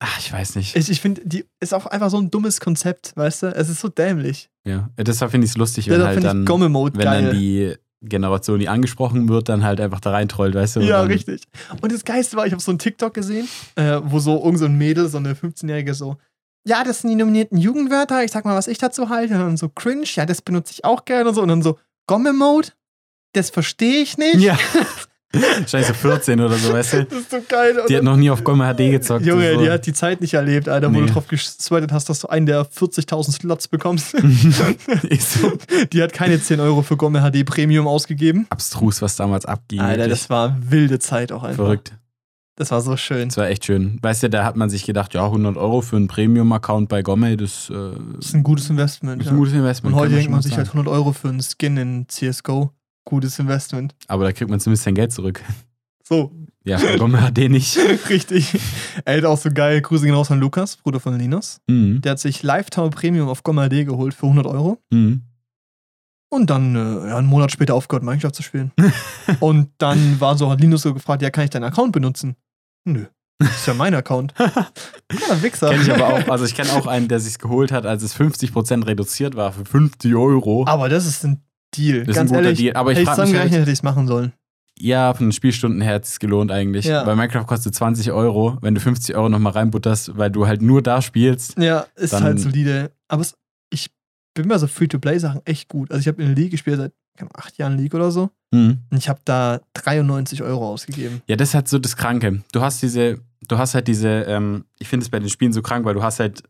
[0.00, 0.74] Ach, ich weiß nicht.
[0.76, 3.46] ich, ich finde, die ist auch einfach so ein dummes Konzept, weißt du?
[3.54, 4.50] Es ist so dämlich.
[4.66, 4.90] ja.
[4.98, 7.22] Deshalb finde ich es lustig, wenn Deshalb halt finde dann, ich wenn geil.
[7.26, 7.74] dann die
[8.08, 10.80] Generation, die angesprochen wird, dann halt einfach da reintrollt, weißt du?
[10.80, 11.42] Ja, richtig.
[11.80, 14.64] Und das Geiste war, ich habe so einen TikTok gesehen, äh, wo so irgend so
[14.66, 16.16] ein Mädel, so eine 15-Jährige, so,
[16.66, 19.34] ja, das sind die nominierten Jugendwörter, ich sag mal, was ich dazu halte.
[19.34, 21.42] Und dann so cringe, ja, das benutze ich auch gerne und so.
[21.42, 22.68] Und dann so, Gomme-Mode,
[23.34, 24.40] das verstehe ich nicht.
[24.40, 24.58] Ja.
[25.66, 27.04] So 14 oder so, weißt du?
[27.04, 27.78] Das ist so geil.
[27.80, 29.26] Und Die hat noch nie auf Gomme HD gezockt.
[29.26, 29.60] Junge, so.
[29.60, 31.06] die hat die Zeit nicht erlebt, Alter, wo Nee.
[31.06, 34.14] du drauf gesweatet hast, dass du einen der 40.000 Slots bekommst.
[35.02, 35.52] ist so
[35.92, 38.46] die hat keine 10 Euro für Gomme HD Premium ausgegeben.
[38.50, 39.80] abstrus, was damals abging.
[39.80, 40.20] Alter, wirklich.
[40.20, 41.64] das war wilde Zeit auch einfach.
[41.64, 41.92] verrückt.
[42.58, 43.28] Das war so schön.
[43.28, 43.98] Das war echt schön.
[44.00, 47.36] Weißt du, da hat man sich gedacht, ja, 100 Euro für einen Premium-Account bei Gomme,
[47.36, 47.74] das äh,
[48.16, 49.20] Das ist ein gutes Investment.
[49.20, 49.32] ist ja.
[49.32, 49.94] ein gutes Investment.
[49.94, 52.70] Und heute denkt man sich halt 100 Euro für einen Skin in CSGO.
[53.06, 53.94] Gutes Investment.
[54.08, 55.42] Aber da kriegt man zumindest sein Geld zurück.
[56.02, 56.32] So,
[56.64, 57.78] Ja, bei Gomme HD nicht.
[58.10, 58.58] richtig.
[59.04, 59.80] Er hat auch so geil.
[59.80, 61.60] Grüße gehen raus an Lukas, Bruder von Linus.
[61.68, 62.00] Mhm.
[62.02, 64.78] Der hat sich Lifetime Premium auf Gomme HD geholt für 100 Euro.
[64.90, 65.22] Mhm.
[66.28, 68.72] Und dann, äh, ja, einen Monat später aufgehört, Minecraft zu spielen.
[69.40, 72.36] und dann war so, hat Linus so gefragt, ja, kann ich deinen Account benutzen?
[72.84, 73.06] Nö.
[73.38, 74.34] Das ist ja mein Account.
[75.28, 75.70] Ja, Wichser.
[75.70, 76.28] Kenn ich aber auch.
[76.28, 79.64] Also ich kenne auch einen, der sich's geholt hat, als es 50% reduziert war für
[79.64, 80.64] 50 Euro.
[80.66, 81.40] Aber das ist ein
[81.76, 82.00] Deal.
[82.00, 82.74] Das ist Ganz ein guter ehrlich, Deal.
[82.76, 84.32] Aber ich hätte ich zusammengerechnet, halt- hätte ich es machen sollen.
[84.78, 86.84] Ja, von den Spielstunden her hat es gelohnt eigentlich.
[86.84, 87.06] Ja.
[87.06, 88.58] Weil Minecraft kostet 20 Euro.
[88.60, 91.56] Wenn du 50 Euro nochmal reinbutterst, weil du halt nur da spielst.
[91.58, 92.90] Ja, ist halt solide.
[93.08, 93.34] Aber es,
[93.70, 93.90] ich
[94.34, 95.90] bin bei so Free-to-Play-Sachen echt gut.
[95.90, 96.92] Also ich habe in der League gespielt seit
[97.34, 98.28] acht Jahren League oder so.
[98.52, 98.80] Mhm.
[98.90, 101.22] Und ich habe da 93 Euro ausgegeben.
[101.26, 102.42] Ja, das ist halt so das Kranke.
[102.52, 103.18] Du hast diese,
[103.48, 106.02] du hast halt diese, ähm, ich finde es bei den Spielen so krank, weil du
[106.02, 106.42] hast halt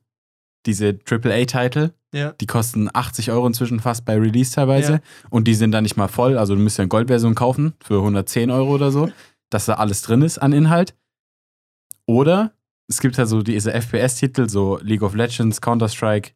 [0.67, 2.33] diese AAA-Titel, Ja.
[2.33, 4.93] die kosten 80 Euro inzwischen fast bei Release teilweise.
[4.93, 5.01] Ja.
[5.31, 6.37] Und die sind dann nicht mal voll.
[6.39, 9.09] Also du musst ja eine Goldversion kaufen für 110 Euro oder so,
[9.51, 10.95] dass da alles drin ist an Inhalt.
[12.07, 12.53] Oder
[12.89, 16.31] es gibt halt so diese FPS-Titel, so League of Legends, Counter-Strike,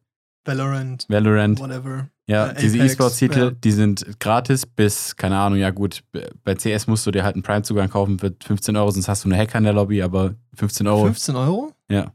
[0.45, 1.59] Valorant, Valorant.
[1.59, 2.07] whatever.
[2.27, 3.51] Ja, Äh, diese E-Sports-Titel, ja.
[3.51, 6.03] die sind gratis bis, keine Ahnung, ja gut,
[6.43, 9.29] bei CS musst du dir halt einen Prime-Zugang kaufen für 15 Euro, sonst hast du
[9.29, 11.73] eine Hacker in der Lobby, aber 15 Euro 15 Euro?
[11.89, 12.11] Ja.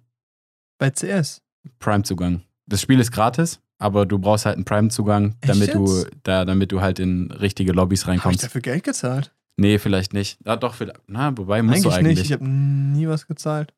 [0.79, 1.41] Bei CS.
[1.79, 2.43] Prime-Zugang.
[2.67, 6.81] Das Spiel ist gratis, aber du brauchst halt einen Prime-Zugang, damit du, da, damit du
[6.81, 8.45] halt in richtige Lobbys Habe ich reinkommst.
[8.45, 9.33] dafür Geld gezahlt?
[9.59, 10.39] Nee, vielleicht nicht.
[10.45, 11.01] Ja, doch, vielleicht.
[11.07, 12.19] Na, wobei musst Eigentlich, du eigentlich.
[12.19, 12.27] nicht.
[12.27, 13.73] Ich habe nie was gezahlt.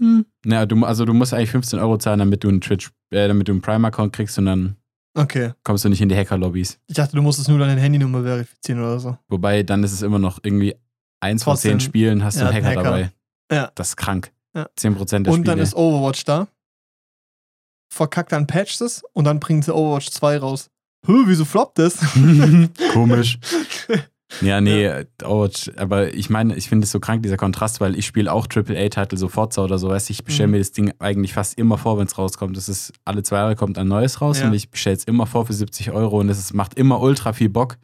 [0.00, 0.24] Hm.
[0.46, 3.48] Ja, du, also du musst eigentlich 15 Euro zahlen, damit du einen Twitch, äh, damit
[3.48, 4.76] du einen Prime-Account kriegst und dann
[5.18, 5.52] Okay.
[5.64, 6.78] kommst du nicht in die Hacker-Lobbys.
[6.86, 9.18] Ich dachte, du musstest nur deine Handynummer verifizieren oder so.
[9.28, 10.74] Wobei, dann ist es immer noch irgendwie
[11.18, 12.82] eins von zehn Spielen hast du ja, einen Hacker, Hacker.
[12.84, 13.10] dabei.
[13.52, 13.72] Ja.
[13.74, 14.32] Das ist krank.
[14.54, 14.68] Ja.
[14.78, 15.62] 10% der Und dann Spiele.
[15.64, 16.46] ist Overwatch da.
[17.92, 20.70] Verkackt dann Patch das und dann bringen sie Overwatch 2 raus.
[21.06, 21.98] Hö, wieso floppt das?
[22.92, 23.38] Komisch.
[24.42, 24.88] Ja, nee,
[25.24, 28.46] Overwatch, aber ich meine, ich finde es so krank, dieser Kontrast, weil ich spiele auch
[28.46, 30.50] AAA-Titel, so Forza oder so, weißt du, ich bestelle Mhm.
[30.52, 32.56] mir das Ding eigentlich fast immer vor, wenn es rauskommt.
[32.56, 34.46] Das ist, alle zwei Jahre kommt ein neues raus Ja.
[34.46, 37.48] und ich bestelle es immer vor für 70 Euro und es macht immer ultra viel
[37.48, 37.76] Bock.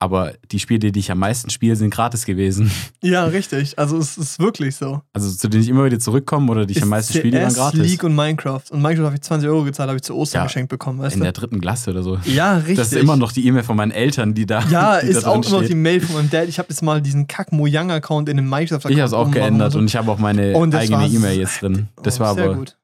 [0.00, 2.70] Aber die Spiele, die ich am meisten spiele, sind gratis gewesen.
[3.02, 3.78] ja, richtig.
[3.78, 5.00] Also es ist wirklich so.
[5.14, 7.42] Also zu denen ich immer wieder zurückkomme oder die ich am Ist meisten spiele, die
[7.44, 7.80] waren gratis.
[7.80, 8.62] League und Minecraft.
[8.70, 11.14] Und Minecraft habe ich 20 Euro gezahlt, habe ich zu Ostern Ja, geschenkt bekommen, weißt
[11.14, 11.24] In du?
[11.24, 12.18] der dritten Klasse oder so.
[12.24, 12.76] ja, richtig.
[12.84, 15.28] Das ist immer noch die E-Mail von meinen Eltern, die da Ja, die ist da
[15.30, 15.74] auch immer noch die.
[15.74, 16.48] Mail von meinem Dad.
[16.48, 19.72] Ich habe jetzt mal diesen kack Mojang-Account in den Minecraft-Account Ich habe es auch geändert
[19.72, 19.78] so.
[19.78, 21.88] und ich habe auch meine eigene E-Mail jetzt drin.
[22.02, 22.76] Das Oh, war sehr aber, gut.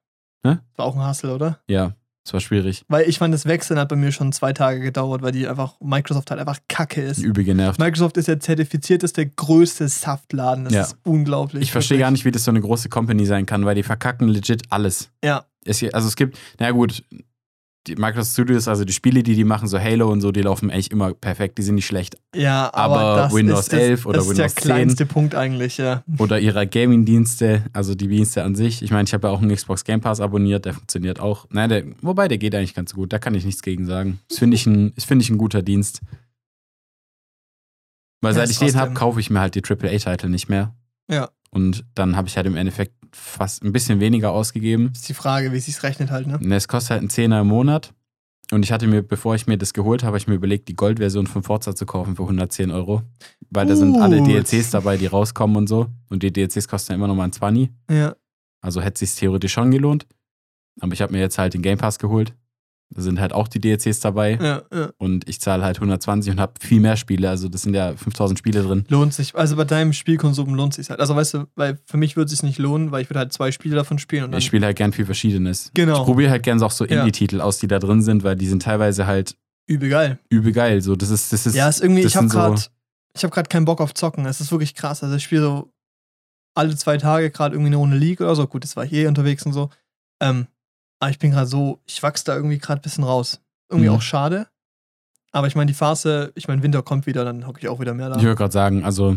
[0.47, 0.57] Hä?
[0.77, 1.59] War auch ein Hustle, oder?
[1.69, 1.93] ja,
[2.25, 2.85] es war schwierig.
[2.89, 5.75] Weil ich fand, das Wechseln hat bei mir schon zwei Tage gedauert, weil die einfach,
[5.81, 7.19] Microsoft halt einfach kacke ist.
[7.19, 7.79] Übel genervt.
[7.79, 10.65] Microsoft ist der zertifizierteste, größte Saftladen.
[10.65, 10.83] Das Ja.
[10.83, 11.63] ist unglaublich.
[11.63, 12.05] Ich verstehe wirklich.
[12.05, 15.11] gar nicht, wie das so eine große Company sein kann, weil die verkacken legit alles.
[15.25, 17.03] Ja, Es, also es gibt, na gut,
[17.91, 20.71] die Microsoft Studios, also die Spiele, die die machen, so Halo und so, die laufen
[20.71, 22.17] eigentlich immer perfekt, die sind nicht schlecht.
[22.35, 25.35] ja, aber, Aber das Windows ist das, 11 oder das Windows ist der kleinste Punkt
[25.35, 26.03] eigentlich, ja.
[26.19, 28.83] Oder ihre Gaming-Dienste, also die Dienste an sich.
[28.83, 31.47] Ich meine, ich habe ja auch einen Xbox Game Pass abonniert, der funktioniert auch.
[31.51, 34.21] Nein, der, wobei der geht eigentlich ganz gut, da kann ich nichts gegen sagen.
[34.29, 36.01] Das finde ich, ein- das finde ich ein guter Dienst.
[38.23, 40.75] Weil Ja, seit ich den habe, kaufe ich mir halt die AAA-Titel nicht mehr.
[41.11, 41.31] Ja.
[41.51, 44.91] Und dann habe ich halt im Endeffekt fast ein bisschen weniger ausgegeben.
[44.95, 46.39] Ist die Frage, wie es sich rechnet halt, ne?
[46.39, 47.93] Und Es kostet halt einen Zehner im Monat.
[48.53, 50.75] Und ich hatte mir, bevor ich mir das geholt habe, habe ich mir überlegt, die
[50.75, 53.03] Goldversion von Forza zu kaufen für 110 Euro.
[53.51, 54.23] Weil da sind alle.
[54.23, 55.87] DLCs dabei, die rauskommen und so.
[56.09, 57.71] Und die DLCs kosten ja immer noch mal ein 20.
[57.91, 58.17] Ja.
[58.61, 60.07] Also hätte sich theoretisch schon gelohnt.
[60.81, 62.35] Aber ich habe mir jetzt halt den Game Pass geholt.
[62.93, 64.37] Da sind halt auch die DLCs dabei.
[64.43, 64.91] Ja, ja.
[64.99, 67.31] Und ich zahle halt 120 und habe viel mehr Spiele.
[67.31, 68.85] Also das sind ja 5000 Spiele drin.
[68.89, 69.35] Lohnt sich.
[69.37, 70.99] Also bei deinem Spielkonsum lohnt sich halt.
[70.99, 73.33] Also weißt du, weil für mich würde es sich nicht lohnen, weil ich würde halt
[73.33, 74.35] zwei Spiele davon spielen und.
[74.35, 75.71] Ich spiele halt gern viel Verschiedenes.
[75.75, 76.01] Genau.
[76.01, 76.99] Ich probiere halt gern auch so Ja.
[77.01, 79.37] Indie-Titel aus, die da drin sind, weil die sind teilweise halt
[79.69, 80.19] übel geil.
[80.29, 80.83] übel geil.
[80.83, 82.63] So, das ist, das ist, Ja, ist irgendwie, das ich habe sind so- gerade
[83.15, 84.27] ich habe gerade keinen Bock auf Zocken.
[84.27, 85.03] Es ist wirklich krass.
[85.05, 85.73] Also ich spiele so
[86.55, 88.47] alle zwei Tage gerade irgendwie eine Runde League oder so.
[88.49, 89.71] Gut, das war ich eh unterwegs und so.
[90.21, 90.47] Ähm,
[91.01, 93.41] aber ich bin gerade so, ich wachse da irgendwie gerade ein bisschen raus.
[93.69, 93.97] Irgendwie Mhm.
[93.97, 94.47] auch schade.
[95.33, 97.95] Aber ich meine, die Phase, ich meine, Winter kommt wieder, dann hocke ich auch wieder
[97.95, 98.17] mehr da.
[98.17, 99.17] ich würde gerade sagen, also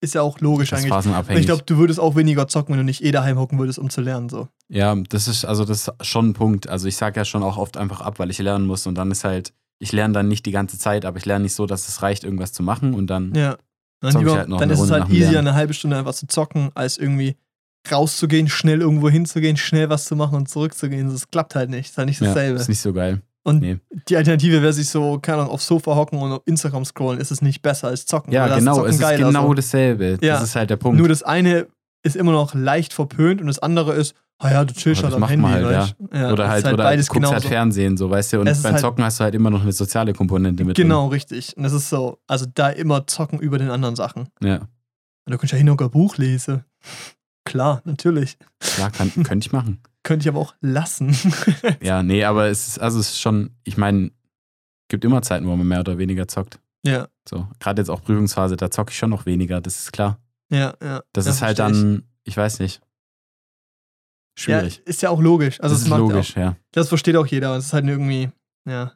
[0.00, 0.88] Ist ja auch logisch eigentlich.
[0.90, 1.40] phasenabhängig.
[1.40, 3.90] Ich glaube, du würdest auch weniger zocken, wenn du nicht eh daheim hocken würdest, um
[3.90, 4.28] zu lernen.
[4.28, 4.48] So.
[4.68, 6.68] Ja, das ist, also das ist schon ein Punkt.
[6.68, 9.10] Also ich sage ja schon auch oft einfach ab, weil ich lernen muss und dann
[9.10, 11.88] ist halt, ich lerne dann nicht die ganze Zeit, aber ich lerne nicht so, dass
[11.88, 13.56] es reicht, irgendwas zu machen und dann, Ja.
[14.00, 15.72] Dann, lieber, halt noch dann eine ist es Runde halt nach dem easier, eine halbe
[15.74, 17.36] Stunde einfach zu zocken, als irgendwie
[17.90, 21.10] rauszugehen, schnell irgendwo hinzugehen, schnell was zu machen und zurückzugehen.
[21.10, 21.90] Das klappt halt nicht.
[21.90, 22.60] ist halt nicht ja, dasselbe.
[22.60, 23.20] ist nicht so geil.
[23.44, 23.78] und nee.
[24.08, 27.30] die Alternative wäre sich so, keine Ahnung, aufs Sofa hocken und auf Instagram scrollen, ist
[27.30, 28.32] es nicht besser als zocken.
[28.32, 29.54] Ja, genau, Zocken es ist genau so.
[29.54, 30.18] dasselbe.
[30.22, 30.34] Ja.
[30.34, 30.98] Das ist halt der Punkt.
[30.98, 31.66] Nur das eine
[32.02, 35.22] ist immer noch leicht verpönt und das andere ist, ah ja, du chillst halt das
[35.22, 35.48] am Handy.
[35.48, 35.96] halt, weißt?
[36.12, 36.32] ja.
[36.32, 37.48] oder das halt, ist oder beides guckst halt genauso.
[37.48, 40.12] Fernsehen, so, weißt du, und beim halt- Zocken hast du halt immer noch eine soziale
[40.12, 41.56] Komponente mit Genau, richtig.
[41.56, 44.28] Und das ist so, also da immer zocken über den anderen Sachen.
[44.40, 44.48] drin.
[44.48, 46.64] Ja, Und du kannst ja hin und ein Buch lesen.
[47.54, 48.36] Klar, natürlich.
[48.58, 49.80] klar, kann, könnte ich machen.
[50.02, 51.16] Könnte ich aber auch lassen.
[51.80, 54.10] Ja, nee, aber es ist, also es ist schon, ich meine,
[54.88, 56.58] gibt immer Zeiten, wo man mehr oder weniger zockt.
[56.84, 60.18] ja, So, gerade jetzt auch Prüfungsphase, da zocke ich schon noch weniger, das ist klar.
[60.50, 61.04] ja, ja.
[61.12, 61.82] Das ja, ist halt versteh ich.
[61.82, 62.82] dann, ich weiß nicht,
[64.36, 64.78] schwierig.
[64.78, 65.60] Ja, ist ja auch logisch.
[65.60, 66.56] Also das es ist macht logisch, ja.
[66.72, 67.56] Das versteht auch jeder.
[67.56, 68.30] Es ist halt irgendwie,
[68.68, 68.92] ja.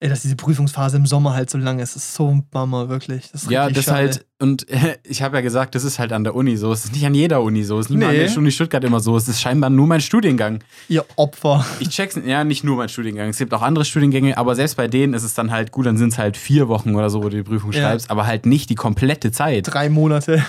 [0.00, 3.32] Ey, dass diese Prüfungsphase im Sommer halt so lang ist, ist so ein Bummer, wirklich.
[3.32, 3.96] Das ist Ja, das schade.
[3.96, 4.64] halt, und
[5.02, 6.70] ich habe ja gesagt, das ist halt an der Uni so.
[6.70, 7.80] Es ist nicht an jeder Uni so.
[7.80, 8.28] Es ist nicht mal an Nee.
[8.28, 9.16] der Uni Stuttgart immer so.
[9.16, 10.60] Es ist scheinbar nur mein Studiengang.
[10.88, 11.66] Ihr Opfer.
[11.80, 13.30] Ich check's, ja, nicht nur mein Studiengang.
[13.30, 15.96] Es gibt auch andere Studiengänge, aber selbst bei denen ist es dann halt gut, dann
[15.98, 17.80] sind es halt vier Wochen oder so, wo du die Prüfung Ja.
[17.80, 19.66] schreibst, aber halt nicht die komplette Zeit.
[19.66, 20.44] Drei Monate.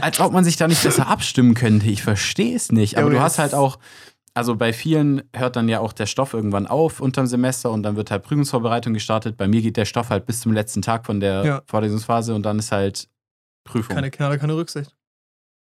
[0.00, 1.88] Als ob man sich da nicht besser abstimmen könnte.
[1.88, 2.98] Ich verstehe es nicht.
[2.98, 3.80] Aber Ja, du hast halt auch,
[4.34, 7.96] also bei vielen hört dann ja auch der Stoff irgendwann auf unterm Semester und dann
[7.96, 9.36] wird halt Prüfungsvorbereitung gestartet.
[9.36, 11.62] Bei mir geht der Stoff halt bis zum letzten Tag von der Ja.
[11.66, 13.08] Vorlesungsphase und dann ist halt
[13.64, 13.94] Prüfung.
[13.94, 14.94] keine Gnade, keine Rücksicht.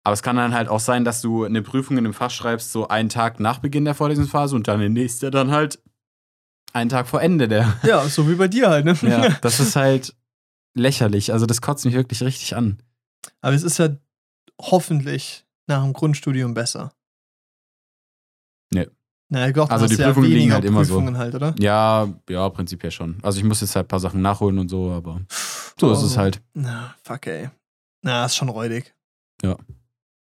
[0.03, 2.71] Aber es kann dann halt auch sein, dass du eine Prüfung in einem Fach schreibst,
[2.71, 5.79] so einen Tag nach Beginn der Vorlesungsphase und dann die nächste dann halt
[6.73, 7.73] einen Tag vor Ende der.
[7.83, 8.97] Ja, so wie bei dir halt, ne?
[9.01, 10.15] Ja, das ist halt
[10.73, 11.33] lächerlich.
[11.33, 12.81] Also das kotzt mich wirklich richtig an.
[13.41, 13.89] Aber es ist ja
[14.59, 16.93] hoffentlich nach dem Grundstudium besser.
[18.73, 18.87] Nee.
[19.29, 20.95] Na, ich glaub, Also die ja Prüfungen liegen weniger halt immer so.
[20.95, 21.55] Prüfungen halt, oder?
[21.59, 23.17] Ja, ja, prinzipiell schon.
[23.21, 25.21] Also ich muss jetzt halt ein paar Sachen nachholen und so, aber
[25.79, 26.19] so ist es Oh.
[26.19, 26.41] halt.
[26.53, 27.49] Na, fuck, ey.
[28.03, 28.93] Na, ist schon räudig.
[29.41, 29.55] Ja.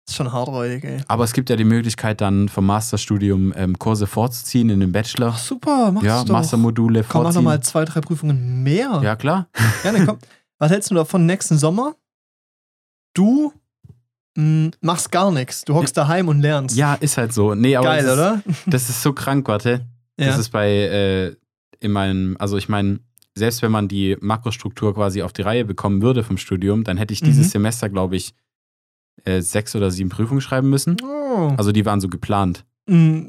[0.08, 1.00] Ist schon hart räudig, ey.
[1.08, 5.28] Aber es gibt ja die Möglichkeit, dann vom Masterstudium ähm, Kurse vorzuziehen in den Bachelor.
[5.34, 6.32] Ach, super, mach's ja, doch.
[6.32, 7.44] Mastermodule Komm, mach vorziehen.
[7.44, 9.00] noch mal zwei, drei Prüfungen mehr.
[9.02, 9.48] ja, klar.
[9.82, 10.18] Gerne, komm.
[10.58, 11.94] Was hältst du davon nächsten Sommer?
[13.14, 13.52] Du
[14.36, 15.64] mh, machst gar nichts.
[15.64, 16.76] Du hockst daheim und lernst.
[16.76, 17.54] Ja, ist halt so.
[17.54, 18.42] Nee, aber Geil, das ist, oder?
[18.66, 19.86] Das ist so krank, warte.
[20.18, 20.26] Ja.
[20.26, 21.36] Das ist bei, äh,
[21.80, 23.00] in meinem, also ich meine,
[23.34, 27.12] selbst wenn man die Makrostruktur quasi auf die Reihe bekommen würde vom Studium, dann hätte
[27.12, 27.50] ich dieses Mhm.
[27.50, 28.34] Semester, glaube ich,
[29.24, 30.96] äh, sechs oder sieben Prüfungen schreiben müssen.
[31.02, 31.52] oh.
[31.56, 32.64] Also die waren so geplant.
[32.86, 33.26] Mh,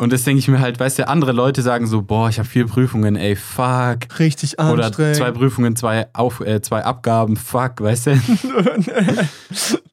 [0.00, 2.48] Und das denke ich mir halt, weißt du, andere Leute sagen so, boah, ich habe
[2.48, 3.98] vier Prüfungen, ey, fuck.
[4.20, 5.16] richtig Oder anstrengend.
[5.16, 8.20] zwei Prüfungen, zwei, Auf, äh, zwei Abgaben, fuck, weißt du?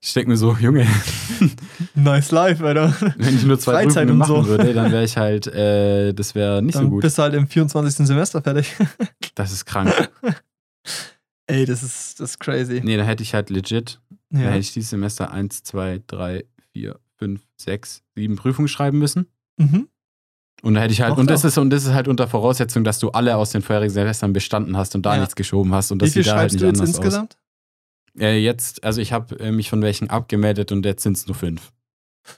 [0.01, 0.85] Ich denke mir so, Junge,
[1.95, 2.93] nice life, Alter.
[3.17, 4.47] wenn ich nur zwei Freizeit Prüfungen und machen so.
[4.47, 7.01] würde, dann wäre ich halt, äh, das wäre nicht so Dann gut.
[7.01, 8.05] bist du halt im 24.
[8.07, 8.73] Semester fertig.
[9.33, 9.91] Das ist krank.
[11.47, 12.79] Ey, das ist, das ist crazy.
[12.83, 13.99] Nee, dann hätte ich halt legit,
[14.31, 14.39] Ja.
[14.39, 19.25] hätte ich dieses Semester 1, 2, 3, 4, 5, 6, 7 Prüfungen schreiben müssen.
[19.57, 19.89] Mhm.
[20.61, 21.49] Und da hätte ich halt, Ach und das doch.
[21.49, 24.75] ist, und das ist halt unter Voraussetzung, dass du alle aus den vorherigen Semestern bestanden
[24.77, 25.19] hast und da Ja.
[25.19, 27.37] nichts geschoben hast und Wie das viel sieht da halt nicht du jetzt anders insgesamt?
[28.15, 28.21] aus.
[28.21, 31.35] Äh, jetzt, also ich habe äh, mich von welchen abgemeldet und jetzt sind es nur
[31.35, 31.71] fünf.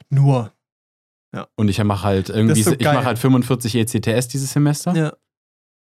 [0.10, 0.52] Nur.
[1.56, 4.96] Und ich mache halt irgendwie, so ich mache halt 45 ECTS dieses Semester.
[4.96, 5.14] Ja.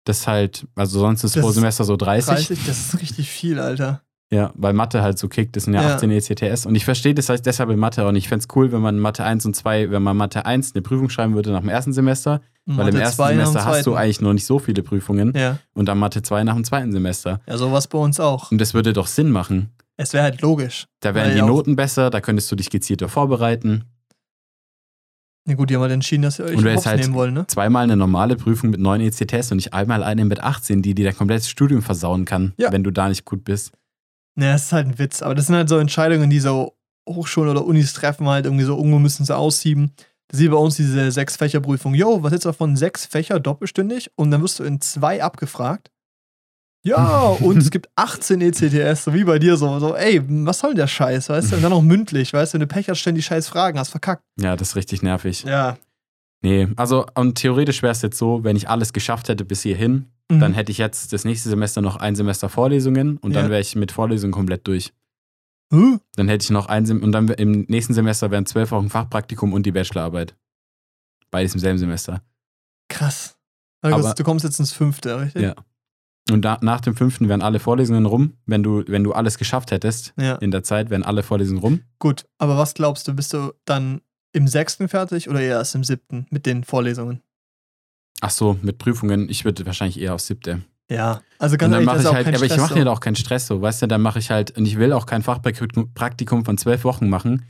[0.05, 2.47] Das ist halt, also sonst ist Das pro Semester so 30.
[2.47, 4.01] 30, das ist richtig viel, Alter.
[4.33, 5.93] Ja, weil Mathe halt so kickt, das sind ja, Ja.
[5.95, 6.65] 18 ECTS.
[6.65, 8.23] Und ich verstehe das heißt deshalb in Mathe auch nicht.
[8.23, 10.81] Ich fände es cool, wenn man Mathe 1 und 2, wenn man Mathe 1 eine
[10.81, 12.41] Prüfung schreiben würde nach dem ersten Semester.
[12.65, 15.33] Weil im ersten Semester hast du eigentlich noch nicht so viele Prüfungen.
[15.35, 15.59] Ja.
[15.73, 17.41] Und dann Mathe 2 nach dem zweiten Semester.
[17.47, 18.51] ja, sowas bei uns auch.
[18.51, 19.69] Und das würde doch Sinn machen.
[19.97, 20.87] Es wäre halt logisch.
[21.01, 23.83] Da wären die ja Noten besser, da könntest du dich gezielter vorbereiten.
[25.45, 27.33] Na gut, die haben halt entschieden, dass sie euch Und Hops hättest halt- nehmen wollen,
[27.33, 27.45] ne?
[27.47, 31.03] Zweimal eine normale Prüfung mit neun ECTS und nicht einmal eine mit 18, die dir
[31.05, 32.71] dein komplettes Studium versauen kann, Ja.
[32.71, 33.71] wenn du da nicht gut bist.
[34.35, 35.21] Naja, es ist halt ein Witz.
[35.21, 36.75] Aber das sind halt so Entscheidungen, die so
[37.07, 39.91] Hochschulen oder Unis treffen halt irgendwie so, irgendwo müssen sie aussieben.
[40.29, 41.93] Das ist bei uns diese Sechs-Fächer-Prüfung.
[41.93, 42.75] Jo, was jetzt davon?
[42.75, 45.91] Sechs Fächer doppelstündig und dann wirst du in zwei abgefragt.
[46.85, 49.79] Ja, und es gibt 18 ECTS, so wie bei dir so.
[49.79, 51.55] So, ey, was soll denn der Scheiß, weißt du?
[51.57, 52.55] Und dann noch mündlich, weißt du?
[52.55, 54.23] Wenn du Pech hast, stellen die scheiß Fragen, hast verkackt.
[54.39, 55.43] Ja, das ist richtig nervig.
[55.43, 55.77] Ja.
[56.41, 60.07] Nee, also und theoretisch wäre es jetzt so, wenn ich alles geschafft hätte bis hierhin,
[60.31, 60.39] Mhm.
[60.39, 63.51] dann hätte ich jetzt das nächste Semester noch ein Semester Vorlesungen und dann Ja.
[63.51, 64.93] wäre ich mit Vorlesungen komplett durch.
[65.71, 65.97] Huh?
[66.15, 69.53] Dann hätte ich noch ein Sem und dann im nächsten Semester wären zwölf Wochen Fachpraktikum
[69.53, 70.35] und die Bachelorarbeit.
[71.31, 72.21] Beides im selben Semester.
[72.89, 73.37] Krass.
[73.81, 75.41] Also Aber- du kommst jetzt ins fünfte, richtig?
[75.41, 75.55] Ja.
[76.31, 78.37] Und da, nach dem fünften wären alle Vorlesungen rum.
[78.45, 80.35] Wenn du, wenn du alles geschafft hättest Ja.
[80.35, 81.81] in der Zeit, wären alle Vorlesungen rum.
[81.99, 84.01] Gut, aber was glaubst du, bist du dann
[84.31, 87.21] im sechsten fertig oder eher erst im siebten mit den Vorlesungen?
[88.21, 89.29] Ach so, mit Prüfungen.
[89.29, 90.61] Ich würde wahrscheinlich eher aus siebte.
[90.89, 92.73] Ja, also ganz dann ehrlich, mache das ist ich auch halt, kein aber ich mache
[92.73, 92.79] so.
[92.79, 95.05] ja auch keinen Stress so, weißt du, dann mache ich halt, und ich will auch
[95.05, 97.45] kein Fachpraktikum Praktikum von zwölf Wochen machen,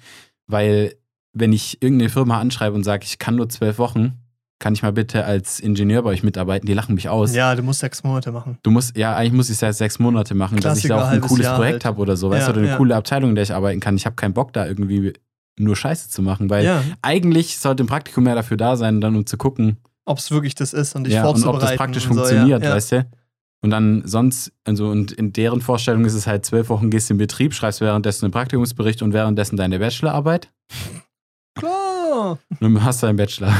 [0.47, 0.95] weil
[1.34, 4.14] wenn ich irgendeine Firma anschreibe und sage, ich kann nur zwölf Wochen,
[4.59, 7.34] kann ich mal bitte als Ingenieur bei euch mitarbeiten, die lachen mich aus.
[7.36, 8.59] Ja, du musst sechs Monate machen.
[8.64, 11.07] Du musst, ja, eigentlich muss ich es ja sechs Monate machen, dass ich Klassiker, da
[11.07, 11.86] auch ein cooles Jahr Projekt halt.
[11.86, 12.78] habe oder so, weißt Ja, du, oder eine ja.
[12.78, 13.95] coole Abteilung, in der ich arbeiten kann.
[13.97, 15.14] Ich habe keinen Bock, da irgendwie
[15.59, 19.16] nur Scheiße zu machen, weil Ja, eigentlich sollte ein Praktikum mehr dafür da sein, dann
[19.16, 21.55] um zu gucken, ob es wirklich das ist und dich ja, und vorzubereiten.
[21.63, 23.07] ob das praktisch und so, funktioniert, ja, weißt du?
[23.61, 27.17] Und dann sonst, also und in deren Vorstellung ist es halt zwölf Wochen gehst in
[27.17, 30.51] Betrieb, schreibst währenddessen einen Praktikumsbericht und währenddessen deine Bachelorarbeit
[31.55, 32.39] Klar.
[32.49, 33.53] und dann hast du einen Bachelor.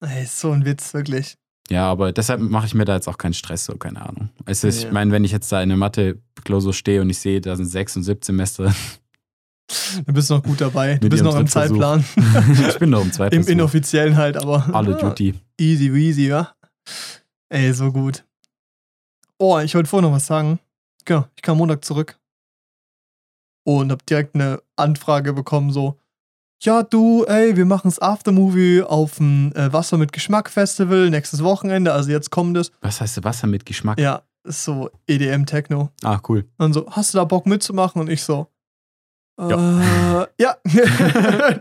[0.00, 1.36] Ey, ist so ein Witz, wirklich.
[1.70, 4.30] Ja, aber deshalb mache ich mir da jetzt auch keinen Stress, so keine Ahnung.
[4.46, 4.70] Ist, Ja.
[4.70, 7.66] ich meine, wenn ich jetzt da in der Mathe-Klausur stehe und ich sehe, da sind
[7.66, 8.74] sechs und sieben Semester,
[10.06, 10.96] Du bist noch gut dabei.
[10.96, 11.46] Du bist noch im.
[11.46, 12.04] Zeitplan.
[12.68, 14.74] ich bin noch im zweiten Im inoffiziellen halt, aber.
[14.74, 15.34] Alle Ja, Duty.
[15.58, 16.54] Easy weasy, ja.
[17.50, 18.24] Ey, so gut.
[19.38, 20.58] Oh, ich wollte vorher noch was sagen.
[21.04, 22.18] Genau, ich kam Montag zurück
[23.68, 25.98] und hab direkt eine Anfrage bekommen, so,
[26.62, 31.92] ja, du, ey, wir machen's Aftermovie auf dem äh, Wasser mit Geschmack Festival nächstes Wochenende,
[31.92, 32.72] also jetzt kommendes.
[32.80, 34.00] Was heißt Wasser mit Geschmack?
[34.00, 35.90] Ja, ist so EDM Techno.
[36.02, 36.48] Ah, cool.
[36.56, 38.00] Und so, hast du da Bock mitzumachen?
[38.00, 38.48] Und ich so,
[39.38, 40.26] äh, Ja.
[40.38, 40.56] ja.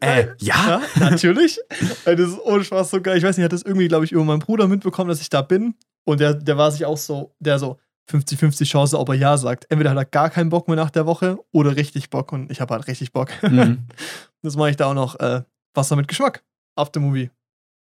[0.00, 0.80] Äh, ja?
[0.80, 1.58] Ja, natürlich.
[2.04, 3.18] Das ist ohne Spaß so geil.
[3.18, 5.42] Ich weiß nicht, hat das irgendwie, glaube ich, über meinen Bruder mitbekommen, dass ich da
[5.42, 5.74] bin.
[6.04, 7.78] Und der, der war sich auch so, der so
[8.10, 9.66] 50-50 Chance, ob er Ja sagt.
[9.70, 12.32] Entweder hat er gar keinen Bock mehr nach der Woche oder richtig Bock.
[12.32, 13.30] Und ich habe halt richtig Bock.
[13.42, 13.86] Mhm.
[14.42, 15.42] Das mache ich da auch noch äh,
[15.74, 16.44] Wasser mit Geschmack.
[16.76, 17.28] After Movie.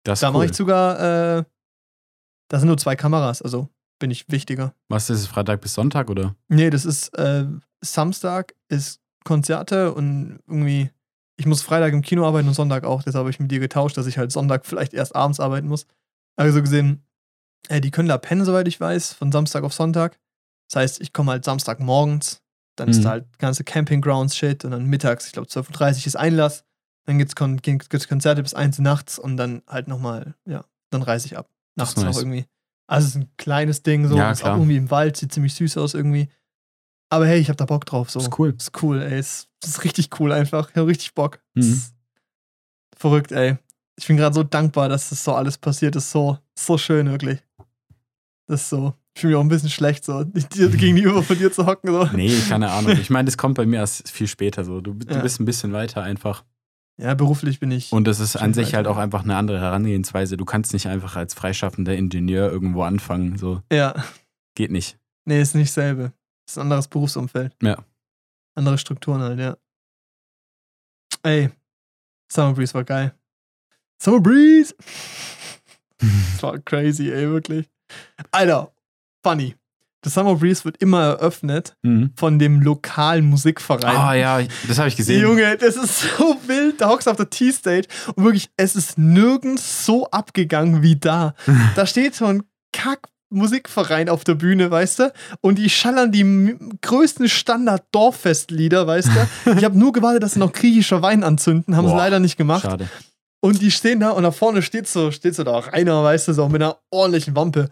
[0.03, 0.49] Das Da mache cool.
[0.49, 1.43] ich sogar, äh,
[2.49, 3.69] da sind nur zwei Kameras, also
[3.99, 4.73] bin ich wichtiger.
[4.89, 6.35] Was ist es, Freitag bis Sonntag oder?
[6.47, 7.45] Nee, das ist äh,
[7.81, 10.89] Samstag ist Konzerte und irgendwie,
[11.37, 13.03] ich muss Freitag im Kino arbeiten und Sonntag auch.
[13.03, 15.85] Deshalb habe ich mit dir getauscht, dass ich halt Sonntag vielleicht erst abends arbeiten muss.
[16.35, 17.03] Also gesehen,
[17.69, 20.19] äh, die können da pennen, soweit ich weiß, von Samstag auf Sonntag.
[20.69, 22.41] Das heißt, ich komme halt Samstag morgens,
[22.75, 23.03] dann ist Mhm.
[23.03, 26.63] da halt ganze Campinggrounds-Shit und dann mittags, ich glaube 12.30 Uhr ist Einlass.
[27.05, 31.01] Dann gibt's, Kon gibt's Konzerte bis 1 Uhr nachts und dann halt nochmal, ja, dann
[31.03, 31.45] reise ich ab.
[31.47, 32.17] Ist Nachts noch nice.
[32.17, 32.45] irgendwie.
[32.89, 34.17] Also es ist ein kleines Ding, so.
[34.17, 36.29] Ja, ist auch irgendwie im Wald, sieht ziemlich süß aus irgendwie.
[37.09, 38.09] Aber hey, ich hab da Bock drauf.
[38.09, 38.19] So.
[38.19, 38.53] Ist cool.
[38.57, 39.19] Ist cool, ey.
[39.19, 40.69] Ist, ist richtig cool einfach.
[40.71, 41.39] Ich hab richtig Bock.
[41.55, 41.81] Mhm.
[42.95, 43.57] Verrückt, ey.
[43.99, 46.11] Ich bin gerade so dankbar, dass das so alles passiert ist.
[46.11, 47.39] So, so schön, wirklich.
[48.47, 48.93] Das ist so.
[49.15, 51.91] Ich fühle mich auch ein bisschen schlecht, so dir gegenüber von dir zu hocken.
[51.91, 52.05] So.
[52.13, 52.91] Nee, keine Ahnung.
[52.91, 54.81] Ich meine, das kommt bei mir erst viel später so.
[54.81, 55.21] Du, du Ja.
[55.21, 56.43] bist ein bisschen weiter einfach.
[56.99, 57.91] Ja, beruflich bin ich.
[57.91, 58.95] Und das ist an sich halt weiter.
[58.95, 60.35] auch einfach eine andere Herangehensweise.
[60.37, 63.37] Du kannst nicht einfach als freischaffender Ingenieur irgendwo anfangen.
[63.37, 63.93] So ja,
[64.55, 64.97] geht nicht.
[65.25, 65.71] nee, ist nicht
[66.47, 66.49] dasselbe.
[66.49, 67.55] Ist ein anderes Berufsumfeld.
[67.61, 67.77] Ja.
[68.55, 69.57] Andere Strukturen halt, ja.
[71.23, 71.49] Ey,
[72.31, 73.13] Summer Breeze war geil.
[74.01, 74.75] Summer Breeze!
[75.99, 77.67] Das war crazy, ey, wirklich.
[78.31, 78.71] Alter,
[79.23, 79.55] funny.
[80.01, 82.13] Das Summer Breeze wird immer eröffnet Mhm.
[82.15, 83.95] von dem lokalen Musikverein.
[83.97, 85.21] Ah ja, das habe ich gesehen.
[85.21, 86.79] Junge, das ist so wild.
[86.81, 91.33] Da hockst du auf der T-Stage und wirklich, es ist nirgends so abgegangen wie da.
[91.75, 92.43] Da steht so ein
[93.29, 95.13] Kack-Musikverein auf der Bühne, weißt du?
[95.41, 99.09] Und die schallern die größten Standard-Dorffestlieder, weißt
[99.45, 99.51] du?
[99.57, 102.37] Ich habe nur gewartet, dass sie noch griechischer Wein anzünden, haben sie Boah, leider nicht
[102.37, 102.63] gemacht.
[102.63, 102.87] Schade.
[103.39, 106.33] Und die stehen da und da vorne steht so, steht so da Rainer, weißt du,
[106.33, 107.69] so mit einer ordentlichen Wampe.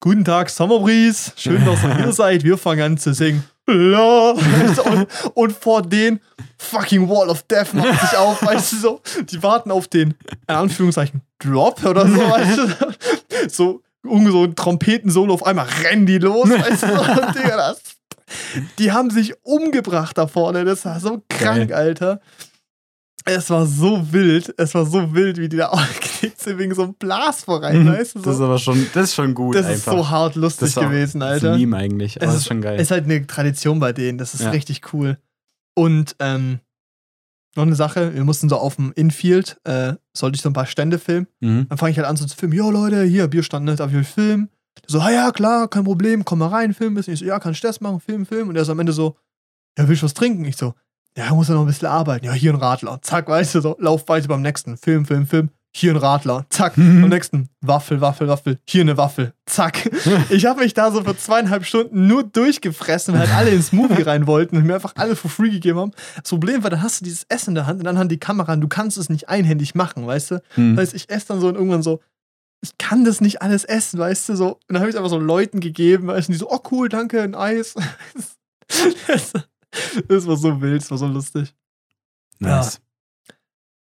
[0.00, 1.32] Guten Tag, Summer Breeze.
[1.36, 2.42] Schön, dass ihr hier seid.
[2.44, 3.44] Wir fangen an zu singen.
[3.66, 6.18] Und, und vor den
[6.58, 9.00] fucking Wall of Death macht sich auf, weißt du, so.
[9.30, 10.14] Die warten auf den,
[10.48, 13.48] in Anführungszeichen, Drop oder so, weißt du.
[13.48, 17.00] So, so ein Trompetensolo, auf einmal rennen die los, weißt du, so.
[17.00, 17.82] Und Digga, das,
[18.78, 20.64] Die haben sich umgebracht da vorne.
[20.64, 21.74] Das war so krank, Geil.
[21.74, 22.20] Alter.
[23.24, 24.52] Es war so wild.
[24.58, 28.18] Es war so wild, wie die da aufgelegt sind wegen so einem Blasverein, weißt du?
[28.18, 28.24] So.
[28.24, 29.92] Das ist aber schon, das ist schon gut Das ist einfach.
[29.92, 31.52] so hart lustig ist auch- gewesen, Das ist Alter.
[31.54, 32.80] ein Meme eigentlich, aber Es das ist schon geil.
[32.80, 34.18] Ist halt eine Tradition bei denen.
[34.18, 34.50] Das ist Ja.
[34.50, 35.18] richtig cool.
[35.76, 36.58] Und ähm,
[37.54, 40.66] noch eine Sache, wir mussten so auf dem Infield, äh, sollte ich so ein paar
[40.66, 41.26] Stände filmen.
[41.40, 41.66] mhm.
[41.68, 42.54] Dann fange ich halt an so zu filmen.
[42.54, 44.48] Ja, Leute, hier, Bierstand, ne, darf ich euch filmen?
[44.80, 47.14] Der so, ah, ja, klar, kein Problem, komm mal rein, film ein bisschen.
[47.14, 48.48] Ich so, ja, kann ich das machen, film, film.
[48.48, 49.16] Und er so am Ende so,
[49.76, 50.44] ja, will ich was trinken?
[50.44, 50.74] Ich so,
[51.16, 52.24] ja, muss ja noch ein bisschen arbeiten.
[52.24, 53.00] Ja, hier ein Radler.
[53.02, 54.76] Zack, weißt du, so, lauf weiter beim nächsten.
[54.76, 55.50] Film, film, film.
[55.74, 56.44] Hier ein Radler.
[56.50, 57.48] Zack, beim nächsten.
[57.62, 58.58] Waffel, Waffel, Waffel.
[58.68, 59.32] Hier eine Waffel.
[59.46, 59.90] Zack.
[60.30, 64.02] Ich habe mich da so für zweieinhalb Stunden nur durchgefressen, weil halt alle ins Movie
[64.02, 65.92] rein wollten und mir einfach alle for free gegeben haben.
[66.16, 68.18] Das Problem war, dann hast du dieses Essen in der Hand und dann haben die
[68.18, 70.42] Kamera und du kannst es nicht einhändig machen, weißt du?
[70.56, 70.76] Mhm.
[70.76, 72.00] Das heißt, ich esse dann so und irgendwann so,
[72.60, 74.48] ich kann das nicht alles essen, weißt du, so.
[74.52, 76.88] Und dann habe ich es einfach so Leuten gegeben, weißt du, die so, oh cool,
[76.88, 77.74] danke, ein Eis.
[79.06, 79.32] Das,
[80.08, 81.54] das war so wild, das war so lustig.
[82.38, 82.80] Nice.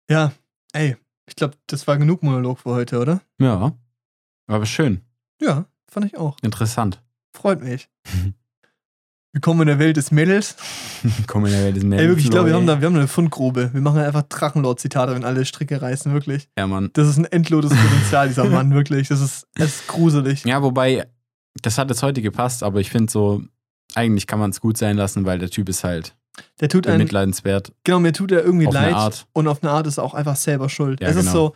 [0.10, 0.32] Ja,
[0.72, 0.98] ey,
[1.28, 3.22] ich glaube, das war genug Monolog für heute, oder?
[3.40, 3.74] Ja.
[4.48, 5.02] Aber schön.
[5.42, 6.38] Ja, fand ich auch.
[6.42, 7.02] Interessant.
[7.36, 7.90] Freut mich.
[9.34, 10.56] Willkommen in der Welt des Mädels.
[11.26, 12.76] Komm in der Welt des Ey, wirklich, ich glaube, wir haben da.
[12.76, 13.74] da, wir haben eine Fundgrube.
[13.74, 16.50] Wir machen einfach Drachenlord-Zitate, wenn alle Stricke reißen, wirklich.
[16.56, 16.92] Ja, Mann.
[16.94, 19.08] Das ist ein endloses Potenzial, dieser Mann, wirklich.
[19.08, 20.46] Das ist, das ist gruselig.
[20.46, 21.08] Ja, wobei,
[21.64, 23.42] das hat jetzt heute gepasst, aber ich finde so,
[23.96, 26.16] eigentlich kann man es gut sein lassen, weil der Typ ist halt
[26.60, 27.74] Der tut einen, bemitleidenswert.
[27.84, 28.96] genau, mir tut er irgendwie Auf eine leid.
[28.96, 29.28] Art.
[29.34, 31.02] Und auf eine Art ist er auch einfach selber schuld.
[31.02, 31.50] Ja, es ist genau.
[31.50, 31.56] so,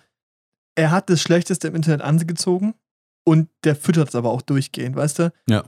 [0.75, 2.75] er hat das Schlechteste im Internet angezogen
[3.23, 5.33] und der füttert es aber auch durchgehend, weißt du?
[5.49, 5.63] Ja.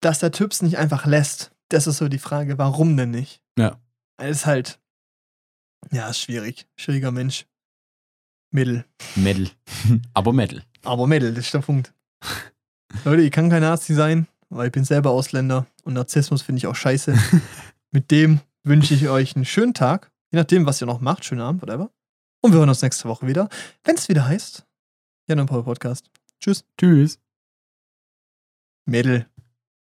[0.00, 3.42] Dass der Typs nicht einfach lässt, das ist so die Frage, warum denn nicht?
[3.58, 3.78] Ja.
[4.16, 4.78] Er ist halt,
[5.90, 6.66] ja, ist schwierig.
[6.76, 7.46] Schwieriger Mensch.
[8.50, 8.84] Mittel.
[9.16, 9.50] Metal.
[10.14, 10.62] aber Metal.
[10.84, 11.92] Aber Mädel, das ist der Punkt.
[13.04, 16.66] Leute, ich kann kein Nazi sein, weil ich bin selber Ausländer und Narzissmus finde ich
[16.66, 17.18] auch scheiße.
[17.90, 21.42] Mit dem wünsche ich euch einen schönen Tag, je nachdem, was ihr noch macht, schönen
[21.42, 21.90] Abend, whatever.
[22.42, 23.48] Und wir hören uns nächste Woche wieder,
[23.84, 24.66] wenn es wieder heißt,
[25.28, 26.10] Jan und Paul Podcast.
[26.40, 27.20] Tschüss, Tschüss.
[28.86, 29.26] Mädel.